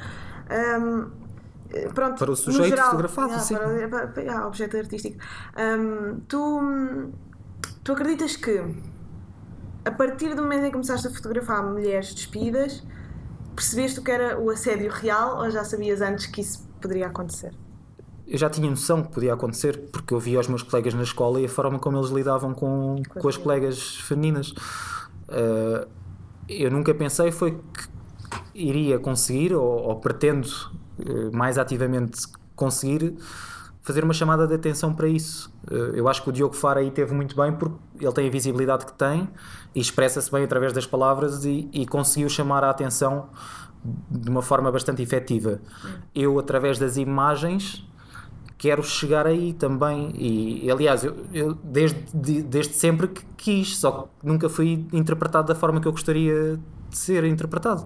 ahm, 0.49 1.07
eh, 1.71 1.87
pronto, 1.93 2.17
Para 2.19 2.31
o 2.31 2.35
sujeito 2.35 2.69
geral, 2.69 2.85
fotografado, 2.91 3.27
yeah, 3.29 3.43
sim. 3.43 3.55
Para, 3.55 3.87
para, 3.87 4.07
para- 4.07 4.23
yeah, 4.23 4.47
objeto 4.47 4.77
artístico. 4.77 5.17
Ahm, 5.55 6.19
tu, 6.27 7.11
tu 7.83 7.91
acreditas 7.93 8.35
que 8.35 8.59
a 9.85 9.91
partir 9.91 10.35
do 10.35 10.41
momento 10.43 10.61
em 10.63 10.65
que 10.65 10.71
começaste 10.73 11.07
a 11.07 11.11
fotografar 11.11 11.63
mulheres 11.63 12.13
despidas, 12.13 12.83
percebeste 13.59 13.99
o 13.99 14.03
que 14.03 14.11
era 14.11 14.39
o 14.39 14.49
assédio 14.49 14.89
real 14.89 15.39
ou 15.39 15.51
já 15.51 15.65
sabias 15.65 16.01
antes 16.01 16.25
que 16.25 16.39
isso 16.39 16.65
poderia 16.81 17.07
acontecer? 17.07 17.53
eu 18.29 18.37
já 18.37 18.47
tinha 18.47 18.69
noção 18.69 19.01
que 19.01 19.11
podia 19.11 19.33
acontecer 19.33 19.89
porque 19.91 20.13
eu 20.13 20.19
via 20.19 20.39
os 20.39 20.47
meus 20.47 20.61
colegas 20.61 20.93
na 20.93 21.01
escola 21.01 21.41
e 21.41 21.45
a 21.45 21.49
forma 21.49 21.79
como 21.79 21.97
eles 21.97 22.11
lidavam 22.11 22.53
com, 22.53 23.01
com 23.09 23.27
as 23.27 23.35
colegas 23.35 23.95
femininas. 24.01 24.51
Uh, 24.51 25.89
eu 26.47 26.69
nunca 26.69 26.93
pensei 26.93 27.31
foi 27.31 27.53
que 27.53 27.89
iria 28.53 28.99
conseguir, 28.99 29.55
ou, 29.55 29.63
ou 29.63 29.95
pretendo 29.95 30.47
uh, 30.47 31.35
mais 31.35 31.57
ativamente 31.57 32.21
conseguir, 32.55 33.15
fazer 33.81 34.03
uma 34.03 34.13
chamada 34.13 34.45
de 34.45 34.53
atenção 34.53 34.93
para 34.93 35.07
isso. 35.07 35.51
Uh, 35.67 35.95
eu 35.95 36.07
acho 36.07 36.21
que 36.21 36.29
o 36.29 36.31
Diogo 36.31 36.55
Fara 36.55 36.81
aí 36.81 36.91
teve 36.91 37.15
muito 37.15 37.35
bem 37.35 37.51
porque 37.51 37.79
ele 37.99 38.13
tem 38.13 38.27
a 38.27 38.31
visibilidade 38.31 38.85
que 38.85 38.93
tem 38.93 39.27
e 39.75 39.79
expressa-se 39.79 40.31
bem 40.31 40.43
através 40.43 40.73
das 40.73 40.85
palavras 40.85 41.45
e, 41.45 41.69
e 41.73 41.85
conseguiu 41.85 42.29
chamar 42.29 42.63
a 42.63 42.69
atenção 42.69 43.29
de 44.09 44.29
uma 44.29 44.41
forma 44.41 44.71
bastante 44.71 45.01
efetiva. 45.01 45.59
Eu, 46.13 46.37
através 46.39 46.77
das 46.77 46.97
imagens, 46.97 47.85
quero 48.57 48.83
chegar 48.83 49.25
aí 49.25 49.53
também. 49.53 50.11
E, 50.15 50.69
aliás, 50.69 51.03
eu, 51.03 51.15
eu 51.33 51.53
desde, 51.63 51.97
de- 52.13 52.43
desde 52.43 52.73
sempre 52.73 53.07
que 53.07 53.23
quis, 53.37 53.77
só 53.77 54.09
que 54.19 54.27
nunca 54.27 54.49
fui 54.49 54.85
interpretado 54.91 55.47
da 55.47 55.55
forma 55.55 55.79
que 55.79 55.87
eu 55.87 55.91
gostaria 55.91 56.59
de 56.89 56.97
ser 56.97 57.23
interpretado. 57.23 57.85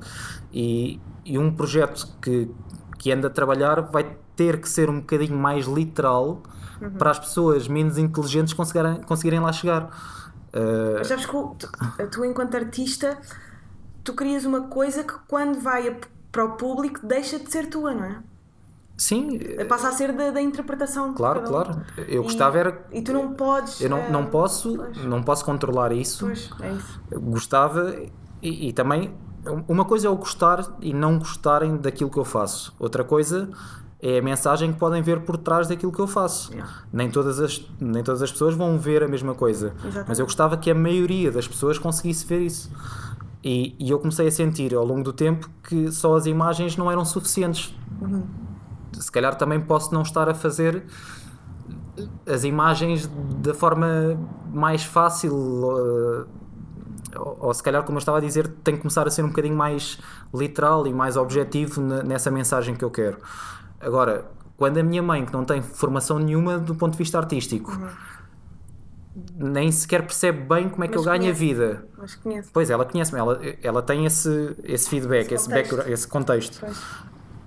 E, 0.52 1.00
e 1.26 1.38
um 1.38 1.52
projeto 1.54 2.08
que, 2.22 2.50
que 2.98 3.12
anda 3.12 3.28
a 3.28 3.30
trabalhar 3.30 3.82
vai 3.82 4.18
ter 4.36 4.60
que 4.60 4.68
ser 4.68 4.90
um 4.90 5.00
bocadinho 5.00 5.38
mais 5.38 5.68
literal 5.68 6.42
para 6.98 7.12
as 7.12 7.20
pessoas 7.20 7.68
menos 7.68 7.98
inteligentes 8.00 8.54
conseguirem, 8.54 8.96
conseguirem 9.04 9.40
lá 9.40 9.52
chegar. 9.54 9.90
Uh, 10.54 10.98
Mas 11.00 11.08
sabes 11.08 11.26
que 11.26 11.32
tu, 11.32 11.58
tu, 12.12 12.26
enquanto 12.26 12.56
artista, 12.56 13.18
tu 14.04 14.14
crias 14.14 14.46
uma 14.46 14.62
coisa 14.68 15.04
que 15.04 15.14
quando 15.28 15.60
vai 15.60 15.88
a- 15.88 15.96
para 16.32 16.46
o 16.46 16.52
público 16.58 17.06
deixa 17.06 17.40
de 17.40 17.52
ser 17.52 17.68
tua, 17.70 17.94
não 17.94 18.04
é? 18.04 18.20
sim, 18.96 19.40
Passa 19.68 19.90
a 19.90 19.92
ser 19.92 20.14
da, 20.14 20.30
da 20.32 20.42
interpretação. 20.42 21.14
claro, 21.14 21.42
claro. 21.42 21.82
Eu 21.98 22.22
E- 22.22 22.24
gostava 22.24 22.58
era. 22.58 22.86
E 22.92 23.02
tu 23.02 23.12
não 23.14 23.34
podes. 23.34 23.82
Eu 23.82 23.90
não, 23.90 23.98
eh, 23.98 24.10
não 24.12 24.26
posso, 24.28 24.76
pois. 24.76 24.98
não 25.06 25.24
posso 25.24 25.44
controlar 25.44 25.92
isso. 25.92 26.26
Pois, 26.26 26.50
é 26.62 26.72
isso. 26.74 27.02
gostava 27.20 27.96
e, 28.42 28.70
e 28.70 28.74
também 28.74 29.14
uma 29.68 29.84
coisa 29.86 30.08
é 30.08 30.10
o 30.10 30.16
gostar 30.16 30.64
e 30.80 30.94
não 30.94 31.18
gostarem 31.20 31.76
daquilo 31.78 32.10
que 32.10 32.18
eu 32.18 32.24
faço 32.26 32.74
outra 32.80 33.04
coisa 33.04 33.50
é 34.06 34.20
a 34.20 34.22
mensagem 34.22 34.74
que 34.74 34.78
podem 34.78 35.02
ver 35.02 35.22
por 35.22 35.38
trás 35.38 35.70
daquilo 35.70 35.90
que 35.90 36.00
eu 36.00 36.08
faço. 36.08 36.52
Yeah. 36.52 36.70
nem 36.92 37.10
todas 37.10 37.40
as 37.40 37.66
nem 37.80 38.04
todas 38.04 38.22
as 38.22 38.30
pessoas 38.30 38.54
vão 38.54 38.78
ver 38.78 39.02
a 39.02 39.08
mesma 39.08 39.34
coisa 39.34 39.74
Exatamente. 39.78 40.10
mas 40.10 40.20
eu 40.20 40.26
gostava 40.26 40.58
que 40.58 40.70
a 40.70 40.76
maioria 40.76 41.32
das 41.32 41.48
pessoas 41.48 41.80
conseguisse 41.80 42.26
ver 42.28 42.42
isso. 42.42 42.70
E, 43.42 43.76
e 43.80 43.90
eu 43.90 44.00
comecei 44.00 44.28
a 44.28 44.32
sentir 44.32 44.74
ao 44.76 44.86
longo 44.86 45.04
do 45.04 45.14
tempo 45.14 45.50
que 45.64 45.90
só 45.92 46.16
as 46.16 46.26
imagens 46.26 46.76
não 46.76 46.92
eram 46.92 47.06
suficientes. 47.06 47.74
Se 48.94 49.12
calhar 49.12 49.36
também 49.36 49.60
posso 49.60 49.94
não 49.94 50.02
estar 50.02 50.30
a 50.30 50.34
fazer 50.34 50.84
as 52.26 52.44
imagens 52.44 53.10
da 53.42 53.54
forma 53.54 54.18
mais 54.52 54.84
fácil 54.84 55.34
uh, 55.34 56.26
ou, 57.16 57.38
ou 57.40 57.54
se 57.54 57.62
calhar 57.62 57.84
como 57.84 57.98
eu 57.98 58.00
estava 58.00 58.18
a 58.18 58.22
dizer 58.22 58.48
tem 58.64 58.76
que 58.76 58.82
começar 58.82 59.08
a 59.08 59.12
ser 59.12 59.24
um 59.24 59.28
bocadinho 59.28 59.56
mais 59.56 60.00
literal 60.34 60.88
e 60.88 60.94
mais 60.94 61.16
objetivo 61.16 61.80
nessa 61.82 62.32
mensagem 62.32 62.76
que 62.76 62.84
eu 62.84 62.90
quero 62.90 63.18
agora 63.84 64.26
quando 64.58 64.78
a 64.78 64.84
minha 64.84 65.02
mãe 65.04 65.26
que 65.26 65.34
não 65.34 65.44
tem 65.46 65.62
formação 65.62 66.20
nenhuma 66.20 66.58
do 66.60 66.76
ponto 66.76 66.94
de 66.94 66.98
vista 67.00 67.18
artístico 67.18 67.72
nem 69.36 69.72
sequer 69.72 70.02
percebe 70.04 70.40
bem 70.48 70.70
como 70.70 70.84
é 70.84 70.88
que 70.88 70.96
Mas 70.96 71.06
eu 71.06 71.12
ganho 71.12 71.18
a 71.18 71.20
conhece. 71.26 71.40
vida 71.40 71.88
Mas 71.98 72.16
conheço. 72.16 72.50
pois 72.52 72.70
ela 72.70 72.84
conhece-me 72.86 73.20
ela, 73.20 73.40
ela 73.62 73.82
tem 73.82 74.06
esse, 74.06 74.56
esse 74.64 74.90
feedback 74.90 75.32
Esse 75.32 75.36
esse, 75.36 75.46
contexto. 75.46 75.70
background, 75.72 75.92
esse 75.94 76.08
contexto 76.08 76.60
Pois. 76.60 76.82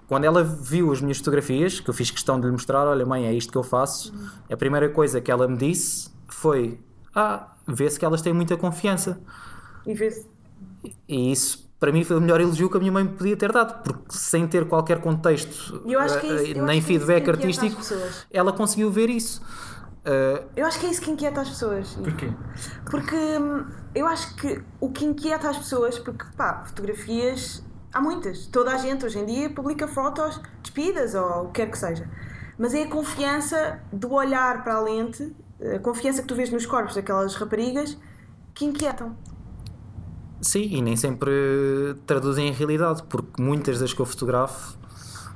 quando 0.06 0.24
ela 0.24 0.44
viu 0.44 0.92
as 0.92 1.00
minhas 1.00 1.18
fotografias, 1.18 1.80
que 1.80 1.90
eu 1.90 1.94
fiz 1.94 2.10
questão 2.12 2.38
de 2.38 2.46
lhe 2.46 2.52
mostrar, 2.52 2.86
olha 2.86 3.04
mãe, 3.04 3.26
é 3.26 3.32
isto 3.34 3.50
que 3.50 3.58
eu 3.58 3.64
faço, 3.64 4.14
a 4.48 4.56
primeira 4.56 4.88
coisa 4.88 5.20
que 5.20 5.30
ela 5.30 5.48
me 5.48 5.56
disse 5.56 6.10
foi: 6.28 6.78
Ah, 7.12 7.56
vê-se 7.66 7.98
que 7.98 8.04
elas 8.04 8.22
têm 8.22 8.32
muita 8.32 8.56
confiança. 8.56 9.18
E 9.84 9.92
vê-se. 9.94 10.24
E 11.08 11.32
isso 11.32 11.65
para 11.78 11.92
mim 11.92 12.02
foi 12.04 12.16
o 12.16 12.20
melhor 12.20 12.40
elogio 12.40 12.70
que 12.70 12.76
a 12.76 12.80
minha 12.80 12.92
mãe 12.92 13.04
me 13.04 13.10
podia 13.10 13.36
ter 13.36 13.52
dado, 13.52 13.82
porque 13.82 14.12
sem 14.16 14.46
ter 14.46 14.66
qualquer 14.66 15.00
contexto, 15.00 15.82
eu 15.86 16.00
acho 16.00 16.20
que 16.20 16.26
é 16.26 16.34
isso- 16.34 16.44
eh, 16.54 16.58
eu 16.60 16.64
nem 16.66 16.78
é 16.78 16.82
feedback 16.82 17.22
as 17.30 17.36
artístico, 17.36 17.80
ela 18.30 18.52
conseguiu 18.52 18.90
ver 18.90 19.10
isso. 19.10 19.42
Eh, 20.04 20.42
Eu 20.56 20.66
acho 20.66 20.78
que 20.78 20.86
é 20.86 20.90
isso 20.90 21.00
que 21.02 21.10
inquieta 21.10 21.40
as 21.40 21.48
pessoas. 21.48 21.94
Porquê? 21.94 22.32
Porque 22.90 23.16
hum, 23.16 23.66
eu 23.94 24.06
acho 24.06 24.34
que 24.36 24.62
o 24.80 24.88
que 24.90 25.04
inquieta 25.04 25.50
as 25.50 25.58
pessoas, 25.58 25.98
porque 25.98 26.24
pá, 26.36 26.62
fotografias 26.64 27.62
há 27.92 28.00
muitas. 28.00 28.46
Toda 28.46 28.70
a 28.72 28.78
gente 28.78 29.04
hoje 29.04 29.18
em 29.18 29.26
dia 29.26 29.50
publica 29.50 29.88
fotos 29.88 30.40
despidas 30.62 31.14
ou 31.14 31.44
o 31.44 31.46
que 31.48 31.54
quer 31.62 31.70
que 31.70 31.76
seja. 31.78 32.08
Mas 32.58 32.72
é 32.72 32.84
a 32.84 32.88
confiança 32.88 33.80
do 33.92 34.12
olhar 34.12 34.62
para 34.62 34.76
a 34.76 34.80
lente, 34.80 35.34
a 35.74 35.78
confiança 35.80 36.22
que 36.22 36.28
tu 36.28 36.34
vês 36.36 36.50
nos 36.50 36.64
corpos 36.66 36.94
daquelas 36.94 37.34
raparigas 37.34 37.98
que 38.54 38.64
inquietam. 38.64 39.14
Sim, 40.40 40.68
e 40.70 40.82
nem 40.82 40.96
sempre 40.96 41.30
traduzem 42.06 42.48
em 42.48 42.52
realidade, 42.52 43.02
porque 43.04 43.40
muitas 43.42 43.78
das 43.78 43.92
que 43.92 44.00
eu 44.00 44.06
fotografo, 44.06 44.76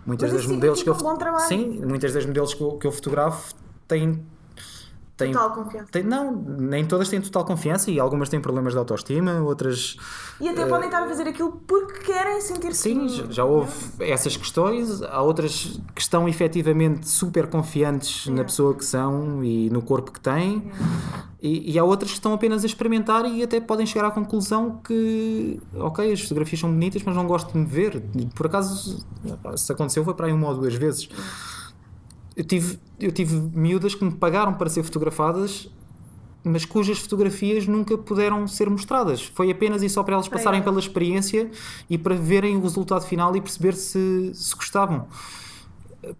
muitas 0.06 0.30
Mas 0.30 0.32
das 0.32 0.44
isso 0.44 0.54
modelos 0.54 0.82
que 0.82 0.88
eu 0.88 0.94
significa 0.94 1.10
um 1.10 1.12
bom 1.14 1.18
trabalho. 1.18 1.48
sim, 1.48 1.80
muitas 1.86 2.12
das 2.12 2.26
modelos 2.26 2.54
que 2.54 2.62
eu, 2.62 2.72
que 2.72 2.86
eu 2.86 2.92
fotografo 2.92 3.54
têm 3.86 4.22
têm 5.20 5.32
Total 5.32 5.50
confiança. 5.54 5.86
Tem- 5.92 6.02
não, 6.02 6.32
nem 6.34 6.84
todas 6.84 7.08
têm 7.08 7.20
total 7.20 7.44
confiança 7.44 7.90
e 7.90 8.00
algumas 8.00 8.28
têm 8.28 8.40
problemas 8.40 8.72
de 8.72 8.78
autoestima, 8.78 9.40
outras. 9.40 9.96
E 10.40 10.48
até 10.48 10.66
podem 10.66 10.86
estar 10.86 11.02
a 11.04 11.08
fazer 11.08 11.28
aquilo 11.28 11.52
porque 11.66 12.00
querem 12.00 12.40
sentir-se. 12.40 12.82
Sim, 12.82 13.08
já- 13.08 13.26
já 13.30 13.44
houve 13.44 13.72
essas 14.00 14.36
questões. 14.36 15.00
Há 15.02 15.22
outras 15.22 15.80
que 15.94 16.00
estão 16.00 16.28
efetivamente 16.28 17.08
super 17.08 17.46
confiantes 17.46 18.26
na 18.26 18.42
pessoa 18.44 18.74
que 18.74 18.84
são 18.84 19.44
e 19.44 19.70
no 19.70 19.80
corpo 19.82 20.10
que 20.10 20.20
têm. 20.20 20.70
E, 21.42 21.72
e 21.72 21.78
há 21.78 21.84
outras 21.84 22.10
que 22.10 22.16
estão 22.18 22.34
apenas 22.34 22.62
a 22.64 22.66
experimentar 22.66 23.24
e 23.24 23.42
até 23.42 23.60
podem 23.60 23.86
chegar 23.86 24.06
à 24.06 24.10
conclusão 24.10 24.78
que, 24.84 25.58
ok, 25.74 26.12
as 26.12 26.20
fotografias 26.20 26.60
são 26.60 26.70
bonitas, 26.70 27.02
mas 27.02 27.16
não 27.16 27.26
gosto 27.26 27.50
de 27.52 27.58
me 27.58 27.64
ver. 27.64 28.02
Por 28.34 28.44
acaso, 28.46 29.04
se 29.56 29.72
aconteceu, 29.72 30.04
foi 30.04 30.12
para 30.12 30.26
aí 30.26 30.32
uma 30.34 30.48
ou 30.48 30.54
duas 30.56 30.74
vezes. 30.74 31.08
Eu 32.40 32.44
tive, 32.44 32.78
eu 32.98 33.12
tive 33.12 33.36
miúdas 33.54 33.94
que 33.94 34.02
me 34.02 34.12
pagaram 34.12 34.54
para 34.54 34.70
ser 34.70 34.82
fotografadas 34.82 35.68
mas 36.42 36.64
cujas 36.64 36.98
fotografias 36.98 37.66
nunca 37.66 37.98
puderam 37.98 38.48
ser 38.48 38.70
mostradas. 38.70 39.20
Foi 39.20 39.50
apenas 39.50 39.82
e 39.82 39.90
só 39.90 40.02
para 40.02 40.14
elas 40.14 40.26
passarem 40.26 40.60
elas. 40.60 40.64
pela 40.64 40.80
experiência 40.80 41.50
e 41.90 41.98
para 41.98 42.14
verem 42.14 42.56
o 42.56 42.62
resultado 42.62 43.04
final 43.04 43.36
e 43.36 43.42
perceber 43.42 43.74
se, 43.74 44.32
se 44.32 44.56
gostavam. 44.56 45.06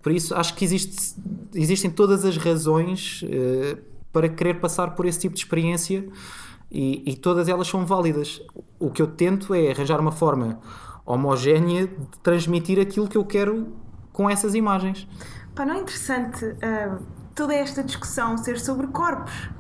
Por 0.03 0.13
isso, 0.13 0.35
acho 0.35 0.55
que 0.55 0.63
existe, 0.63 1.17
existem 1.55 1.91
todas 1.91 2.23
as 2.27 2.37
razões 2.37 3.25
eh, 3.25 3.79
para 4.13 4.29
querer 4.29 4.61
passar 4.61 4.95
por 4.95 5.07
esse 5.07 5.21
tipo 5.21 5.35
de 5.35 5.41
experiência 5.41 6.07
e, 6.71 7.03
e 7.11 7.17
todas 7.17 7.49
elas 7.49 7.67
são 7.67 7.87
válidas. 7.87 8.43
O 8.79 8.91
que 8.91 9.01
eu 9.01 9.07
tento 9.07 9.55
é 9.55 9.71
arranjar 9.71 9.99
uma 9.99 10.13
forma 10.13 10.61
homogénea 11.07 11.87
de 11.87 12.19
transmitir 12.23 12.79
aquilo 12.79 13.09
que 13.09 13.17
eu 13.17 13.25
quero 13.25 13.69
com 14.13 14.29
essas 14.29 14.55
imagens. 14.55 15.09
Pá, 15.61 15.67
não 15.67 15.75
é 15.75 15.81
interessante 15.81 16.57
ah, 16.63 16.99
toda 17.35 17.55
esta 17.55 17.85
discussão 17.85 18.39
ser 18.39 18.59
sobre 18.59 18.87
corpos? 18.87 19.51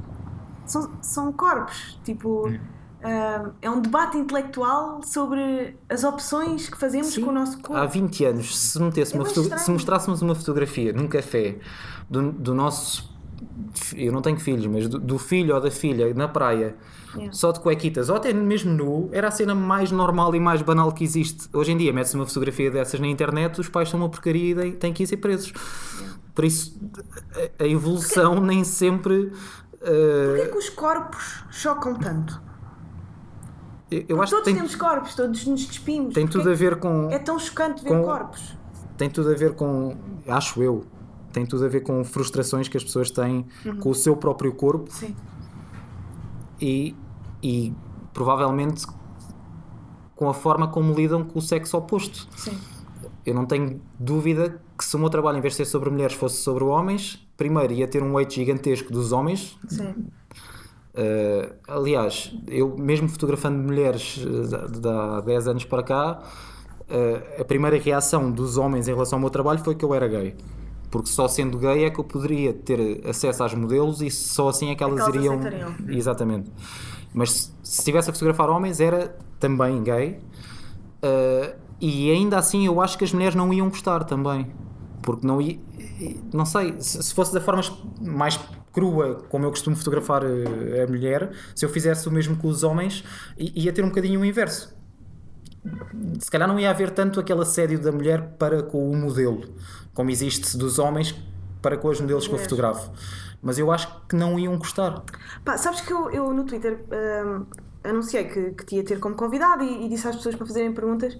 São, 0.64 0.90
são 1.02 1.30
corpos. 1.30 2.00
Tipo, 2.02 2.50
ah, 3.02 3.50
é 3.60 3.68
um 3.68 3.82
debate 3.82 4.16
intelectual 4.16 5.02
sobre 5.02 5.76
as 5.90 6.02
opções 6.02 6.70
que 6.70 6.78
fazemos 6.78 7.18
com 7.18 7.28
o 7.28 7.32
nosso 7.32 7.58
corpo. 7.58 7.76
Há 7.76 7.84
20 7.84 8.24
anos, 8.24 8.58
se, 8.58 8.80
metesse 8.80 9.14
É 9.14 9.18
uma 9.18 9.26
se 9.58 9.70
mostrássemos 9.70 10.22
uma 10.22 10.34
fotografia 10.34 10.90
num 10.90 11.06
café 11.06 11.58
do, 12.08 12.32
do 12.32 12.54
nosso. 12.54 13.19
Eu 13.96 14.12
não 14.12 14.22
tenho 14.22 14.38
filhos, 14.38 14.66
mas 14.66 14.88
do, 14.88 14.98
do 14.98 15.18
filho 15.18 15.54
ou 15.54 15.60
da 15.60 15.70
filha 15.70 16.12
na 16.14 16.28
praia, 16.28 16.74
Yeah. 17.12 17.32
só 17.32 17.50
de 17.50 17.58
cuequitas, 17.58 18.08
ou 18.08 18.14
até 18.14 18.32
mesmo 18.32 18.72
nu, 18.72 19.08
era 19.10 19.26
a 19.26 19.30
cena 19.32 19.52
mais 19.52 19.90
normal 19.90 20.32
e 20.36 20.38
mais 20.38 20.62
banal 20.62 20.92
que 20.92 21.02
existe. 21.02 21.48
Hoje 21.52 21.72
em 21.72 21.76
dia, 21.76 21.92
mete-se 21.92 22.14
uma 22.14 22.24
fotografia 22.24 22.70
dessas 22.70 23.00
na 23.00 23.08
internet, 23.08 23.60
os 23.60 23.68
pais 23.68 23.88
são 23.88 23.98
uma 23.98 24.08
porcaria 24.08 24.64
e 24.64 24.72
têm- 24.74 24.92
que 24.92 25.02
ir 25.02 25.06
ser 25.08 25.16
presos. 25.16 25.52
Por 26.32 26.44
isso, 26.44 26.78
a, 27.58 27.64
a 27.64 27.66
evolução 27.66 28.40
nem 28.40 28.62
sempre. 28.62 29.32
eh, 29.82 30.34
Porquê 30.36 30.52
que 30.52 30.58
os 30.58 30.68
corpos 30.68 31.42
chocam 31.50 31.94
tanto? 31.96 32.40
eu 33.90 34.04
eu 34.10 34.22
acho 34.22 34.30
todos 34.30 34.44
tem, 34.44 34.54
temos 34.54 34.76
corpos, 34.76 35.14
todos 35.16 35.44
nos 35.46 35.66
despimos. 35.66 36.14
tem 36.14 36.24
Porquê 36.26 36.38
tudo 36.38 36.50
a 36.52 36.54
ver 36.54 36.76
com. 36.76 37.10
É 37.10 37.18
tão 37.18 37.38
chocante 37.40 37.82
ver 37.82 37.88
com- 37.90 38.04
corpos. 38.04 38.56
tem 38.96 39.10
tudo 39.10 39.30
a 39.30 39.34
ver 39.34 39.54
com, 39.54 39.96
acho 40.28 40.62
eu, 40.62 40.84
tem 41.32 41.46
tudo 41.46 41.64
a 41.64 41.68
ver 41.68 41.80
com 41.80 42.02
frustrações 42.04 42.68
que 42.68 42.76
as 42.76 42.84
pessoas 42.84 43.10
têm 43.10 43.46
com 43.80 43.90
o 43.90 43.94
seu 43.94 44.16
próprio 44.16 44.52
corpo 44.52 44.90
Sim. 44.92 45.14
e, 46.60 46.94
e 47.42 47.72
provavelmente 48.12 48.86
com 50.14 50.28
a 50.28 50.34
forma 50.34 50.68
como 50.68 50.92
lidam 50.92 51.24
com 51.24 51.38
o 51.38 51.42
sexo 51.42 51.76
oposto. 51.76 52.28
Sim. 52.36 52.58
Eu 53.24 53.34
não 53.34 53.46
tenho 53.46 53.80
dúvida 53.98 54.60
que 54.76 54.84
se 54.84 54.94
o 54.96 54.98
meu 54.98 55.08
trabalho, 55.08 55.38
em 55.38 55.40
vez 55.40 55.54
de 55.54 55.58
ser 55.58 55.64
sobre 55.64 55.90
mulheres, 55.90 56.14
fosse 56.14 56.36
sobre 56.42 56.64
homens, 56.64 57.26
primeiro 57.36 57.72
ia 57.72 57.88
ter 57.88 58.02
um 58.02 58.14
weight 58.14 58.34
gigantesco 58.34 58.92
dos 58.92 59.12
homens. 59.12 59.58
Sim. 59.68 59.94
Uh, 60.92 61.54
aliás, 61.68 62.34
eu 62.48 62.76
mesmo 62.76 63.08
fotografando 63.08 63.56
mulheres 63.58 64.18
de 64.18 64.88
há 64.88 65.20
10 65.20 65.48
anos 65.48 65.64
para 65.64 65.82
cá, 65.82 66.22
uh, 66.82 67.40
a 67.40 67.44
primeira 67.44 67.78
reação 67.78 68.30
dos 68.30 68.58
homens 68.58 68.88
em 68.88 68.92
relação 68.92 69.16
ao 69.16 69.20
meu 69.20 69.30
trabalho 69.30 69.60
foi 69.60 69.74
que 69.74 69.84
eu 69.84 69.94
era 69.94 70.08
gay. 70.08 70.36
Porque 70.90 71.08
só 71.08 71.28
sendo 71.28 71.56
gay 71.58 71.84
é 71.84 71.90
que 71.90 72.00
eu 72.00 72.04
poderia 72.04 72.52
ter 72.52 73.06
acesso 73.06 73.44
às 73.44 73.54
modelos 73.54 74.02
e 74.02 74.10
só 74.10 74.48
assim 74.48 74.70
é 74.70 74.74
que 74.74 74.82
elas 74.82 74.96
que 74.96 75.02
elas 75.02 75.14
iriam. 75.14 75.38
aceitariam. 75.38 75.74
Exatamente. 75.88 76.50
Mas 77.14 77.30
se, 77.30 77.52
se 77.62 77.78
estivesse 77.78 78.10
a 78.10 78.12
fotografar 78.12 78.50
homens, 78.50 78.80
era 78.80 79.16
também 79.38 79.82
gay. 79.82 80.20
Uh, 81.02 81.54
e 81.80 82.10
ainda 82.10 82.38
assim 82.38 82.66
eu 82.66 82.80
acho 82.80 82.98
que 82.98 83.04
as 83.04 83.12
mulheres 83.12 83.34
não 83.34 83.52
iam 83.52 83.68
gostar 83.68 84.04
também. 84.04 84.46
Porque 85.02 85.26
não 85.26 85.40
ia. 85.40 85.58
Não 86.32 86.44
sei, 86.44 86.74
se 86.78 87.02
se 87.02 87.14
fosse 87.14 87.32
da 87.32 87.40
forma 87.40 87.62
mais 88.00 88.38
crua, 88.72 89.22
como 89.28 89.44
eu 89.46 89.50
costumo 89.50 89.74
fotografar 89.76 90.22
eh, 90.24 90.82
a 90.82 90.86
mulher, 90.86 91.32
se 91.54 91.64
eu 91.64 91.68
fizesse 91.68 92.08
o 92.08 92.12
mesmo 92.12 92.36
com 92.36 92.48
os 92.48 92.62
homens, 92.62 93.04
ia 93.36 93.72
ter 93.72 93.84
um 93.84 93.88
bocadinho 93.88 94.20
o 94.20 94.24
inverso. 94.24 94.74
Se 96.18 96.30
calhar 96.30 96.48
não 96.48 96.58
ia 96.58 96.70
haver 96.70 96.90
tanto 96.90 97.20
aquele 97.20 97.42
assédio 97.42 97.78
da 97.80 97.92
mulher 97.92 98.34
para 98.38 98.62
com 98.62 98.90
o 98.90 98.96
modelo, 98.96 99.42
como 99.92 100.10
existe 100.10 100.56
dos 100.56 100.78
homens 100.78 101.14
para 101.60 101.76
com 101.76 101.90
as 101.90 102.00
modelos 102.00 102.26
que 102.26 102.34
eu 102.34 102.38
fotografo. 102.38 102.90
Mas 103.42 103.58
eu 103.58 103.70
acho 103.70 103.88
que 104.08 104.16
não 104.16 104.38
iam 104.38 104.56
gostar. 104.58 105.02
Pá, 105.44 105.56
sabes 105.56 105.80
que 105.80 105.92
eu, 105.92 106.10
eu 106.10 106.32
no 106.32 106.44
Twitter 106.44 106.84
hum, 106.90 107.46
anunciei 107.84 108.24
que, 108.24 108.50
que 108.52 108.64
te 108.64 108.76
ia 108.76 108.84
ter 108.84 108.98
como 108.98 109.14
convidado 109.14 109.62
e, 109.62 109.86
e 109.86 109.88
disse 109.88 110.06
às 110.08 110.16
pessoas 110.16 110.34
para 110.34 110.46
fazerem 110.46 110.72
perguntas. 110.72 111.18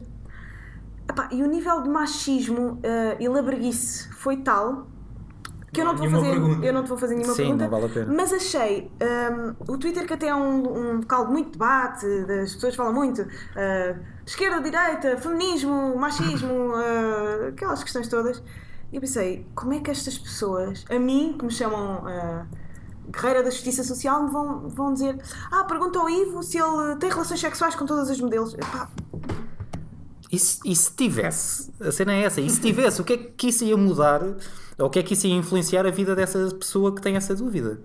Epá, 1.08 1.28
e 1.32 1.42
o 1.42 1.46
nível 1.46 1.82
de 1.82 1.88
machismo 1.88 2.74
uh, 2.74 3.16
e 3.18 3.28
labreguice 3.28 4.08
foi 4.14 4.38
tal 4.38 4.86
que 5.72 5.80
eu 5.80 5.84
Não 5.84 5.94
te 5.94 5.98
vou 5.98 6.08
nenhuma 6.08 6.18
fazer, 6.24 6.30
pergunta. 6.40 6.66
eu 6.66 6.72
não 6.72 6.82
te 6.82 6.88
vou 6.88 6.98
fazer 6.98 7.14
nenhuma 7.14 7.34
Sim, 7.34 7.42
pergunta. 7.42 7.64
não 7.64 7.70
vale 7.70 7.84
a 7.86 7.88
pena. 7.88 8.12
Mas 8.14 8.32
achei 8.32 8.90
hum, 9.00 9.54
o 9.68 9.78
Twitter 9.78 10.06
que 10.06 10.12
até 10.14 10.26
é 10.28 10.34
um, 10.34 10.66
um 10.68 10.96
local 10.98 11.26
de 11.26 11.32
muito 11.32 11.52
debate, 11.52 12.06
das 12.24 12.54
pessoas 12.54 12.74
falam 12.74 12.92
muito 12.92 13.22
uh, 13.22 13.98
esquerda, 14.26 14.60
direita, 14.60 15.16
feminismo, 15.18 15.96
machismo, 15.96 16.70
uh, 16.72 17.48
aquelas 17.54 17.82
questões 17.82 18.08
todas. 18.08 18.42
E 18.92 18.96
eu 18.96 19.00
pensei, 19.00 19.46
como 19.54 19.72
é 19.72 19.78
que 19.80 19.90
estas 19.90 20.18
pessoas, 20.18 20.84
a 20.90 20.98
mim, 20.98 21.36
que 21.38 21.44
me 21.44 21.50
chamam 21.52 21.98
uh, 22.04 22.46
guerreira 23.08 23.42
da 23.44 23.50
justiça 23.50 23.84
social, 23.84 24.24
me 24.24 24.30
vão, 24.30 24.68
vão 24.68 24.92
dizer: 24.92 25.16
Ah, 25.52 25.62
pergunta 25.64 26.00
ao 26.00 26.10
Ivo 26.10 26.42
se 26.42 26.58
ele 26.58 26.96
tem 26.96 27.08
relações 27.10 27.38
sexuais 27.38 27.76
com 27.76 27.86
todas 27.86 28.10
as 28.10 28.20
modelos. 28.20 28.54
Epá, 28.54 28.88
E 30.32 30.38
se, 30.38 30.58
e 30.64 30.74
se 30.74 30.92
tivesse? 30.94 31.72
A 31.80 31.92
cena 31.92 32.12
é 32.14 32.22
essa. 32.24 32.40
E 32.40 32.50
se 32.50 32.60
tivesse, 32.60 33.00
o 33.00 33.04
que 33.04 33.12
é 33.12 33.16
que 33.16 33.48
isso 33.48 33.64
ia 33.64 33.76
mudar? 33.76 34.20
Ou 34.80 34.86
o 34.86 34.90
que 34.90 34.98
é 34.98 35.02
que 35.02 35.14
isso 35.14 35.26
ia 35.26 35.34
influenciar 35.36 35.86
a 35.86 35.90
vida 35.90 36.16
dessa 36.16 36.38
pessoa 36.58 36.94
que 36.94 37.00
tem 37.00 37.14
essa 37.16 37.34
dúvida? 37.34 37.80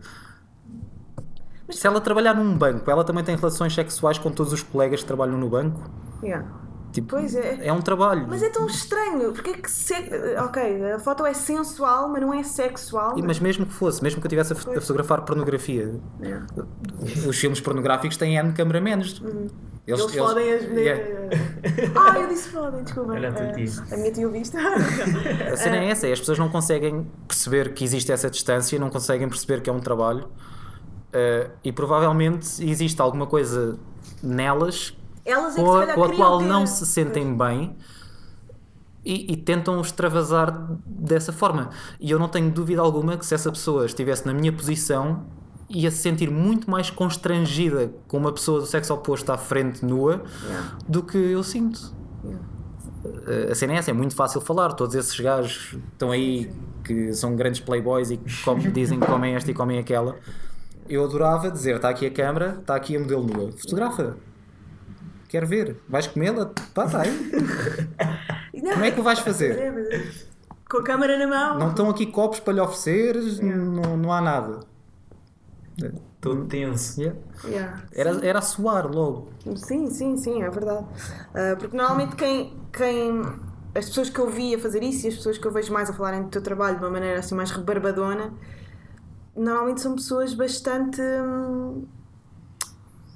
Se 1.70 1.86
ela 1.88 2.00
trabalhar 2.00 2.36
num 2.36 2.56
banco, 2.58 2.90
ela 2.90 3.04
também 3.04 3.24
tem 3.24 3.36
relações 3.36 3.74
sexuais 3.74 4.18
com 4.20 4.32
todos 4.32 4.54
os 4.54 4.62
colegas 4.62 5.02
que 5.02 5.06
trabalham 5.08 5.38
no 5.38 5.50
banco? 5.50 5.90
yeah. 6.24 6.46
Tipo, 6.94 7.10
Pois 7.18 7.36
é. 7.36 7.68
É 7.68 7.74
um 7.74 7.82
trabalho. 7.82 8.26
Mas 8.30 8.42
é 8.42 8.50
tão 8.50 8.66
estranho, 8.68 9.34
porque 9.34 9.50
é 9.50 9.54
que 9.58 9.70
se... 9.70 9.94
Ok, 10.46 10.94
a 10.94 10.98
foto 11.00 11.26
é 11.26 11.34
sensual, 11.34 12.08
mas 12.08 12.22
não 12.22 12.34
é 12.34 12.42
sexual. 12.42 13.20
E- 13.20 13.22
Mas 13.22 13.38
mesmo 13.38 13.66
que 13.66 13.74
fosse, 13.74 14.02
mesmo 14.02 14.22
que 14.22 14.28
eu 14.28 14.30
estivesse 14.30 14.54
a, 14.54 14.56
fo- 14.56 14.72
a 14.72 14.80
fotografar 14.80 15.26
pornografia, 15.26 16.00
Yeah. 16.22 16.46
os 17.28 17.36
filmes 17.38 17.60
pornográficos 17.60 18.16
têm 18.16 18.38
N 18.38 18.54
cameramenos. 18.54 19.20
Uhum. 19.20 19.48
Eles, 19.88 20.16
fodem 20.16 20.52
as 20.54 20.64
Yeah. 20.64 21.04
Ah, 21.96 22.20
eu 22.20 22.28
disse 22.28 22.50
fodem, 22.50 22.84
desculpa. 22.84 23.14
Olha 23.14 23.32
tia. 23.32 23.84
a 23.92 23.98
minha 23.98 24.12
tia 24.12 24.26
ouviste. 24.26 24.58
A 24.58 25.56
cena 25.58 25.78
é 25.78 25.90
essa, 25.90 26.08
é 26.08 26.12
as 26.12 26.20
pessoas 26.20 26.40
não 26.40 26.50
conseguem 26.50 27.06
perceber 27.28 27.74
que 27.74 27.84
existe 27.84 28.12
essa 28.12 28.30
distância, 28.30 28.80
não 28.80 28.90
conseguem 28.90 29.28
perceber 29.30 29.62
que 29.62 29.70
é 29.70 29.74
um 29.74 29.80
trabalho 29.80 30.30
eh, 31.14 31.50
e 31.64 31.72
provavelmente 31.72 32.46
existe 32.68 33.02
alguma 33.02 33.28
coisa 33.28 33.78
nelas 34.22 34.96
Elas 35.24 35.54
é 35.54 35.56
que 35.56 35.62
com 35.64 35.76
a, 35.76 35.88
com 35.94 36.04
a 36.04 36.16
qual 36.16 36.40
ter- 36.40 36.46
não 36.46 36.66
se 36.66 36.86
sentem 36.86 37.36
bem 37.36 37.76
e, 39.04 39.34
e 39.34 39.38
tentam 39.38 39.80
extravasar 39.80 40.52
dessa 40.86 41.32
forma. 41.32 41.70
E 42.00 42.10
eu 42.10 42.18
não 42.18 42.28
tenho 42.28 42.50
dúvida 42.52 42.82
alguma 42.82 43.18
que 43.18 43.26
se 43.26 43.36
essa 43.36 43.52
pessoa 43.52 43.86
estivesse 43.86 44.26
na 44.26 44.34
minha 44.34 44.52
posição 44.52 45.26
ia 45.70 45.90
se 45.92 45.98
sentir 45.98 46.30
muito 46.30 46.70
mais 46.70 46.90
constrangida 46.90 47.92
com 48.08 48.18
uma 48.18 48.32
pessoa 48.32 48.60
do 48.60 48.66
sexo 48.66 48.94
oposto 48.94 49.32
à 49.32 49.38
frente 49.38 49.84
nua 49.84 50.24
Yeah. 50.48 50.78
do 50.88 51.02
que 51.04 51.18
eu 51.18 51.42
sinto. 51.44 51.94
A 53.52 53.56
cena 53.56 53.74
é 53.74 53.78
essa, 53.78 53.92
é 53.92 53.94
muito 53.94 54.16
fácil 54.16 54.42
falar. 54.42 54.74
Todos 54.74 54.96
esses 54.96 55.20
gajos 55.20 55.78
estão 55.94 56.12
aí 56.12 56.52
que 56.84 57.14
são 57.14 57.36
grandes 57.36 57.60
playboys 57.60 58.10
e 58.12 58.18
que 58.18 58.44
comem- 58.44 58.70
dizem 58.74 59.00
que 59.00 59.06
comem 59.06 59.36
esta 59.36 59.50
e 59.52 59.54
comem 59.54 59.78
aquela. 59.80 60.16
Eu 60.90 61.04
adorava 61.04 61.50
dizer: 61.52 61.76
está 61.78 61.90
aqui 61.90 62.06
a 62.06 62.12
câmara, 62.12 62.58
está 62.60 62.76
aqui 62.76 62.96
a 62.96 63.00
modelo 63.00 63.24
nua. 63.26 63.52
Fotografa. 63.52 64.18
Quero 65.30 65.48
ver. 65.48 65.78
Vais 65.90 66.08
comê-la? 66.08 66.52
Pá, 66.74 66.86
está 66.86 67.02
aí. 67.02 67.32
Não, 68.54 68.72
Como 68.74 68.86
é 68.86 68.92
que 68.92 69.00
o 69.00 69.04
vais 69.04 69.20
fazer? 69.20 69.58
é, 69.58 69.96
é- 69.96 70.04
Com 70.70 70.78
a 70.78 70.84
câmera 70.84 71.18
na 71.18 71.28
mão. 71.28 71.60
Não 71.60 71.70
estão 71.70 71.90
aqui 71.90 72.06
copos 72.06 72.40
para 72.40 72.54
lhe 72.54 72.60
oferecer, 72.62 73.16
não, 73.44 73.98
não 73.98 74.12
há 74.14 74.22
nada. 74.22 74.60
Todo 76.22 76.46
tenso. 76.46 77.02
Yeah. 77.02 77.20
Yeah. 77.46 77.82
Era, 77.92 78.26
era 78.26 78.40
a 78.40 78.42
suar 78.42 78.88
logo. 78.90 79.30
Sim, 79.56 79.90
sim, 79.90 80.18
sim, 80.18 80.42
é 80.42 80.50
verdade. 80.50 80.86
Ah, 81.34 81.56
porque 81.60 81.76
normalmente 81.76 82.16
quem, 82.16 82.58
quem. 82.72 83.22
As 83.76 83.88
pessoas 83.88 84.10
que 84.10 84.20
eu 84.20 84.30
vi 84.30 84.56
a 84.56 84.60
fazer 84.60 84.82
isso 84.84 85.06
e 85.06 85.10
as 85.10 85.16
pessoas 85.16 85.38
que 85.38 85.46
eu 85.46 85.52
vejo 85.52 85.74
mais 85.74 85.90
a 85.90 85.94
falarem 85.94 86.24
do 86.24 86.30
teu 86.30 86.42
trabalho 86.42 86.78
de 86.78 86.84
uma 86.84 86.90
maneira 86.90 87.20
assim 87.20 87.36
mais 87.36 87.52
rebarbadona, 87.52 88.32
normalmente 89.36 89.82
são 89.82 89.96
pessoas 89.96 90.34
bastante. 90.34 91.02
hum, 91.02 91.86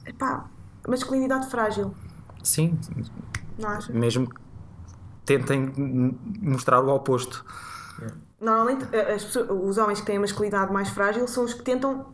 epá, 0.06 0.50
masculinidade 0.88 1.50
frágil, 1.50 1.94
Sim, 2.44 2.78
não 3.58 3.70
achas? 3.70 3.96
mesmo 3.96 4.28
que 4.28 4.36
tentem 5.26 5.72
mostrar 6.42 6.82
o 6.84 6.90
oposto. 6.94 7.46
Normalmente 8.42 8.84
as 8.96 9.24
pessoas- 9.26 9.50
os 9.50 9.78
homens 9.78 10.00
que 10.02 10.06
têm 10.06 10.18
a 10.18 10.22
masculinidade 10.22 10.72
mais 10.74 10.90
frágil 10.90 11.28
são 11.28 11.44
os 11.46 11.54
que 11.54 11.62
tentam 11.64 12.08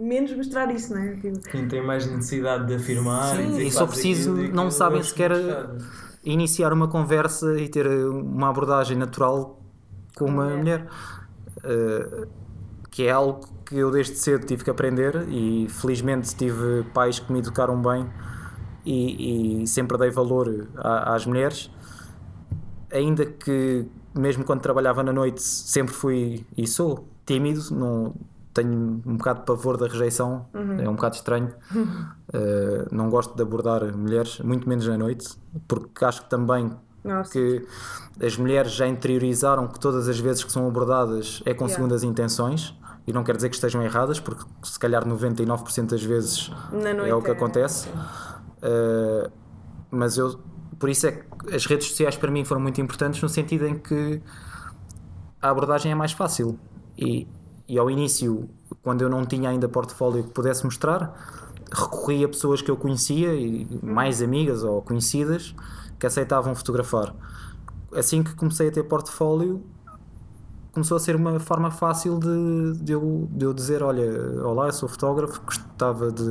menos 0.00 0.32
mostrar 0.36 0.70
isso, 0.74 0.94
não 0.94 1.02
é? 1.02 1.16
Tipo, 1.16 1.40
Quem 1.50 1.66
tem 1.68 1.84
mais 1.84 2.06
necessidade 2.06 2.66
de 2.66 2.74
afirmar 2.74 3.36
Sim. 3.36 3.42
e 3.42 3.46
dizer 3.48 3.62
E 3.62 3.64
que 3.66 3.70
só 3.72 3.86
preciso, 3.86 4.34
aquilo 4.34 4.54
não 4.54 4.70
sabem 4.70 5.02
sequer 5.02 5.32
iniciar 6.24 6.72
uma 6.72 6.86
conversa 6.88 7.58
e 7.60 7.68
ter 7.68 7.86
uma 7.88 8.48
abordagem 8.48 8.96
natural 8.96 9.60
com 10.16 10.26
uma 10.26 10.44
mulher. 10.44 10.58
mulher. 10.58 10.86
Uh, 11.64 12.26
que 12.90 13.04
é 13.06 13.10
algo 13.10 13.40
que 13.64 13.76
eu 13.76 13.90
desde 13.90 14.16
cedo 14.16 14.44
tive 14.46 14.62
que 14.64 14.70
aprender 14.70 15.26
e 15.30 15.66
felizmente 15.70 16.34
tive 16.36 16.84
pais 16.92 17.18
que 17.18 17.32
me 17.32 17.38
educaram 17.38 17.80
bem 17.80 18.06
e, 18.84 19.62
e 19.62 19.66
sempre 19.66 19.96
dei 19.96 20.10
valor 20.10 20.68
a- 20.76 21.14
às 21.14 21.24
mulheres. 21.24 21.70
Ainda 22.92 23.24
que, 23.24 23.86
mesmo 24.14 24.44
quando 24.44 24.60
trabalhava 24.60 25.02
na 25.02 25.12
noite, 25.12 25.40
sempre 25.42 25.94
fui 25.94 26.44
e 26.56 26.66
sou 26.66 27.08
tímido, 27.24 27.62
não, 27.74 28.14
tenho 28.54 29.02
um 29.06 29.16
bocado 29.16 29.40
de 29.40 29.46
pavor 29.46 29.76
da 29.76 29.86
rejeição, 29.86 30.46
é 30.78 30.88
um 30.88 30.94
bocado 30.94 31.16
estranho. 31.16 31.52
Uh, 31.74 32.86
não 32.94 33.08
gosto 33.10 33.34
de 33.34 33.42
abordar 33.42 33.96
mulheres, 33.96 34.38
muito 34.40 34.68
menos 34.68 34.86
na 34.86 34.96
noite, 34.98 35.28
porque 35.66 36.04
acho 36.04 36.22
que 36.22 36.30
também 36.30 36.70
Nossa. 37.04 37.32
que 37.32 37.66
as 38.24 38.36
mulheres 38.36 38.72
já 38.72 38.86
interiorizaram 38.86 39.66
que 39.68 39.80
todas 39.80 40.08
as 40.08 40.18
vezes 40.18 40.44
que 40.44 40.52
são 40.52 40.66
abordadas 40.66 41.42
é 41.46 41.54
com 41.54 41.64
Yeah. 41.64 41.74
segundas 41.74 42.02
intenções. 42.02 42.74
E 43.04 43.12
não 43.12 43.24
quer 43.24 43.34
dizer 43.34 43.48
que 43.48 43.56
estejam 43.56 43.82
erradas, 43.82 44.20
porque 44.20 44.44
se 44.62 44.78
calhar 44.78 45.04
99% 45.04 45.90
das 45.90 46.04
vezes 46.04 46.52
é 47.04 47.12
o 47.14 47.20
que 47.20 47.30
é- 47.30 47.32
acontece. 47.32 47.88
Uh, 47.88 49.28
mas 49.90 50.16
eu, 50.16 50.38
por 50.78 50.88
isso 50.88 51.08
é 51.08 51.12
que 51.12 51.54
as 51.54 51.66
redes 51.66 51.88
sociais 51.88 52.16
para 52.16 52.30
mim 52.30 52.44
foram 52.44 52.60
muito 52.60 52.80
importantes 52.80 53.20
no 53.20 53.28
sentido 53.28 53.66
em 53.66 53.76
que 53.76 54.22
a 55.40 55.50
abordagem 55.50 55.90
é 55.90 55.94
mais 55.96 56.12
fácil. 56.12 56.56
E, 56.96 57.26
e 57.72 57.78
ao 57.78 57.90
início, 57.90 58.50
quando 58.82 59.00
eu 59.00 59.08
não 59.08 59.24
tinha 59.24 59.48
ainda 59.48 59.66
portfólio 59.66 60.24
que 60.24 60.28
pudesse 60.28 60.62
mostrar, 60.62 61.14
recorri 61.72 62.22
a 62.22 62.28
pessoas 62.28 62.60
que 62.60 62.70
eu 62.70 62.76
conhecia, 62.76 63.34
e 63.34 63.66
mais 63.82 64.20
amigas 64.20 64.62
ou 64.62 64.82
conhecidas, 64.82 65.54
que 65.98 66.06
aceitavam 66.06 66.54
fotografar. 66.54 67.14
Assim 67.94 68.22
que 68.22 68.34
comecei 68.34 68.68
a 68.68 68.70
ter 68.70 68.82
portfólio, 68.82 69.64
começou 70.70 70.98
a 70.98 71.00
ser 71.00 71.16
uma 71.16 71.40
forma 71.40 71.70
fácil 71.70 72.18
de, 72.18 72.78
de, 72.78 72.92
eu, 72.92 73.26
de 73.30 73.46
eu 73.46 73.54
dizer: 73.54 73.82
Olha, 73.82 74.04
olá, 74.44 74.66
eu 74.66 74.72
sou 74.74 74.86
fotógrafo, 74.86 75.40
gostava 75.40 76.12
de, 76.12 76.24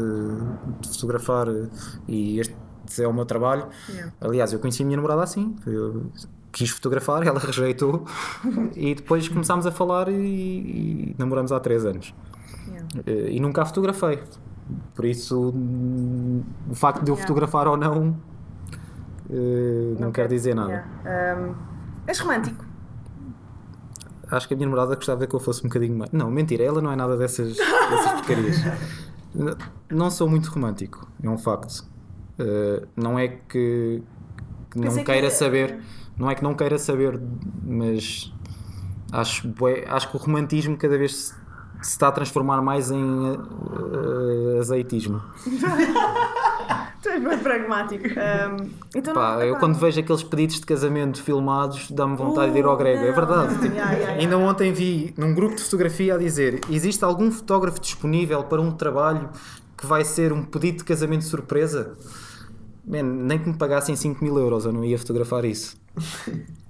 de 0.80 0.90
fotografar 0.90 1.48
e 2.08 2.40
este 2.40 2.56
é 3.00 3.08
o 3.08 3.14
meu 3.14 3.26
trabalho. 3.26 3.68
Yeah. 3.90 4.14
Aliás, 4.22 4.54
eu 4.54 4.60
conheci 4.60 4.84
a 4.84 4.86
minha 4.86 4.98
namorada 4.98 5.24
assim. 5.24 5.56
Eu 5.66 6.06
quis 6.52 6.70
fotografar, 6.70 7.26
ela 7.26 7.40
rejeitou 7.40 8.06
e 8.76 8.94
depois 8.96 9.28
começámos 9.28 9.66
a 9.66 9.72
falar 9.72 10.10
e, 10.10 10.14
e 10.14 11.16
namoramos 11.18 11.52
há 11.52 11.60
3 11.60 11.86
anos. 11.86 12.14
Yeah. 12.68 12.88
Eh, 13.06 13.32
E 13.34 13.40
nunca 13.40 13.62
a 13.62 13.66
fotografei. 13.66 14.20
Por 14.96 15.06
isso, 15.06 15.54
o 16.70 16.76
facto 16.76 17.04
de 17.04 17.12
eu 17.12 17.16
Yeah. 17.16 17.28
fotografar 17.28 17.68
ou 17.68 17.76
não 17.78 18.16
eh, 19.30 19.96
não, 20.00 20.12
quer 20.12 20.28
dizer 20.28 20.54
nada. 20.56 20.86
Yeah. 21.06 21.42
Um, 21.42 21.56
és 22.08 22.20
romântico? 22.20 22.66
Acho 24.30 24.48
que 24.48 24.54
a 24.54 24.58
minha 24.58 24.68
namorada 24.68 24.96
gostava 24.96 25.28
que 25.28 25.34
eu 25.36 25.40
fosse 25.40 25.60
um 25.66 25.68
bocadinho 25.70 25.98
mais. 25.98 26.12
Não, 26.12 26.30
mentira, 26.32 26.64
ela 26.64 26.82
não 26.82 26.92
é 26.92 26.96
nada 26.96 27.18
dessas, 27.18 27.58
dessas 27.58 28.12
porcarias. 28.14 28.58
Não 29.90 30.10
sou 30.10 30.30
muito 30.30 30.50
romântico, 30.50 31.08
é 31.24 31.30
um 31.30 31.38
facto. 31.38 31.86
Eh, 32.38 32.86
não 32.98 33.18
é 33.18 33.28
que, 33.30 34.04
que 34.72 34.78
não 34.78 34.86
Pensei 34.88 35.04
que- 35.04 35.12
queira 35.12 35.30
saber, 35.30 35.80
não 36.18 36.30
é 36.32 36.36
que 36.36 36.44
não 36.44 36.54
queira 36.56 36.78
saber, 36.80 37.20
mas 37.64 38.32
acho, 39.12 39.54
acho 39.90 40.10
que 40.10 40.16
o 40.16 40.20
romantismo 40.20 40.78
cada 40.78 40.98
vez 40.98 41.16
se, 41.16 41.34
se 41.82 41.92
está 41.92 42.08
a 42.08 42.12
transformar 42.12 42.62
mais 42.62 42.90
em 42.90 43.34
eh, 44.56 44.60
azeitismo. 44.60 45.22
Tu 47.02 47.10
és 47.10 47.24
bem 47.24 47.38
pragmático. 47.40 48.06
Um, 48.08 48.70
então 48.96 49.14
Pá, 49.16 49.34
não, 49.38 49.42
eu 49.42 49.56
quando 49.58 49.76
vejo 49.76 50.00
aqueles 50.00 50.22
pedidos 50.22 50.58
de 50.60 50.66
casamento 50.68 51.22
filmados, 51.24 51.90
dá-me 51.90 52.16
vontade 52.16 52.54
de 52.54 52.60
ir 52.60 52.66
ao 52.66 52.78
grego, 52.78 53.04
é 53.04 53.08
não. 53.08 53.16
verdade. 53.16 53.54
Tipo, 53.56 53.66
Yeah, 53.74 53.92
yeah, 53.94 53.98
yeah. 53.98 54.22
Ainda 54.22 54.38
ontem 54.38 54.72
vi 54.72 55.12
num 55.18 55.34
grupo 55.34 55.56
de 55.56 55.64
fotografia 55.64 56.14
a 56.14 56.18
dizer: 56.20 56.62
existe 56.70 57.04
algum 57.04 57.32
fotógrafo 57.32 57.80
disponível 57.82 58.44
para 58.44 58.62
um 58.62 58.72
trabalho 58.72 59.30
que 59.76 59.88
vai 59.88 60.06
ser 60.06 60.32
um 60.32 60.44
pedido 60.44 60.78
de 60.80 60.84
casamento 60.84 61.24
surpresa? 61.24 61.94
Man, 62.86 63.04
nem 63.04 63.38
que 63.40 63.48
me 63.50 63.58
pagassem 63.58 63.96
5 63.96 64.24
mil 64.24 64.38
euros, 64.38 64.66
eu 64.66 64.72
não 64.74 64.84
ia 64.84 64.98
fotografar 64.98 65.46
isso. 65.46 65.78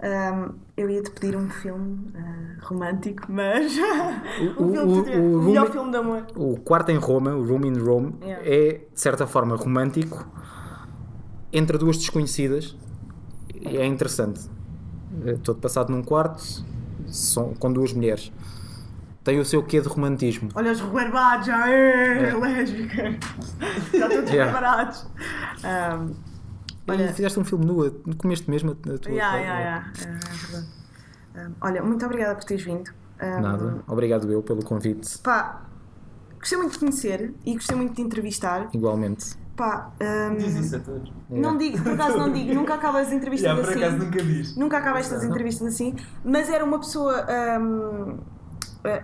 Um, 0.00 0.54
eu 0.76 0.88
ia 0.88 1.02
te 1.02 1.10
pedir 1.10 1.36
um 1.36 1.48
filme 1.50 2.12
uh, 2.14 2.64
romântico, 2.66 3.24
mas. 3.28 3.72
O- 4.58 4.64
um 4.64 4.72
filme 4.72 4.92
o- 5.00 5.02
de- 5.04 5.10
o- 5.18 5.38
o 5.40 5.42
melhor 5.42 5.70
filme 5.72 5.90
de 5.90 5.96
amor. 5.96 6.26
O 6.36 6.56
Quarto 6.60 6.90
em 6.90 6.98
Roma, 6.98 7.34
o 7.34 7.44
Room 7.44 7.64
in 7.66 7.78
Rome, 7.78 8.14
Yeah. 8.22 8.42
é 8.46 8.72
de 8.92 9.00
certa 9.00 9.26
forma 9.26 9.56
romântico 9.56 10.24
entre 11.52 11.78
duas 11.78 11.96
desconhecidas. 11.96 12.76
É 13.64 13.84
interessante. 13.86 14.40
É 15.24 15.32
todo 15.34 15.58
passado 15.58 15.90
num 15.90 16.02
quarto 16.02 16.40
são, 17.08 17.54
com 17.54 17.72
duas 17.72 17.92
mulheres. 17.92 18.30
Tem 19.26 19.40
o 19.40 19.44
seu 19.44 19.60
quê 19.62 19.80
de 19.80 19.88
romantismo. 19.88 20.48
Olha 20.54 20.70
os 20.70 20.80
rebarbados, 20.80 21.46
já 21.48 21.68
é, 21.68 22.32
lésbica. 22.32 23.02
Já 23.92 24.08
todos 24.08 24.30
Yeah. 24.30 24.52
preparados. 24.52 25.06
Um, 25.64 26.14
Olha- 26.88 27.12
fizeste 27.12 27.40
um 27.40 27.44
filme 27.44 27.66
nua, 27.66 27.92
comeste 28.18 28.48
mesmo 28.48 28.70
a, 28.70 28.74
tua. 28.76 29.10
yeah, 29.12 29.36
yeah, 29.36 29.58
yeah. 29.60 29.92
É, 31.34 31.38
é. 31.40 31.46
Um, 31.48 31.52
olha, 31.60 31.82
muito 31.82 32.06
obrigada 32.06 32.36
por 32.36 32.44
teres 32.44 32.62
vindo. 32.64 32.88
Um, 33.20 33.40
Nada. 33.40 33.82
Obrigado 33.88 34.30
eu 34.30 34.42
pelo 34.44 34.62
convite. 34.64 35.18
Pá, 35.18 35.62
gostei 36.38 36.56
muito 36.58 36.74
de 36.74 36.78
conhecer 36.78 37.34
e 37.44 37.54
gostei 37.54 37.76
muito 37.76 37.94
de 37.96 38.02
entrevistar. 38.02 38.68
Igualmente. 38.72 39.34
Pá, 39.56 39.90
um, 40.30 40.36
Diz 40.36 40.54
isso 40.54 40.76
a 40.76 40.78
todos. 40.78 41.12
não 41.28 41.56
digo, 41.58 41.82
por 41.82 41.92
acaso 41.94 42.16
não 42.16 42.32
digo, 42.32 42.54
nunca 42.54 42.74
acabo 42.74 42.98
as 42.98 43.10
entrevistas 43.12 43.52
por 43.58 43.70
assim. 43.70 43.82
acaso 43.82 43.96
nunca 44.04 44.22
diz. 44.22 44.56
Nunca 44.56 44.78
acabo 44.78 44.98
estas 44.98 45.24
entrevistas 45.24 45.66
assim, 45.66 45.96
mas 46.24 46.48
era 46.48 46.64
uma 46.64 46.78
pessoa. 46.78 47.24
eh, 47.28 47.58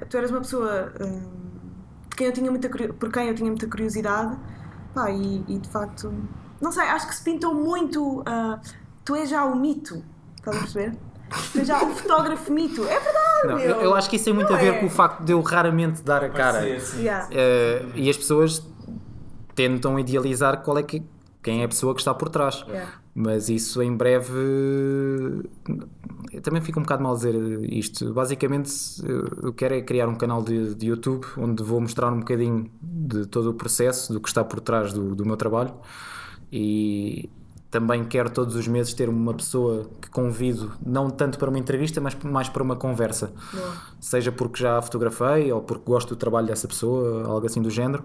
tu 0.08 0.16
eras 0.16 0.30
uma 0.30 0.40
pessoa 0.40 0.92
hum, 1.00 1.22
de 2.08 2.16
quem 2.16 2.26
eu 2.26 2.32
tinha 2.32 2.50
muita, 2.50 2.68
por 2.68 3.10
quem 3.10 3.28
eu 3.28 3.34
tinha 3.34 3.50
muita 3.50 3.66
curiosidade, 3.66 4.36
pá, 4.94 5.10
e, 5.10 5.44
e 5.48 5.58
de 5.58 5.68
facto. 5.68 6.12
Não 6.60 6.70
sei, 6.70 6.84
acho 6.84 7.08
que 7.08 7.14
se 7.14 7.24
pintou 7.24 7.54
muito. 7.54 8.22
ah, 8.26 8.60
tu 9.04 9.14
és 9.14 9.28
já 9.28 9.44
o 9.44 9.56
mito, 9.56 10.02
estás 10.36 10.56
a 10.56 10.60
perceber? 10.60 10.96
Tu 11.52 11.58
és 11.58 11.66
já 11.66 11.82
o 11.82 11.90
fotógrafo 11.94 12.52
mito, 12.52 12.82
é 12.84 13.00
verdade! 13.00 13.46
Não, 13.46 13.58
eu, 13.58 13.80
eu 13.80 13.94
acho 13.94 14.08
que 14.08 14.16
isso 14.16 14.26
tem 14.26 14.34
muito 14.34 14.52
a 14.52 14.56
ver 14.56 14.74
é? 14.74 14.78
com 14.80 14.86
o 14.86 14.90
facto 14.90 15.24
de 15.24 15.32
eu 15.32 15.40
raramente 15.40 16.02
dar 16.02 16.22
a 16.22 16.28
cara. 16.28 16.60
Ser, 16.60 16.80
sim. 16.80 17.02
Yeah. 17.02 17.28
Eh, 17.30 17.86
e 17.94 18.10
as 18.10 18.16
pessoas 18.16 18.62
tentam 19.54 19.98
idealizar 19.98 20.62
qual 20.62 20.78
é 20.78 20.82
que, 20.82 21.02
quem 21.42 21.62
é 21.62 21.64
a 21.64 21.68
pessoa 21.68 21.94
que 21.94 22.00
está 22.00 22.14
por 22.14 22.28
trás. 22.28 22.64
Yeah. 22.68 22.92
Mas 23.14 23.48
isso 23.48 23.82
em 23.82 23.94
breve. 23.94 24.32
Eu 26.32 26.40
também 26.40 26.62
fico 26.62 26.78
um 26.80 26.82
bocado 26.82 27.02
mal 27.02 27.14
dizer 27.14 27.34
isto. 27.70 28.12
Basicamente, 28.14 28.72
eu 29.42 29.52
quero 29.52 29.74
é 29.74 29.82
criar 29.82 30.08
um 30.08 30.14
canal 30.14 30.42
de, 30.42 30.74
de 30.74 30.86
YouTube 30.86 31.26
onde 31.36 31.62
vou 31.62 31.80
mostrar 31.80 32.10
um 32.10 32.20
bocadinho 32.20 32.70
de 32.80 33.26
todo 33.26 33.50
o 33.50 33.54
processo, 33.54 34.12
do 34.12 34.20
que 34.20 34.28
está 34.28 34.42
por 34.42 34.60
trás 34.60 34.92
do, 34.92 35.14
do 35.14 35.26
meu 35.26 35.36
trabalho. 35.36 35.74
E 36.50 37.28
também 37.72 38.04
quero 38.04 38.28
todos 38.28 38.54
os 38.54 38.68
meses 38.68 38.92
ter 38.92 39.08
uma 39.08 39.32
pessoa 39.32 39.86
que 40.00 40.10
convido, 40.10 40.72
não 40.84 41.08
tanto 41.08 41.38
para 41.38 41.48
uma 41.48 41.58
entrevista, 41.58 42.02
mas 42.02 42.14
mais 42.22 42.46
para 42.48 42.62
uma 42.62 42.76
conversa. 42.76 43.32
Seja 43.98 44.30
porque 44.30 44.62
já 44.62 44.76
a 44.78 44.82
fotografei 44.82 45.50
ou 45.50 45.62
porque 45.62 45.82
gosto 45.86 46.10
do 46.10 46.16
trabalho 46.16 46.46
dessa 46.46 46.68
pessoa, 46.68 47.26
algo 47.26 47.46
assim 47.46 47.62
do 47.62 47.70
género. 47.70 48.04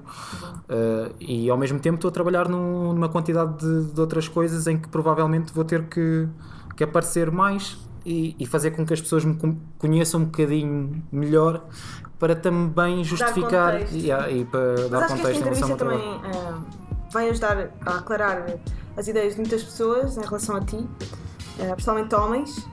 Uh, 0.70 1.14
e 1.20 1.50
ao 1.50 1.58
mesmo 1.58 1.80
tempo 1.80 1.96
estou 1.96 2.08
a 2.08 2.12
trabalhar 2.12 2.48
num- 2.48 2.94
numa 2.94 3.10
quantidade 3.10 3.58
de, 3.60 3.92
de 3.92 4.00
outras 4.00 4.28
coisas 4.30 4.66
em 4.68 4.78
que 4.78 4.88
provavelmente 4.88 5.52
vou 5.54 5.66
ter 5.66 5.84
que, 5.90 6.28
que 6.78 6.84
aparecer 6.86 7.30
mais 7.30 7.78
e, 8.06 8.38
e 8.40 8.46
fazer 8.46 8.72
com 8.72 8.86
que 8.86 8.94
as 8.94 9.02
pessoas 9.02 9.26
me 9.26 9.36
con- 9.36 9.58
conheçam 9.78 10.22
um 10.22 10.26
bocadinho 10.26 11.04
melhor 11.12 11.66
para 12.18 12.38
também 12.38 13.04
justificar. 13.04 13.82
Yeah, 13.92 14.32
e 14.32 14.46
para 14.46 14.76
Mas 14.80 14.90
dar 14.90 15.08
contexto 15.10 15.42
em 15.42 15.44
relação 15.44 15.72
ao 15.72 15.78
também 15.78 16.00
trabalho. 16.00 16.64
Vai 17.12 17.30
ajudar 17.30 17.70
a 17.86 17.98
aclarar 17.98 18.46
as 18.96 19.08
ideias 19.08 19.34
de 19.36 19.42
muitas 19.42 19.64
pessoas 19.64 20.18
em 20.18 20.22
relação 20.22 20.56
a 20.56 20.62
ti, 20.62 20.88
ah, 21.60 21.74
principalmente 21.74 22.14
homens. 22.16 22.68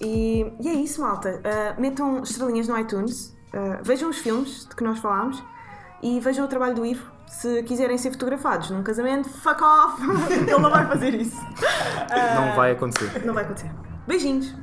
E, 0.00 0.52
e 0.60 0.68
é 0.68 0.72
isso, 0.74 1.00
malta. 1.00 1.40
Ah, 1.44 1.80
metam 1.80 2.22
estrelinhas 2.22 2.68
no 2.68 2.78
iTunes, 2.78 3.36
ah, 3.52 3.80
vejam 3.82 4.10
os 4.10 4.18
filmes 4.18 4.66
de 4.68 4.74
que 4.74 4.84
nós 4.84 4.98
falámos 4.98 5.42
e 6.02 6.20
vejam 6.20 6.44
o 6.44 6.48
trabalho 6.48 6.74
do 6.74 6.86
Ivo. 6.86 7.18
Se 7.26 7.62
quiserem 7.64 7.98
ser 7.98 8.10
fotografados 8.12 8.70
num 8.70 8.82
casamento, 8.82 9.28
fuck 9.28 9.62
off! 9.62 10.02
Ele 10.32 10.50
não 10.50 10.70
vai 10.70 10.86
fazer 10.86 11.14
isso. 11.14 11.36
Não 12.34 12.56
vai 12.56 12.72
acontecer. 12.72 13.24
Não 13.24 13.34
vai 13.34 13.44
acontecer. 13.44 13.70
Beijinhos! 14.06 14.54